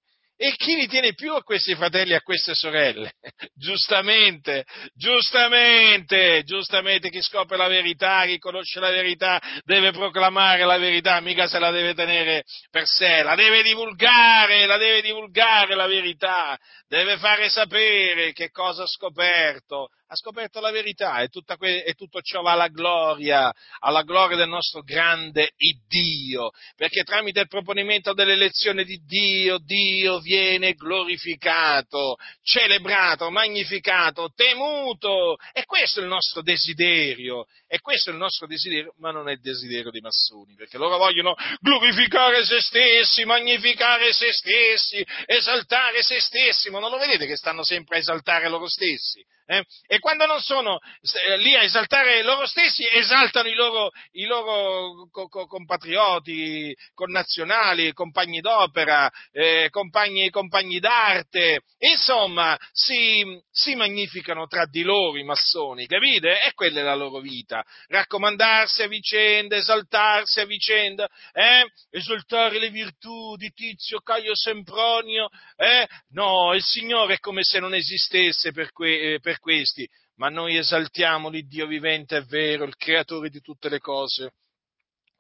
E 0.43 0.55
chi 0.57 0.75
li 0.75 0.87
tiene 0.87 1.13
più 1.13 1.35
a 1.35 1.43
questi 1.43 1.75
fratelli 1.75 2.13
e 2.13 2.15
a 2.15 2.23
queste 2.23 2.55
sorelle? 2.55 3.13
giustamente, 3.57 4.65
giustamente, 4.95 6.45
giustamente 6.45 7.11
chi 7.11 7.21
scopre 7.21 7.59
la 7.59 7.69
verità, 7.69 8.25
chi 8.25 8.39
conosce 8.39 8.81
la 8.81 8.89
verità, 8.89 9.39
deve 9.65 9.91
proclamare 9.91 10.65
la 10.65 10.79
verità, 10.79 11.21
mica 11.21 11.47
se 11.47 11.59
la 11.59 11.71
deve 11.71 11.93
tenere 11.93 12.45
per 12.71 12.87
sé, 12.87 13.23
la 13.23 13.35
deve 13.35 13.63
divulgare, 13.63 14.65
la 14.65 14.79
deve 14.79 15.03
divulgare 15.03 15.75
la 15.75 15.87
verità, 15.87 16.57
deve 16.89 17.19
fare 17.19 17.51
sapere 17.51 18.33
che 18.33 18.49
cosa 18.49 18.85
ha 18.85 18.87
scoperto, 18.87 19.91
ha 20.13 20.17
scoperto 20.17 20.59
la 20.59 20.73
verità 20.73 21.21
e, 21.21 21.29
que- 21.57 21.85
e, 21.85 21.95
tutto 21.95 22.21
ciò 22.21 22.43
va 22.43 22.53
alla 22.53 22.67
gloria, 22.67 23.53
alla 23.79 24.03
gloria 24.03 24.37
del 24.37 24.49
nostro 24.49 24.83
grande 24.83 25.53
Iddio, 25.57 26.51
perché 26.75 27.05
tramite 27.05 27.41
il 27.41 27.47
proponimento 27.47 28.13
dell'elezione 28.13 28.83
di 28.83 29.01
Dio, 29.07 29.59
Dio 29.59 30.19
viene 30.19 30.75
glorificato, 30.75 32.17
celebrato, 32.43 33.31
magnificato, 33.31 34.33
temuto, 34.35 35.37
e 35.53 35.65
questo 35.65 36.01
è 36.01 36.03
il 36.03 36.09
nostro 36.09 36.43
desiderio, 36.43 37.47
e 37.69 37.79
questo 37.79 38.11
è 38.11 38.13
il 38.13 38.19
nostro 38.19 38.49
desiderio, 38.49 38.95
ma 38.99 39.13
non 39.13 39.29
è 39.29 39.33
il 39.33 39.41
desiderio 39.41 39.93
dei 39.93 40.01
massoni, 40.01 40.57
perché 40.57 40.77
loro 40.77 40.99
vogliono 40.99 41.37
glorificare 41.61 42.45
se 42.45 42.61
stessi, 42.61 43.25
magnificare 43.25 44.13
se 44.13 44.33
stessi, 44.33 45.07
esaltare 45.27 46.03
se 46.03 46.21
stessi, 46.21 46.69
ma 46.69 46.81
non 46.81 46.91
lo 46.91 46.99
vedete 46.99 47.27
che 47.27 47.37
stanno 47.37 47.63
sempre 47.63 47.99
a 47.99 48.01
esaltare 48.01 48.49
loro 48.49 48.67
stessi? 48.67 49.25
Eh? 49.51 49.65
E 49.89 49.99
quando 49.99 50.27
non 50.27 50.41
sono 50.41 50.79
eh, 50.79 51.37
lì 51.39 51.57
a 51.57 51.65
esaltare 51.65 52.23
loro 52.23 52.47
stessi, 52.47 52.87
esaltano 52.89 53.49
i 53.49 53.55
loro, 53.55 53.91
i 54.13 54.25
loro 54.25 55.09
co- 55.11 55.27
co- 55.27 55.49
compatrioti, 55.49 56.73
connazionali, 56.95 57.93
compagni 57.93 58.41
d'opera, 58.41 59.11
eh, 59.33 59.67
compagni, 59.71 60.31
compagni, 60.31 60.79
d'arte, 60.79 61.63
insomma, 61.79 62.57
si, 62.71 63.25
si, 63.51 63.75
magnificano 63.75 64.47
tra 64.47 64.67
di 64.67 64.83
loro 64.83 65.19
i 65.19 65.25
massoni, 65.25 65.85
capite? 65.87 66.41
E 66.43 66.53
quella 66.55 66.79
è 66.79 66.85
la 66.85 66.95
loro 66.95 67.19
vita, 67.19 67.65
raccomandarsi 67.89 68.85
a 68.85 68.87
vicenda, 68.87 69.57
esaltarsi 69.57 70.39
a 70.39 70.45
vicenda, 70.45 71.09
eh? 71.33 71.67
esaltare 71.91 72.61
le 72.61 72.71
virtù 72.71 73.35
di 73.35 73.51
Tizio, 73.51 73.99
Caio 73.99 74.37
Sempronio, 74.37 75.29
eh? 75.57 75.89
no, 76.11 76.55
il 76.55 76.63
Signore 76.63 77.15
è 77.15 77.19
come 77.19 77.43
se 77.43 77.59
non 77.59 77.75
esistesse 77.75 78.53
per, 78.53 78.71
que- 78.71 79.19
per 79.21 79.39
questi, 79.41 79.89
ma 80.17 80.29
noi 80.29 80.57
esaltiamo 80.57 81.29
l'Iddio 81.29 81.67
vivente, 81.67 82.19
è 82.19 82.23
vero, 82.23 82.65
il 82.65 82.77
creatore 82.77 83.29
di 83.31 83.41
tutte 83.41 83.69
le 83.69 83.81
cose, 83.81 84.35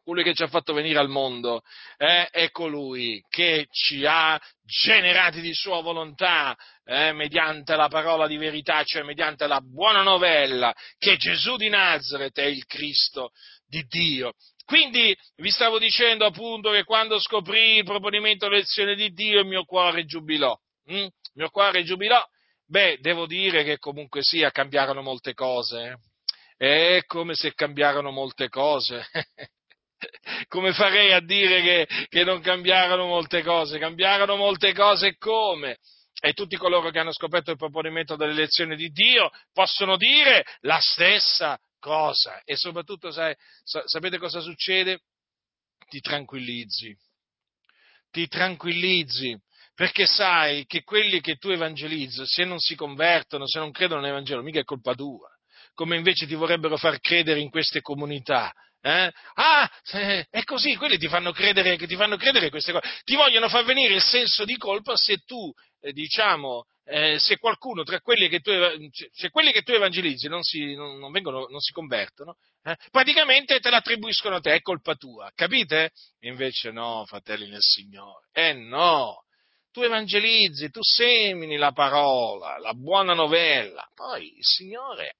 colui 0.02 0.22
che 0.22 0.34
ci 0.34 0.42
ha 0.42 0.48
fatto 0.48 0.72
venire 0.72 0.98
al 0.98 1.08
mondo, 1.08 1.62
eh, 1.96 2.28
è 2.30 2.50
colui 2.50 3.22
che 3.28 3.66
ci 3.70 4.04
ha 4.06 4.40
generati 4.62 5.40
di 5.40 5.54
sua 5.54 5.80
volontà 5.82 6.56
eh, 6.84 7.12
mediante 7.12 7.76
la 7.76 7.88
parola 7.88 8.26
di 8.26 8.36
verità, 8.36 8.82
cioè 8.84 9.02
mediante 9.02 9.46
la 9.46 9.60
buona 9.60 10.02
novella 10.02 10.74
che 10.98 11.16
Gesù 11.16 11.56
di 11.56 11.68
Nazareth 11.68 12.38
è 12.38 12.46
il 12.46 12.64
Cristo 12.66 13.30
di 13.66 13.84
Dio. 13.88 14.32
Quindi 14.64 15.16
vi 15.36 15.50
stavo 15.50 15.78
dicendo 15.78 16.24
appunto 16.24 16.70
che 16.70 16.84
quando 16.84 17.18
scoprì 17.18 17.76
il 17.76 17.84
proponimento 17.84 18.46
dell'elezione 18.46 18.94
di 18.94 19.10
Dio 19.12 19.40
il 19.40 19.46
mio 19.46 19.64
cuore 19.64 20.04
giubilò. 20.04 20.56
Hm? 20.86 20.94
Il 20.94 21.12
mio 21.34 21.50
cuore 21.50 21.82
giubilò 21.84 22.24
Beh, 22.70 22.98
devo 23.00 23.26
dire 23.26 23.64
che 23.64 23.78
comunque 23.78 24.22
sia 24.22 24.52
cambiarono 24.52 25.02
molte 25.02 25.34
cose. 25.34 25.98
Eh. 26.56 26.96
È 26.96 27.04
come 27.04 27.34
se 27.34 27.52
cambiarono 27.52 28.12
molte 28.12 28.48
cose. 28.48 29.04
come 30.46 30.72
farei 30.72 31.10
a 31.10 31.18
dire 31.18 31.62
che, 31.62 32.06
che 32.06 32.22
non 32.22 32.40
cambiarono 32.40 33.06
molte 33.06 33.42
cose? 33.42 33.80
Cambiarono 33.80 34.36
molte 34.36 34.72
cose 34.72 35.16
come? 35.16 35.78
E 36.20 36.32
tutti 36.32 36.56
coloro 36.56 36.90
che 36.90 37.00
hanno 37.00 37.12
scoperto 37.12 37.50
il 37.50 37.56
proponimento 37.56 38.14
dell'elezione 38.14 38.76
di 38.76 38.90
Dio 38.90 39.30
possono 39.52 39.96
dire 39.96 40.44
la 40.60 40.78
stessa 40.80 41.58
cosa. 41.80 42.40
E 42.44 42.54
soprattutto, 42.54 43.10
sai, 43.10 43.34
sapete 43.64 44.18
cosa 44.18 44.38
succede? 44.38 45.00
Ti 45.88 45.98
tranquillizzi. 45.98 46.96
Ti 48.12 48.28
tranquillizzi 48.28 49.36
perché 49.80 50.04
sai 50.04 50.66
che 50.66 50.82
quelli 50.82 51.22
che 51.22 51.36
tu 51.36 51.48
evangelizzi, 51.48 52.26
se 52.26 52.44
non 52.44 52.58
si 52.58 52.74
convertono, 52.74 53.46
se 53.46 53.58
non 53.58 53.70
credono 53.70 54.02
nell'Evangelo, 54.02 54.42
mica 54.42 54.60
è 54.60 54.62
colpa 54.62 54.94
tua, 54.94 55.30
come 55.72 55.96
invece 55.96 56.26
ti 56.26 56.34
vorrebbero 56.34 56.76
far 56.76 57.00
credere 57.00 57.40
in 57.40 57.48
queste 57.48 57.80
comunità. 57.80 58.52
Eh? 58.82 59.10
Ah, 59.36 59.70
è 60.28 60.44
così, 60.44 60.76
quelli 60.76 60.98
ti 60.98 61.08
fanno, 61.08 61.32
credere, 61.32 61.78
ti 61.78 61.96
fanno 61.96 62.18
credere 62.18 62.50
queste 62.50 62.72
cose, 62.72 62.86
ti 63.04 63.16
vogliono 63.16 63.48
far 63.48 63.64
venire 63.64 63.94
il 63.94 64.02
senso 64.02 64.44
di 64.44 64.58
colpa 64.58 64.96
se 64.96 65.22
tu, 65.24 65.50
eh, 65.80 65.92
diciamo, 65.92 66.64
eh, 66.84 67.18
se 67.18 67.38
qualcuno 67.38 67.82
tra 67.82 68.00
quelli 68.00 68.28
che 68.28 68.40
tu, 68.40 68.52
se 69.12 69.30
quelli 69.30 69.50
che 69.50 69.62
tu 69.62 69.72
evangelizzi 69.72 70.28
non 70.28 70.42
si, 70.42 70.74
non, 70.74 70.98
non, 70.98 71.10
vengono, 71.10 71.46
non 71.48 71.60
si 71.60 71.72
convertono, 71.72 72.36
eh, 72.64 72.76
praticamente 72.90 73.58
te 73.60 73.70
l'attribuiscono 73.70 74.36
a 74.36 74.40
te, 74.40 74.52
è 74.52 74.60
colpa 74.60 74.94
tua, 74.96 75.32
capite? 75.34 75.92
Invece 76.24 76.70
no, 76.70 77.06
fratelli 77.06 77.48
nel 77.48 77.62
Signore, 77.62 78.28
eh 78.32 78.52
no, 78.52 79.24
tu 79.70 79.82
evangelizzi, 79.82 80.70
tu 80.70 80.80
semini 80.82 81.56
la 81.56 81.72
parola, 81.72 82.58
la 82.58 82.72
buona 82.72 83.14
novella, 83.14 83.88
poi 83.94 84.36
il 84.36 84.44
Signore 84.44 85.14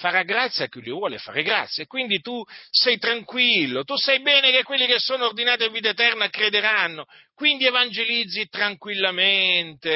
farà 0.00 0.22
grazia 0.22 0.64
a 0.64 0.68
chi 0.68 0.80
gli 0.80 0.90
vuole 0.90 1.18
fare 1.18 1.42
grazia. 1.42 1.84
E 1.84 1.86
quindi 1.86 2.20
tu 2.20 2.42
sei 2.70 2.98
tranquillo, 2.98 3.84
tu 3.84 3.96
sai 3.96 4.20
bene 4.20 4.50
che 4.50 4.64
quelli 4.64 4.86
che 4.86 4.98
sono 4.98 5.26
ordinati 5.26 5.64
a 5.64 5.68
vita 5.68 5.90
eterna 5.90 6.28
crederanno, 6.30 7.04
quindi 7.34 7.66
evangelizzi 7.66 8.48
tranquillamente, 8.48 9.90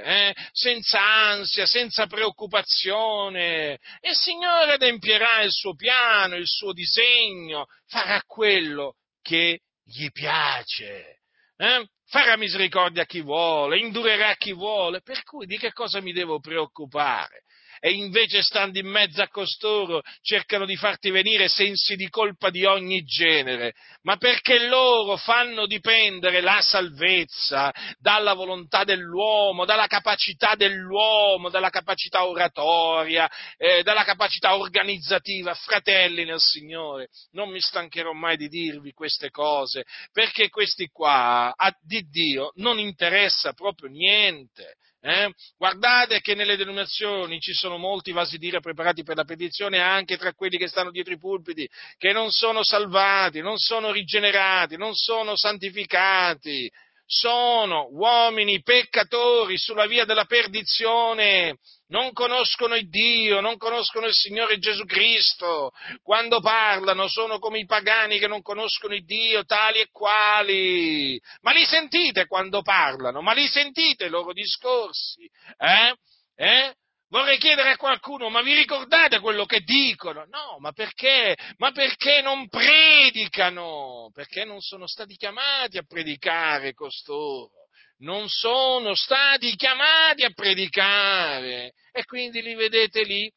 eh? 0.00 0.34
senza 0.52 1.00
ansia, 1.00 1.66
senza 1.66 2.06
preoccupazione, 2.06 3.78
e 4.00 4.10
il 4.10 4.16
Signore 4.16 4.72
adempierà 4.72 5.42
il 5.42 5.52
suo 5.52 5.74
piano, 5.74 6.36
il 6.36 6.46
suo 6.46 6.72
disegno, 6.72 7.66
farà 7.86 8.22
quello 8.26 8.94
che 9.20 9.60
gli 9.84 10.08
piace. 10.10 11.18
Eh? 11.56 11.86
Farà 12.12 12.36
misericordia 12.36 13.04
a 13.04 13.06
chi 13.06 13.22
vuole, 13.22 13.78
indurerà 13.78 14.28
a 14.28 14.36
chi 14.36 14.52
vuole, 14.52 15.00
per 15.00 15.22
cui 15.24 15.46
di 15.46 15.56
che 15.56 15.72
cosa 15.72 16.02
mi 16.02 16.12
devo 16.12 16.40
preoccupare? 16.40 17.44
E 17.84 17.90
invece 17.94 18.42
stando 18.42 18.78
in 18.78 18.86
mezzo 18.86 19.20
a 19.22 19.28
costoro 19.28 20.02
cercano 20.20 20.66
di 20.66 20.76
farti 20.76 21.10
venire 21.10 21.48
sensi 21.48 21.96
di 21.96 22.08
colpa 22.08 22.48
di 22.48 22.64
ogni 22.64 23.02
genere, 23.02 23.74
ma 24.02 24.16
perché 24.18 24.68
loro 24.68 25.16
fanno 25.16 25.66
dipendere 25.66 26.40
la 26.40 26.60
salvezza 26.62 27.72
dalla 27.98 28.34
volontà 28.34 28.84
dell'uomo, 28.84 29.64
dalla 29.64 29.88
capacità 29.88 30.54
dell'uomo, 30.54 31.48
dalla 31.48 31.70
capacità 31.70 32.24
oratoria, 32.24 33.28
eh, 33.56 33.82
dalla 33.82 34.04
capacità 34.04 34.56
organizzativa, 34.56 35.52
fratelli 35.54 36.24
nel 36.24 36.38
Signore. 36.38 37.08
Non 37.32 37.50
mi 37.50 37.60
stancherò 37.60 38.12
mai 38.12 38.36
di 38.36 38.46
dirvi 38.46 38.92
queste 38.92 39.30
cose, 39.30 39.84
perché 40.12 40.50
questi 40.50 40.86
qua 40.86 41.52
a, 41.56 41.76
di 41.82 42.06
Dio 42.08 42.52
non 42.58 42.78
interessa 42.78 43.54
proprio 43.54 43.88
niente. 43.88 44.76
Eh? 45.04 45.34
Guardate 45.56 46.20
che 46.20 46.36
nelle 46.36 46.56
denominazioni 46.56 47.40
ci 47.40 47.52
sono 47.52 47.76
molti 47.76 48.12
vasi 48.12 48.38
d'ira 48.38 48.60
preparati 48.60 49.02
per 49.02 49.16
la 49.16 49.24
petizione 49.24 49.80
anche 49.80 50.16
tra 50.16 50.32
quelli 50.32 50.56
che 50.56 50.68
stanno 50.68 50.92
dietro 50.92 51.12
i 51.12 51.18
pulpiti, 51.18 51.68
che 51.98 52.12
non 52.12 52.30
sono 52.30 52.62
salvati, 52.62 53.40
non 53.40 53.56
sono 53.56 53.90
rigenerati, 53.90 54.76
non 54.76 54.94
sono 54.94 55.34
santificati, 55.34 56.70
sono 57.06 57.88
uomini 57.90 58.62
peccatori 58.62 59.58
sulla 59.58 59.86
via 59.86 60.04
della 60.04 60.24
perdizione, 60.24 61.58
non 61.88 62.12
conoscono 62.12 62.74
il 62.74 62.88
Dio, 62.88 63.40
non 63.40 63.58
conoscono 63.58 64.06
il 64.06 64.14
Signore 64.14 64.58
Gesù 64.58 64.84
Cristo, 64.84 65.72
quando 66.02 66.40
parlano 66.40 67.06
sono 67.08 67.38
come 67.38 67.58
i 67.58 67.66
pagani 67.66 68.18
che 68.18 68.26
non 68.26 68.40
conoscono 68.40 68.94
il 68.94 69.04
Dio, 69.04 69.44
tali 69.44 69.80
e 69.80 69.88
quali. 69.90 71.20
Ma 71.42 71.52
li 71.52 71.64
sentite 71.64 72.26
quando 72.26 72.62
parlano? 72.62 73.20
Ma 73.20 73.32
li 73.32 73.46
sentite 73.46 74.06
i 74.06 74.10
loro 74.10 74.32
discorsi? 74.32 75.28
Eh? 75.58 75.94
Eh? 76.34 76.74
Vorrei 77.12 77.36
chiedere 77.36 77.72
a 77.72 77.76
qualcuno, 77.76 78.30
ma 78.30 78.40
vi 78.40 78.54
ricordate 78.54 79.20
quello 79.20 79.44
che 79.44 79.60
dicono? 79.60 80.24
No, 80.30 80.56
ma 80.60 80.72
perché? 80.72 81.36
Ma 81.58 81.70
perché 81.70 82.22
non 82.22 82.48
predicano? 82.48 84.08
Perché 84.14 84.46
non 84.46 84.62
sono 84.62 84.86
stati 84.86 85.16
chiamati 85.16 85.76
a 85.76 85.84
predicare 85.86 86.72
costoro? 86.72 87.50
Non 87.98 88.30
sono 88.30 88.94
stati 88.94 89.54
chiamati 89.56 90.24
a 90.24 90.30
predicare. 90.30 91.72
E 91.92 92.02
quindi 92.04 92.40
li 92.40 92.54
vedete 92.54 93.02
lì 93.02 93.30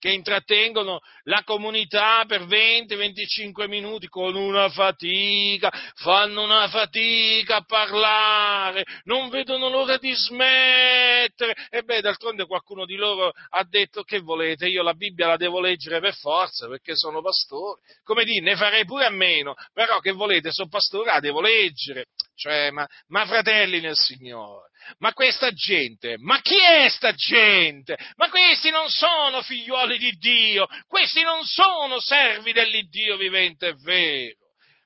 che 0.00 0.10
intrattengono 0.10 1.00
la 1.24 1.44
comunità 1.44 2.24
per 2.26 2.46
20-25 2.46 3.68
minuti 3.68 4.08
con 4.08 4.34
una 4.34 4.70
fatica, 4.70 5.70
fanno 5.96 6.42
una 6.42 6.66
fatica 6.68 7.56
a 7.56 7.64
parlare, 7.64 8.82
non 9.04 9.28
vedono 9.28 9.68
l'ora 9.68 9.98
di 9.98 10.12
smettere. 10.14 11.54
E 11.68 11.82
beh, 11.82 12.00
d'altronde 12.00 12.46
qualcuno 12.46 12.86
di 12.86 12.96
loro 12.96 13.30
ha 13.50 13.64
detto 13.68 14.02
che 14.02 14.20
volete, 14.20 14.68
io 14.68 14.82
la 14.82 14.94
Bibbia 14.94 15.28
la 15.28 15.36
devo 15.36 15.60
leggere 15.60 16.00
per 16.00 16.14
forza 16.14 16.66
perché 16.66 16.96
sono 16.96 17.20
pastore. 17.20 17.82
Come 18.02 18.24
dire, 18.24 18.40
ne 18.40 18.56
farei 18.56 18.86
pure 18.86 19.04
a 19.04 19.10
meno, 19.10 19.54
però 19.74 19.98
che 19.98 20.12
volete, 20.12 20.50
sono 20.50 20.68
pastore, 20.68 21.12
la 21.12 21.20
devo 21.20 21.42
leggere. 21.42 22.06
Cioè, 22.34 22.70
ma, 22.70 22.88
ma 23.08 23.26
fratelli 23.26 23.80
nel 23.80 23.96
Signore, 23.96 24.69
ma 24.98 25.12
questa 25.12 25.50
gente, 25.52 26.16
ma 26.18 26.40
chi 26.40 26.58
è 26.58 26.88
sta 26.88 27.12
gente? 27.12 27.96
Ma 28.16 28.28
questi 28.28 28.70
non 28.70 28.88
sono 28.88 29.42
figliuoli 29.42 29.98
di 29.98 30.12
Dio, 30.12 30.66
questi 30.86 31.22
non 31.22 31.44
sono 31.44 32.00
servi 32.00 32.52
dell'Iddio 32.52 33.16
vivente 33.16 33.68
e 33.68 33.74
vero. 33.82 34.38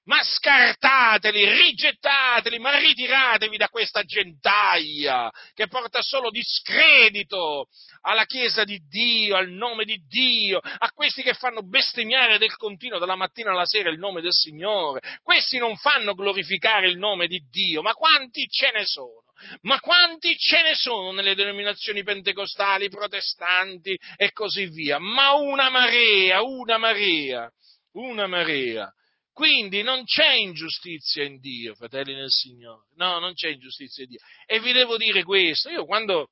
Ma 0.06 0.22
scartateli, 0.22 1.48
rigettateli, 1.62 2.58
ma 2.58 2.76
ritiratevi 2.76 3.56
da 3.56 3.70
questa 3.70 4.02
gentaglia 4.02 5.32
che 5.54 5.66
porta 5.66 6.02
solo 6.02 6.28
discredito 6.28 7.68
alla 8.02 8.26
Chiesa 8.26 8.64
di 8.64 8.78
Dio, 8.86 9.34
al 9.34 9.48
nome 9.48 9.86
di 9.86 9.96
Dio, 10.06 10.58
a 10.58 10.92
questi 10.92 11.22
che 11.22 11.32
fanno 11.32 11.62
bestemmiare 11.62 12.36
del 12.36 12.54
continuo 12.56 12.98
dalla 12.98 13.16
mattina 13.16 13.52
alla 13.52 13.64
sera 13.64 13.88
il 13.88 13.98
nome 13.98 14.20
del 14.20 14.32
Signore. 14.34 15.00
Questi 15.22 15.56
non 15.56 15.74
fanno 15.78 16.12
glorificare 16.12 16.86
il 16.86 16.98
nome 16.98 17.26
di 17.26 17.40
Dio, 17.48 17.80
ma 17.80 17.94
quanti 17.94 18.46
ce 18.46 18.72
ne 18.72 18.84
sono? 18.84 19.23
Ma 19.62 19.80
quanti 19.80 20.36
ce 20.36 20.62
ne 20.62 20.74
sono 20.74 21.12
nelle 21.12 21.34
denominazioni 21.34 22.02
pentecostali, 22.02 22.88
protestanti 22.88 23.98
e 24.16 24.32
così 24.32 24.66
via? 24.66 24.98
Ma 24.98 25.32
una 25.32 25.70
marea, 25.70 26.42
una 26.42 26.78
marea, 26.78 27.50
una 27.92 28.26
marea. 28.26 28.92
Quindi 29.32 29.82
non 29.82 30.04
c'è 30.04 30.34
ingiustizia 30.34 31.24
in 31.24 31.40
Dio, 31.40 31.74
fratelli 31.74 32.14
nel 32.14 32.30
Signore. 32.30 32.86
No, 32.94 33.18
non 33.18 33.34
c'è 33.34 33.48
ingiustizia 33.48 34.04
in 34.04 34.10
Dio. 34.10 34.20
E 34.46 34.60
vi 34.60 34.72
devo 34.72 34.96
dire 34.96 35.24
questo, 35.24 35.70
io 35.70 35.84
quando, 35.84 36.30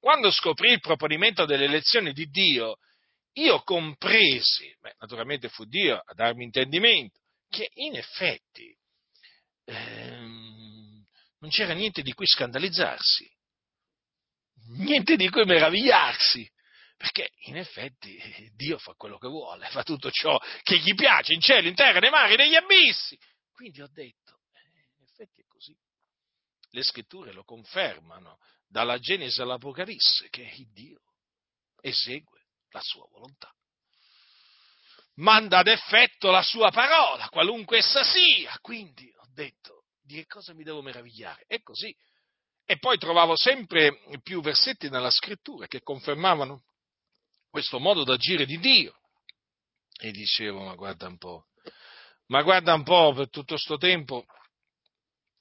quando 0.00 0.32
scoprì 0.32 0.72
il 0.72 0.80
proponimento 0.80 1.44
delle 1.44 1.66
elezioni 1.66 2.12
di 2.12 2.26
Dio, 2.26 2.78
io 3.34 3.62
compresi, 3.62 4.74
beh, 4.80 4.96
naturalmente 4.98 5.48
fu 5.48 5.64
Dio 5.66 6.02
a 6.04 6.14
darmi 6.14 6.42
intendimento, 6.42 7.20
che 7.48 7.70
in 7.74 7.94
effetti 7.94 8.76
ehm, 9.66 10.25
non 11.46 11.54
c'era 11.54 11.74
niente 11.74 12.02
di 12.02 12.12
cui 12.12 12.26
scandalizzarsi, 12.26 13.30
niente 14.78 15.14
di 15.14 15.28
cui 15.30 15.44
meravigliarsi, 15.44 16.50
perché 16.96 17.30
in 17.44 17.56
effetti 17.56 18.18
Dio 18.56 18.78
fa 18.78 18.94
quello 18.94 19.16
che 19.16 19.28
vuole, 19.28 19.68
fa 19.68 19.84
tutto 19.84 20.10
ciò 20.10 20.36
che 20.64 20.78
gli 20.78 20.92
piace 20.96 21.34
in 21.34 21.40
cielo, 21.40 21.68
in 21.68 21.76
terra, 21.76 22.00
nei 22.00 22.10
mari, 22.10 22.34
negli 22.34 22.56
abissi. 22.56 23.16
Quindi 23.52 23.80
ho 23.80 23.88
detto, 23.92 24.40
eh, 24.54 24.88
in 24.98 25.04
effetti 25.04 25.40
è 25.40 25.44
così. 25.46 25.76
Le 26.70 26.82
scritture 26.82 27.32
lo 27.32 27.44
confermano, 27.44 28.38
dalla 28.66 28.98
Genesi 28.98 29.40
all'Apocalisse, 29.40 30.28
che 30.30 30.52
Dio 30.72 31.00
esegue 31.80 32.46
la 32.70 32.80
sua 32.80 33.06
volontà. 33.08 33.54
Manda 35.18 35.58
ad 35.58 35.68
effetto 35.68 36.32
la 36.32 36.42
sua 36.42 36.72
parola, 36.72 37.28
qualunque 37.28 37.78
essa 37.78 38.02
sia. 38.02 38.58
Quindi 38.60 39.08
ho 39.16 39.28
detto, 39.32 39.75
di 40.06 40.14
che 40.14 40.26
cosa 40.26 40.54
mi 40.54 40.62
devo 40.62 40.82
meravigliare? 40.82 41.44
È 41.46 41.60
così. 41.60 41.94
E 42.64 42.78
poi 42.78 42.98
trovavo 42.98 43.36
sempre 43.36 43.98
più 44.22 44.40
versetti 44.40 44.88
nella 44.88 45.10
scrittura 45.10 45.66
che 45.66 45.82
confermavano 45.82 46.62
questo 47.50 47.78
modo 47.78 48.04
d'agire 48.04 48.46
di 48.46 48.58
Dio. 48.58 48.94
E 49.98 50.10
dicevo, 50.10 50.62
ma 50.62 50.74
guarda 50.74 51.06
un 51.06 51.16
po', 51.16 51.46
ma 52.26 52.42
guarda 52.42 52.74
un 52.74 52.82
po', 52.82 53.12
per 53.14 53.30
tutto 53.30 53.54
questo 53.54 53.76
tempo 53.76 54.24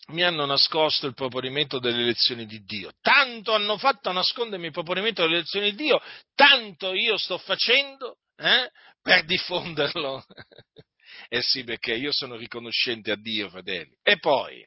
mi 0.08 0.24
hanno 0.24 0.46
nascosto 0.46 1.08
il 1.08 1.16
proponimento 1.16 1.80
delle 1.80 2.02
elezioni 2.02 2.46
di 2.46 2.64
Dio. 2.64 2.92
Tanto 3.02 3.54
hanno 3.54 3.78
fatto 3.78 4.12
nascondermi 4.12 4.68
il 4.68 4.72
proponimento 4.72 5.24
delle 5.24 5.38
elezioni 5.38 5.72
di 5.72 5.78
Dio, 5.78 6.02
tanto 6.36 6.94
io 6.94 7.18
sto 7.18 7.38
facendo 7.40 8.20
eh, 8.38 8.70
per 9.02 9.26
diffonderlo. 9.26 10.24
eh 11.28 11.42
sì, 11.42 11.64
perché 11.64 11.94
io 11.94 12.12
sono 12.12 12.36
riconoscente 12.36 13.12
a 13.12 13.16
Dio, 13.16 13.50
fratelli. 13.50 13.96
E 14.04 14.18
poi, 14.18 14.66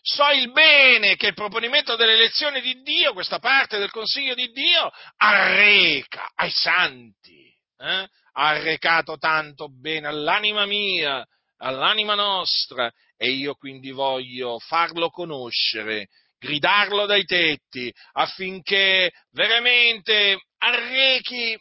so 0.00 0.28
il 0.30 0.52
bene 0.52 1.16
che 1.16 1.28
il 1.28 1.34
proponimento 1.34 1.96
delle 1.96 2.14
elezioni 2.14 2.60
di 2.60 2.82
Dio, 2.82 3.12
questa 3.12 3.38
parte 3.38 3.78
del 3.78 3.90
consiglio 3.90 4.34
di 4.34 4.50
Dio, 4.50 4.90
arreca 5.16 6.30
ai 6.34 6.50
santi, 6.50 7.46
eh? 7.78 8.08
ha 8.36 8.48
arrecato 8.48 9.16
tanto 9.16 9.68
bene 9.68 10.08
all'anima 10.08 10.66
mia, 10.66 11.26
all'anima 11.58 12.14
nostra, 12.14 12.92
e 13.16 13.30
io 13.30 13.54
quindi 13.54 13.90
voglio 13.90 14.58
farlo 14.58 15.08
conoscere, 15.08 16.08
gridarlo 16.38 17.06
dai 17.06 17.24
tetti, 17.24 17.92
affinché 18.12 19.10
veramente 19.30 20.42
arrechi 20.58 21.58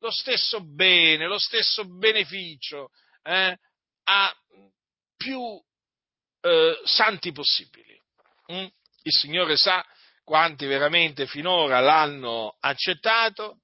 lo 0.00 0.10
stesso 0.10 0.60
bene, 0.60 1.26
lo 1.26 1.38
stesso 1.38 1.86
beneficio 1.86 2.88
eh, 3.22 3.58
a 4.04 4.36
più 5.16 5.60
eh, 6.40 6.80
santi 6.84 7.32
possibili. 7.32 8.00
Mm? 8.52 8.66
Il 9.04 9.12
Signore 9.12 9.56
sa 9.56 9.84
quanti 10.24 10.66
veramente 10.66 11.26
finora 11.26 11.80
l'hanno 11.80 12.56
accettato 12.60 13.58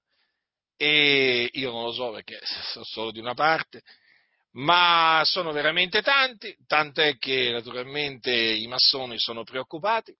e 0.76 1.48
io 1.52 1.70
non 1.72 1.84
lo 1.84 1.92
so 1.92 2.12
perché 2.12 2.38
sono 2.72 2.84
solo 2.84 3.10
di 3.10 3.18
una 3.18 3.34
parte, 3.34 3.82
ma 4.52 5.22
sono 5.24 5.50
veramente 5.50 6.02
tanti, 6.02 6.56
tant'è 6.66 7.18
che 7.18 7.50
naturalmente 7.50 8.32
i 8.32 8.66
massoni 8.68 9.18
sono 9.18 9.42
preoccupati, 9.42 10.14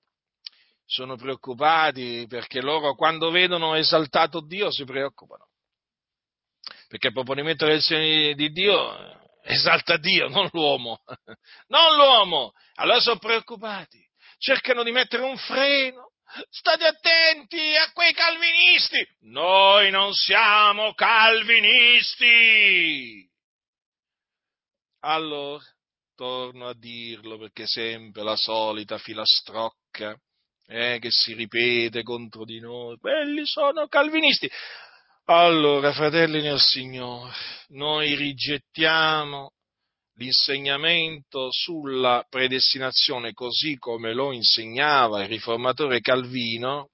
sono 0.84 1.16
preoccupati 1.16 2.26
perché 2.28 2.60
loro 2.60 2.94
quando 2.94 3.30
vedono 3.30 3.74
esaltato 3.74 4.40
Dio 4.40 4.70
si 4.70 4.84
preoccupano. 4.84 5.46
perché 6.88 7.08
il 7.08 7.12
proponimento 7.12 7.64
delle 7.64 7.76
lezioni 7.76 8.34
di 8.34 8.50
Dio 8.50 9.27
esalta 9.48 9.96
Dio, 9.96 10.28
non 10.28 10.48
l'uomo, 10.52 11.02
non 11.68 11.96
l'uomo. 11.96 12.52
Allora 12.74 13.00
sono 13.00 13.18
preoccupati, 13.18 13.98
cercano 14.38 14.82
di 14.82 14.92
mettere 14.92 15.22
un 15.22 15.36
freno. 15.36 16.12
State 16.50 16.84
attenti 16.84 17.74
a 17.76 17.90
quei 17.92 18.12
calvinisti. 18.12 19.02
Noi 19.20 19.90
non 19.90 20.12
siamo 20.12 20.92
calvinisti. 20.92 22.26
Allora, 25.00 25.64
torno 26.14 26.68
a 26.68 26.74
dirlo 26.74 27.38
perché 27.38 27.66
sempre 27.66 28.22
la 28.22 28.36
solita 28.36 28.98
filastrocca 28.98 30.14
eh, 30.66 30.98
che 31.00 31.08
si 31.10 31.32
ripete 31.32 32.02
contro 32.02 32.44
di 32.44 32.60
noi, 32.60 32.98
quelli 32.98 33.46
sono 33.46 33.88
calvinisti. 33.88 34.50
Allora, 35.30 35.92
fratelli 35.92 36.40
nel 36.40 36.58
Signore, 36.58 37.34
noi 37.68 38.14
rigettiamo 38.14 39.52
l'insegnamento 40.14 41.48
sulla 41.50 42.24
predestinazione 42.26 43.34
così 43.34 43.76
come 43.76 44.14
lo 44.14 44.32
insegnava 44.32 45.20
il 45.20 45.28
riformatore 45.28 46.00
Calvino 46.00 46.92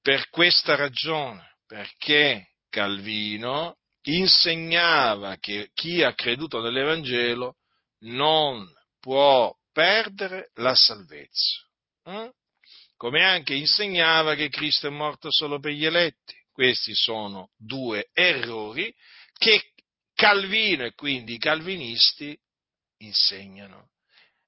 per 0.00 0.30
questa 0.30 0.76
ragione, 0.76 1.58
perché 1.66 2.54
Calvino 2.70 3.76
insegnava 4.04 5.36
che 5.36 5.68
chi 5.74 6.02
ha 6.02 6.14
creduto 6.14 6.62
nell'Evangelo 6.62 7.56
non 8.04 8.66
può 8.98 9.54
perdere 9.72 10.52
la 10.54 10.74
salvezza, 10.74 11.68
eh? 12.04 12.32
come 12.96 13.22
anche 13.26 13.52
insegnava 13.52 14.34
che 14.36 14.48
Cristo 14.48 14.86
è 14.86 14.90
morto 14.90 15.30
solo 15.30 15.58
per 15.58 15.72
gli 15.72 15.84
eletti. 15.84 16.37
Questi 16.58 16.92
sono 16.92 17.50
due 17.56 18.08
errori 18.12 18.92
che 19.32 19.62
Calvino 20.12 20.86
e 20.86 20.94
quindi 20.94 21.34
i 21.34 21.38
calvinisti 21.38 22.36
insegnano. 22.96 23.90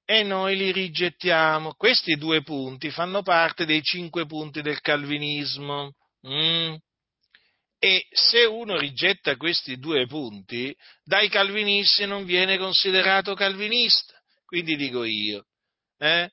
E 0.05 0.25
noi 0.25 0.57
li 0.57 0.73
rigettiamo. 0.73 1.75
Questi 1.75 2.17
due 2.17 2.43
punti 2.43 2.91
fanno 2.91 3.23
parte 3.23 3.65
dei 3.65 3.81
cinque 3.85 4.27
punti 4.27 4.61
del 4.61 4.81
calvinismo. 4.81 5.95
Mm. 6.27 6.75
E 7.79 8.07
se 8.11 8.45
uno 8.45 8.77
rigetta 8.77 9.37
questi 9.37 9.79
due 9.79 10.09
punti, 10.09 10.77
dai 11.05 11.29
calvinisti 11.29 12.07
non 12.07 12.25
viene 12.25 12.59
considerato 12.59 13.35
calvinista. 13.35 14.21
Quindi 14.47 14.75
dico 14.75 15.05
io, 15.05 15.47
eh? 15.97 16.29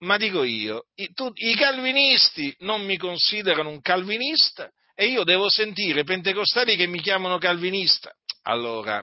ma 0.00 0.18
dico 0.18 0.42
io, 0.42 0.88
i, 0.96 1.10
tu, 1.14 1.30
i 1.36 1.54
calvinisti 1.54 2.54
non 2.58 2.84
mi 2.84 2.98
considerano 2.98 3.70
un 3.70 3.80
calvinista 3.80 4.70
e 5.02 5.06
io 5.06 5.24
devo 5.24 5.48
sentire 5.48 6.04
pentecostali 6.04 6.76
che 6.76 6.86
mi 6.86 7.00
chiamano 7.00 7.38
calvinista. 7.38 8.12
Allora, 8.42 9.02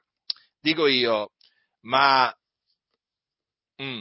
dico 0.61 0.87
io, 0.87 1.31
ma 1.81 2.33
mm, 3.81 3.99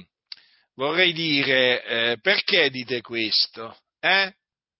vorrei 0.74 1.12
dire, 1.12 1.82
eh, 1.84 2.18
perché 2.20 2.70
dite 2.70 3.00
questo? 3.00 3.76
Eh? 3.98 4.32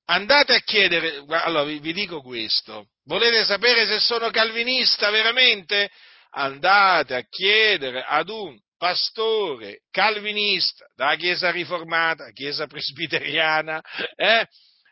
Andate 0.05 0.55
a 0.55 0.61
chiedere, 0.61 1.25
allora 1.27 1.65
vi, 1.65 1.81
vi 1.81 1.93
dico 1.93 2.23
questo, 2.23 2.91
volete 3.05 3.45
sapere 3.45 3.85
se 3.87 3.99
sono 3.99 4.31
calvinista 4.31 5.11
veramente? 5.11 5.91
Andate 6.31 7.17
a 7.17 7.27
chiedere 7.29 8.05
ad 8.05 8.29
un 8.29 8.57
pastore 8.77 9.81
calvinista 9.91 10.87
dalla 10.95 11.17
Chiesa 11.17 11.51
riformata, 11.51 12.31
Chiesa 12.31 12.69
presbiteriana, 12.69 13.81
eh? 14.15 14.47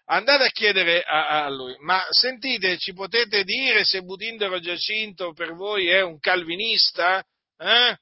Andate 0.06 0.44
a 0.44 0.50
chiedere 0.50 1.02
a, 1.02 1.44
a, 1.44 1.48
lui, 1.48 1.76
ma 1.80 2.04
sentite, 2.10 2.78
ci 2.78 2.92
potete 2.92 3.44
dire 3.44 3.84
se 3.84 4.02
Butindero 4.02 4.58
Giacinto 4.60 5.32
per 5.32 5.54
voi 5.54 5.88
è 5.88 6.02
un 6.02 6.18
calvinista? 6.18 7.24
Eh? 7.58 7.98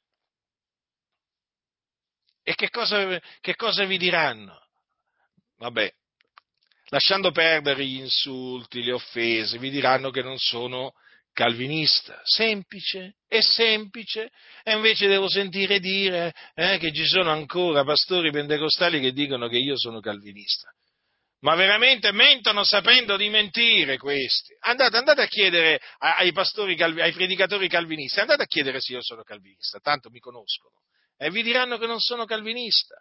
E 2.42 2.54
che 2.54 2.68
cosa, 2.68 3.20
che 3.40 3.54
cosa 3.54 3.84
vi 3.84 3.96
diranno? 3.96 4.60
Vabbè, 5.56 5.90
lasciando 6.88 7.30
perdere 7.30 7.86
gli 7.86 8.00
insulti, 8.00 8.82
le 8.82 8.92
offese, 8.92 9.58
vi 9.58 9.70
diranno 9.70 10.10
che 10.10 10.22
non 10.22 10.36
sono 10.38 10.92
calvinista, 11.32 12.20
semplice, 12.22 13.16
è 13.26 13.40
semplice, 13.40 14.30
e 14.62 14.74
invece 14.74 15.08
devo 15.08 15.28
sentire 15.28 15.80
dire 15.80 16.34
eh, 16.54 16.78
che 16.78 16.92
ci 16.92 17.06
sono 17.06 17.30
ancora 17.30 17.82
pastori 17.82 18.30
pentecostali 18.30 19.00
che 19.00 19.12
dicono 19.12 19.48
che 19.48 19.58
io 19.58 19.76
sono 19.78 20.00
calvinista 20.00 20.70
ma 21.44 21.54
veramente 21.56 22.10
mentono 22.10 22.64
sapendo 22.64 23.16
di 23.16 23.28
mentire 23.28 23.98
questi. 23.98 24.56
Andate, 24.60 24.96
andate 24.96 25.22
a 25.22 25.26
chiedere 25.26 25.78
ai, 25.98 26.32
pastori, 26.32 26.74
ai 26.82 27.12
predicatori 27.12 27.68
calvinisti, 27.68 28.18
andate 28.18 28.42
a 28.42 28.46
chiedere 28.46 28.80
se 28.80 28.94
io 28.94 29.02
sono 29.02 29.22
calvinista, 29.22 29.78
tanto 29.78 30.08
mi 30.08 30.20
conoscono, 30.20 30.80
e 31.18 31.30
vi 31.30 31.42
diranno 31.42 31.76
che 31.76 31.86
non 31.86 32.00
sono 32.00 32.24
calvinista. 32.24 32.94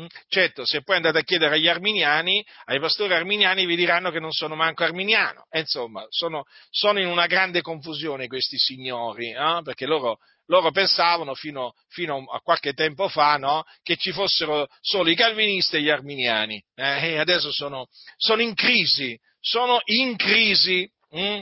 Mm? 0.00 0.06
Certo, 0.28 0.64
se 0.64 0.82
poi 0.82 0.96
andate 0.96 1.18
a 1.18 1.22
chiedere 1.22 1.56
agli 1.56 1.68
arminiani, 1.68 2.44
ai 2.66 2.78
pastori 2.78 3.14
arminiani 3.14 3.66
vi 3.66 3.76
diranno 3.76 4.10
che 4.10 4.20
non 4.20 4.32
sono 4.32 4.54
manco 4.54 4.84
arminiano. 4.84 5.46
E 5.50 5.60
insomma, 5.60 6.04
sono, 6.08 6.44
sono 6.70 7.00
in 7.00 7.08
una 7.08 7.26
grande 7.26 7.62
confusione 7.62 8.28
questi 8.28 8.58
signori, 8.58 9.30
eh? 9.30 9.60
perché 9.62 9.86
loro 9.86 10.18
loro 10.48 10.70
pensavano 10.70 11.34
fino, 11.34 11.74
fino, 11.88 12.24
a 12.24 12.40
qualche 12.40 12.72
tempo 12.72 13.08
fa 13.08 13.36
no, 13.36 13.64
che 13.82 13.96
ci 13.96 14.12
fossero 14.12 14.66
solo 14.80 15.10
i 15.10 15.14
calvinisti 15.14 15.76
e 15.76 15.82
gli 15.82 15.90
arminiani, 15.90 16.62
eh, 16.74 17.12
e 17.12 17.18
adesso 17.18 17.52
sono, 17.52 17.86
sono, 18.16 18.42
in 18.42 18.54
crisi, 18.54 19.18
sono 19.40 19.78
in 19.84 20.16
crisi. 20.16 20.90
Hm? 21.10 21.40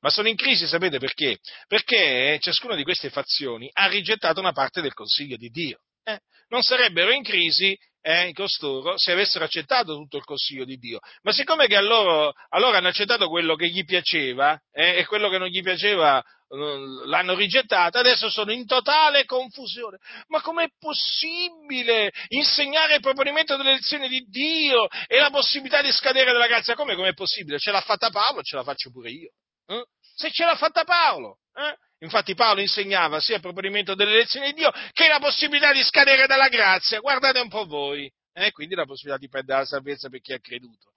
Ma 0.00 0.10
sono 0.10 0.28
in 0.28 0.36
crisi, 0.36 0.66
sapete 0.66 0.98
perché? 0.98 1.38
Perché 1.66 2.38
ciascuna 2.40 2.76
di 2.76 2.84
queste 2.84 3.10
fazioni 3.10 3.68
ha 3.72 3.88
rigettato 3.88 4.38
una 4.38 4.52
parte 4.52 4.80
del 4.80 4.94
consiglio 4.94 5.36
di 5.36 5.48
Dio. 5.48 5.80
Eh? 6.04 6.20
Non 6.48 6.62
sarebbero 6.62 7.10
in 7.10 7.22
crisi 7.22 7.76
eh, 8.00 8.32
costoro 8.32 8.96
se 8.96 9.12
avessero 9.12 9.44
accettato 9.44 9.94
tutto 9.94 10.16
il 10.16 10.24
consiglio 10.24 10.64
di 10.64 10.76
Dio. 10.76 10.98
Ma 11.22 11.32
siccome 11.32 11.66
che 11.66 11.76
a 11.76 11.80
loro, 11.80 12.32
a 12.48 12.58
loro 12.58 12.76
hanno 12.76 12.88
accettato 12.88 13.28
quello 13.28 13.54
che 13.54 13.68
gli 13.68 13.84
piaceva 13.84 14.58
eh, 14.72 14.98
e 14.98 15.06
quello 15.06 15.28
che 15.28 15.38
non 15.38 15.48
gli 15.48 15.60
piaceva 15.60 16.18
eh, 16.20 17.04
l'hanno 17.04 17.34
rigettato, 17.34 17.98
adesso 17.98 18.30
sono 18.30 18.52
in 18.52 18.64
totale 18.66 19.26
confusione. 19.26 19.98
Ma 20.28 20.40
com'è 20.40 20.68
possibile 20.78 22.10
insegnare 22.28 22.94
il 22.94 23.00
proponimento 23.00 23.56
delle 23.56 23.72
lezioni 23.72 24.08
di 24.08 24.24
Dio 24.28 24.88
e 25.06 25.18
la 25.18 25.30
possibilità 25.30 25.82
di 25.82 25.92
scadere 25.92 26.32
della 26.32 26.46
grazia? 26.46 26.74
Come 26.74 26.94
com'è 26.94 27.12
possibile? 27.12 27.58
Ce 27.58 27.70
l'ha 27.70 27.82
fatta 27.82 28.10
Paolo, 28.10 28.42
ce 28.42 28.56
la 28.56 28.62
faccio 28.62 28.90
pure 28.90 29.10
io. 29.10 29.32
Eh? 29.66 29.84
Se 30.14 30.30
ce 30.30 30.44
l'ha 30.44 30.56
fatta 30.56 30.84
Paolo, 30.84 31.40
eh? 31.54 31.76
Infatti 32.00 32.34
Paolo 32.34 32.60
insegnava 32.60 33.20
sia 33.20 33.36
il 33.36 33.40
proponimento 33.40 33.94
delle 33.94 34.14
lezioni 34.14 34.52
di 34.52 34.60
Dio 34.60 34.72
che 34.92 35.08
la 35.08 35.18
possibilità 35.18 35.72
di 35.72 35.82
scadere 35.82 36.26
dalla 36.26 36.48
grazia. 36.48 37.00
Guardate 37.00 37.40
un 37.40 37.48
po' 37.48 37.64
voi. 37.64 38.10
Eh? 38.32 38.52
Quindi 38.52 38.74
la 38.74 38.84
possibilità 38.84 39.18
di 39.18 39.28
perdere 39.28 39.60
la 39.60 39.64
salvezza 39.66 40.08
per 40.08 40.20
chi 40.20 40.32
ha 40.32 40.38
creduto. 40.38 40.92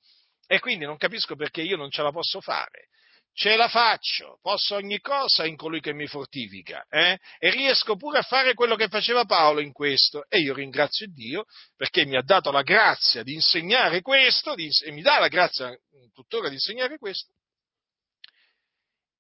E 0.46 0.60
quindi 0.60 0.86
non 0.86 0.98
capisco 0.98 1.36
perché 1.36 1.62
io 1.62 1.78
non 1.78 1.90
ce 1.90 2.04
la 2.04 2.12
posso 2.12 2.40
fare. 2.40 2.90
Ce 3.34 3.56
la 3.56 3.70
faccio, 3.70 4.40
posso 4.42 4.76
ogni 4.76 5.00
cosa 5.00 5.46
in 5.46 5.56
colui 5.56 5.80
che 5.80 5.94
mi 5.94 6.06
fortifica, 6.06 6.86
eh? 6.90 7.18
e 7.40 7.50
riesco 7.50 7.96
pure 7.96 8.18
a 8.20 8.24
fare 8.24 8.54
quello 8.54 8.76
che 8.76 8.90
faceva 8.90 9.24
Paolo 9.24 9.62
in 9.62 9.72
questo. 9.72 10.26
E 10.28 10.40
io 10.40 10.54
ringrazio 10.54 11.08
Dio 11.08 11.46
perché 11.78 12.06
mi 12.06 12.18
ha 12.18 12.22
dato 12.22 12.52
la 12.52 12.62
grazia 12.62 13.24
di 13.24 13.34
insegnare 13.34 14.02
questo, 14.02 14.54
di, 14.54 14.68
e 14.84 14.92
mi 14.92 15.02
dà 15.02 15.20
la 15.20 15.30
grazia 15.30 15.74
tuttora 16.14 16.50
di 16.50 16.56
insegnare 16.56 16.98
questo, 16.98 17.34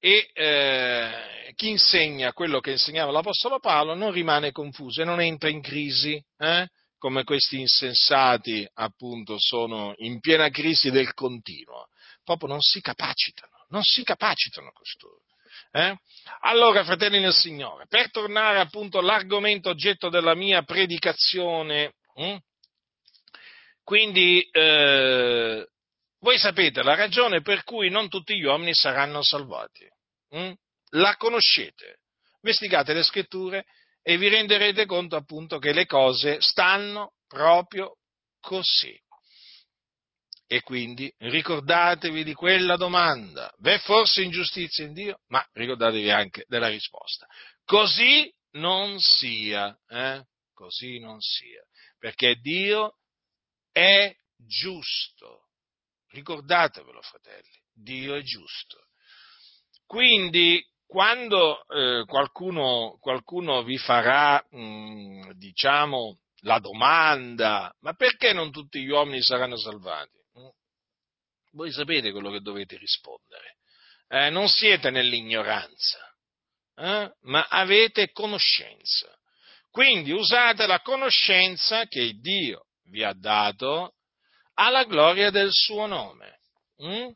e 0.04 0.32
eh, 0.34 1.54
chi 1.56 1.70
insegna 1.70 2.34
quello 2.34 2.60
che 2.60 2.72
insegnava 2.72 3.12
l'Apostolo 3.12 3.60
Paolo 3.60 3.93
non 3.93 4.12
rimane 4.12 4.52
confuso 4.52 5.04
e 5.04 5.06
non 5.06 5.22
entra 5.22 5.47
in 5.47 5.62
crisi, 5.62 6.20
eh? 6.39 6.68
come 6.97 7.24
questi 7.24 7.60
insensati 7.60 8.68
appunto 8.74 9.38
sono 9.38 9.93
in 9.97 10.20
piena 10.20 10.49
crisi 10.49 10.89
del 10.89 11.14
continuo, 11.14 11.88
proprio 12.24 12.49
non 12.49 12.62
si 12.62 12.82
capacitano, 12.82 13.66
non 13.70 13.84
si 13.84 14.04
capacitano 14.04 14.72
costoro. 14.74 15.22
Eh? 15.72 15.95
Allora, 16.41 16.84
fratelli 16.84 17.20
nel 17.20 17.34
Signore, 17.34 17.86
per 17.88 18.10
tornare 18.10 18.60
appunto 18.60 18.97
all'argomento 18.97 19.70
oggetto 19.70 20.10
della 20.10 20.34
mia 20.34 20.64
predicazione, 20.64 21.93
hm? 22.16 22.38
quindi 23.84 24.41
eh, 24.52 25.68
voi 26.22 26.38
sapete 26.38 26.84
la 26.84 26.95
ragione 26.95 27.41
per 27.41 27.63
cui 27.63 27.89
non 27.89 28.07
tutti 28.07 28.38
gli 28.38 28.43
uomini 28.43 28.74
saranno 28.74 29.24
salvati. 29.24 29.88
Mm? 30.36 30.51
La 30.91 31.15
conoscete. 31.17 31.99
Investigate 32.41 32.93
le 32.93 33.03
scritture 33.03 33.65
e 34.01 34.17
vi 34.17 34.30
renderete 34.30 34.86
conto 34.86 35.15
appunto 35.15 35.57
che 35.59 35.74
le 35.74 35.86
cose 35.86 36.39
stanno 36.41 37.13
proprio 37.28 37.97
così. 38.39 38.97
E 40.47 40.61
quindi 40.61 41.11
ricordatevi 41.17 42.24
di 42.24 42.34
quella 42.34 42.76
domanda. 42.76 43.51
V'è 43.59 43.80
forse 43.80 44.22
ingiustizia 44.22 44.84
in 44.84 44.93
Dio? 44.93 45.22
Ma 45.28 45.45
ricordatevi 45.53 46.11
anche 46.11 46.43
della 46.47 46.67
risposta. 46.67 47.26
Così 47.63 48.32
non 48.51 48.99
sia, 48.99 49.76
eh? 49.88 50.26
così 50.53 50.99
non 50.99 51.22
sia, 51.22 51.63
perché 51.97 52.36
Dio 52.36 52.97
è 53.72 54.13
giusto. 54.36 55.51
Ricordatevelo, 56.12 57.01
fratelli, 57.01 57.62
Dio 57.74 58.16
è 58.16 58.22
giusto. 58.22 58.88
Quindi 59.86 60.64
quando 60.86 61.66
eh, 61.68 62.03
qualcuno, 62.05 62.97
qualcuno, 62.99 63.64
vi 63.64 63.78
farà, 63.78 64.45
mh, 64.49 64.59
mm, 64.59 65.32
diciamo, 65.32 66.20
la 66.41 66.59
domanda, 66.59 67.74
ma 67.80 67.93
perché 67.93 68.34
non 68.34 68.51
tutti 68.51 68.82
gli 68.82 68.89
uomini 68.89 69.22
saranno 69.22 69.57
salvati? 69.57 70.18
Mm? 70.38 70.47
Voi 71.51 71.72
sapete 71.72 72.12
quello 72.12 72.30
che 72.30 72.41
dovete 72.41 72.78
rispondere. 72.78 73.57
Eh, 74.09 74.30
non 74.30 74.49
siete 74.49 74.89
nell'ignoranza, 74.89 76.14
eh? 76.76 77.14
ma 77.22 77.47
avete 77.47 78.12
conoscenza. 78.12 79.18
Quindi 79.70 80.12
usate 80.12 80.68
la 80.68 80.82
conoscenza 80.82 81.86
che 81.86 82.16
Dio 82.20 82.66
vi 82.89 83.03
ha 83.03 83.14
dato 83.14 83.93
alla 84.62 84.84
gloria 84.84 85.32
del 85.32 85.49
suo 85.51 85.88
nome. 85.88 86.39
Mm? 86.84 87.09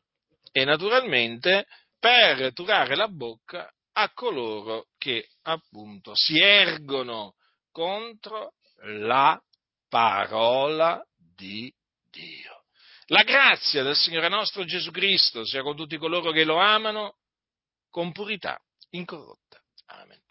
E 0.51 0.65
naturalmente 0.65 1.67
per 1.99 2.53
turare 2.53 2.95
la 2.95 3.07
bocca 3.07 3.71
a 3.93 4.11
coloro 4.13 4.87
che 4.97 5.29
appunto 5.43 6.13
si 6.15 6.39
ergono 6.39 7.35
contro 7.71 8.53
la 8.83 9.39
parola 9.87 11.03
di 11.35 11.71
Dio. 12.09 12.63
La 13.07 13.23
grazia 13.23 13.83
del 13.83 13.95
Signore 13.95 14.29
nostro 14.29 14.65
Gesù 14.65 14.91
Cristo 14.91 15.45
sia 15.45 15.61
con 15.61 15.75
tutti 15.75 15.97
coloro 15.97 16.31
che 16.31 16.43
lo 16.43 16.57
amano 16.57 17.17
con 17.89 18.11
purità 18.11 18.59
incorrotta. 18.89 19.61
Amen. 19.87 20.24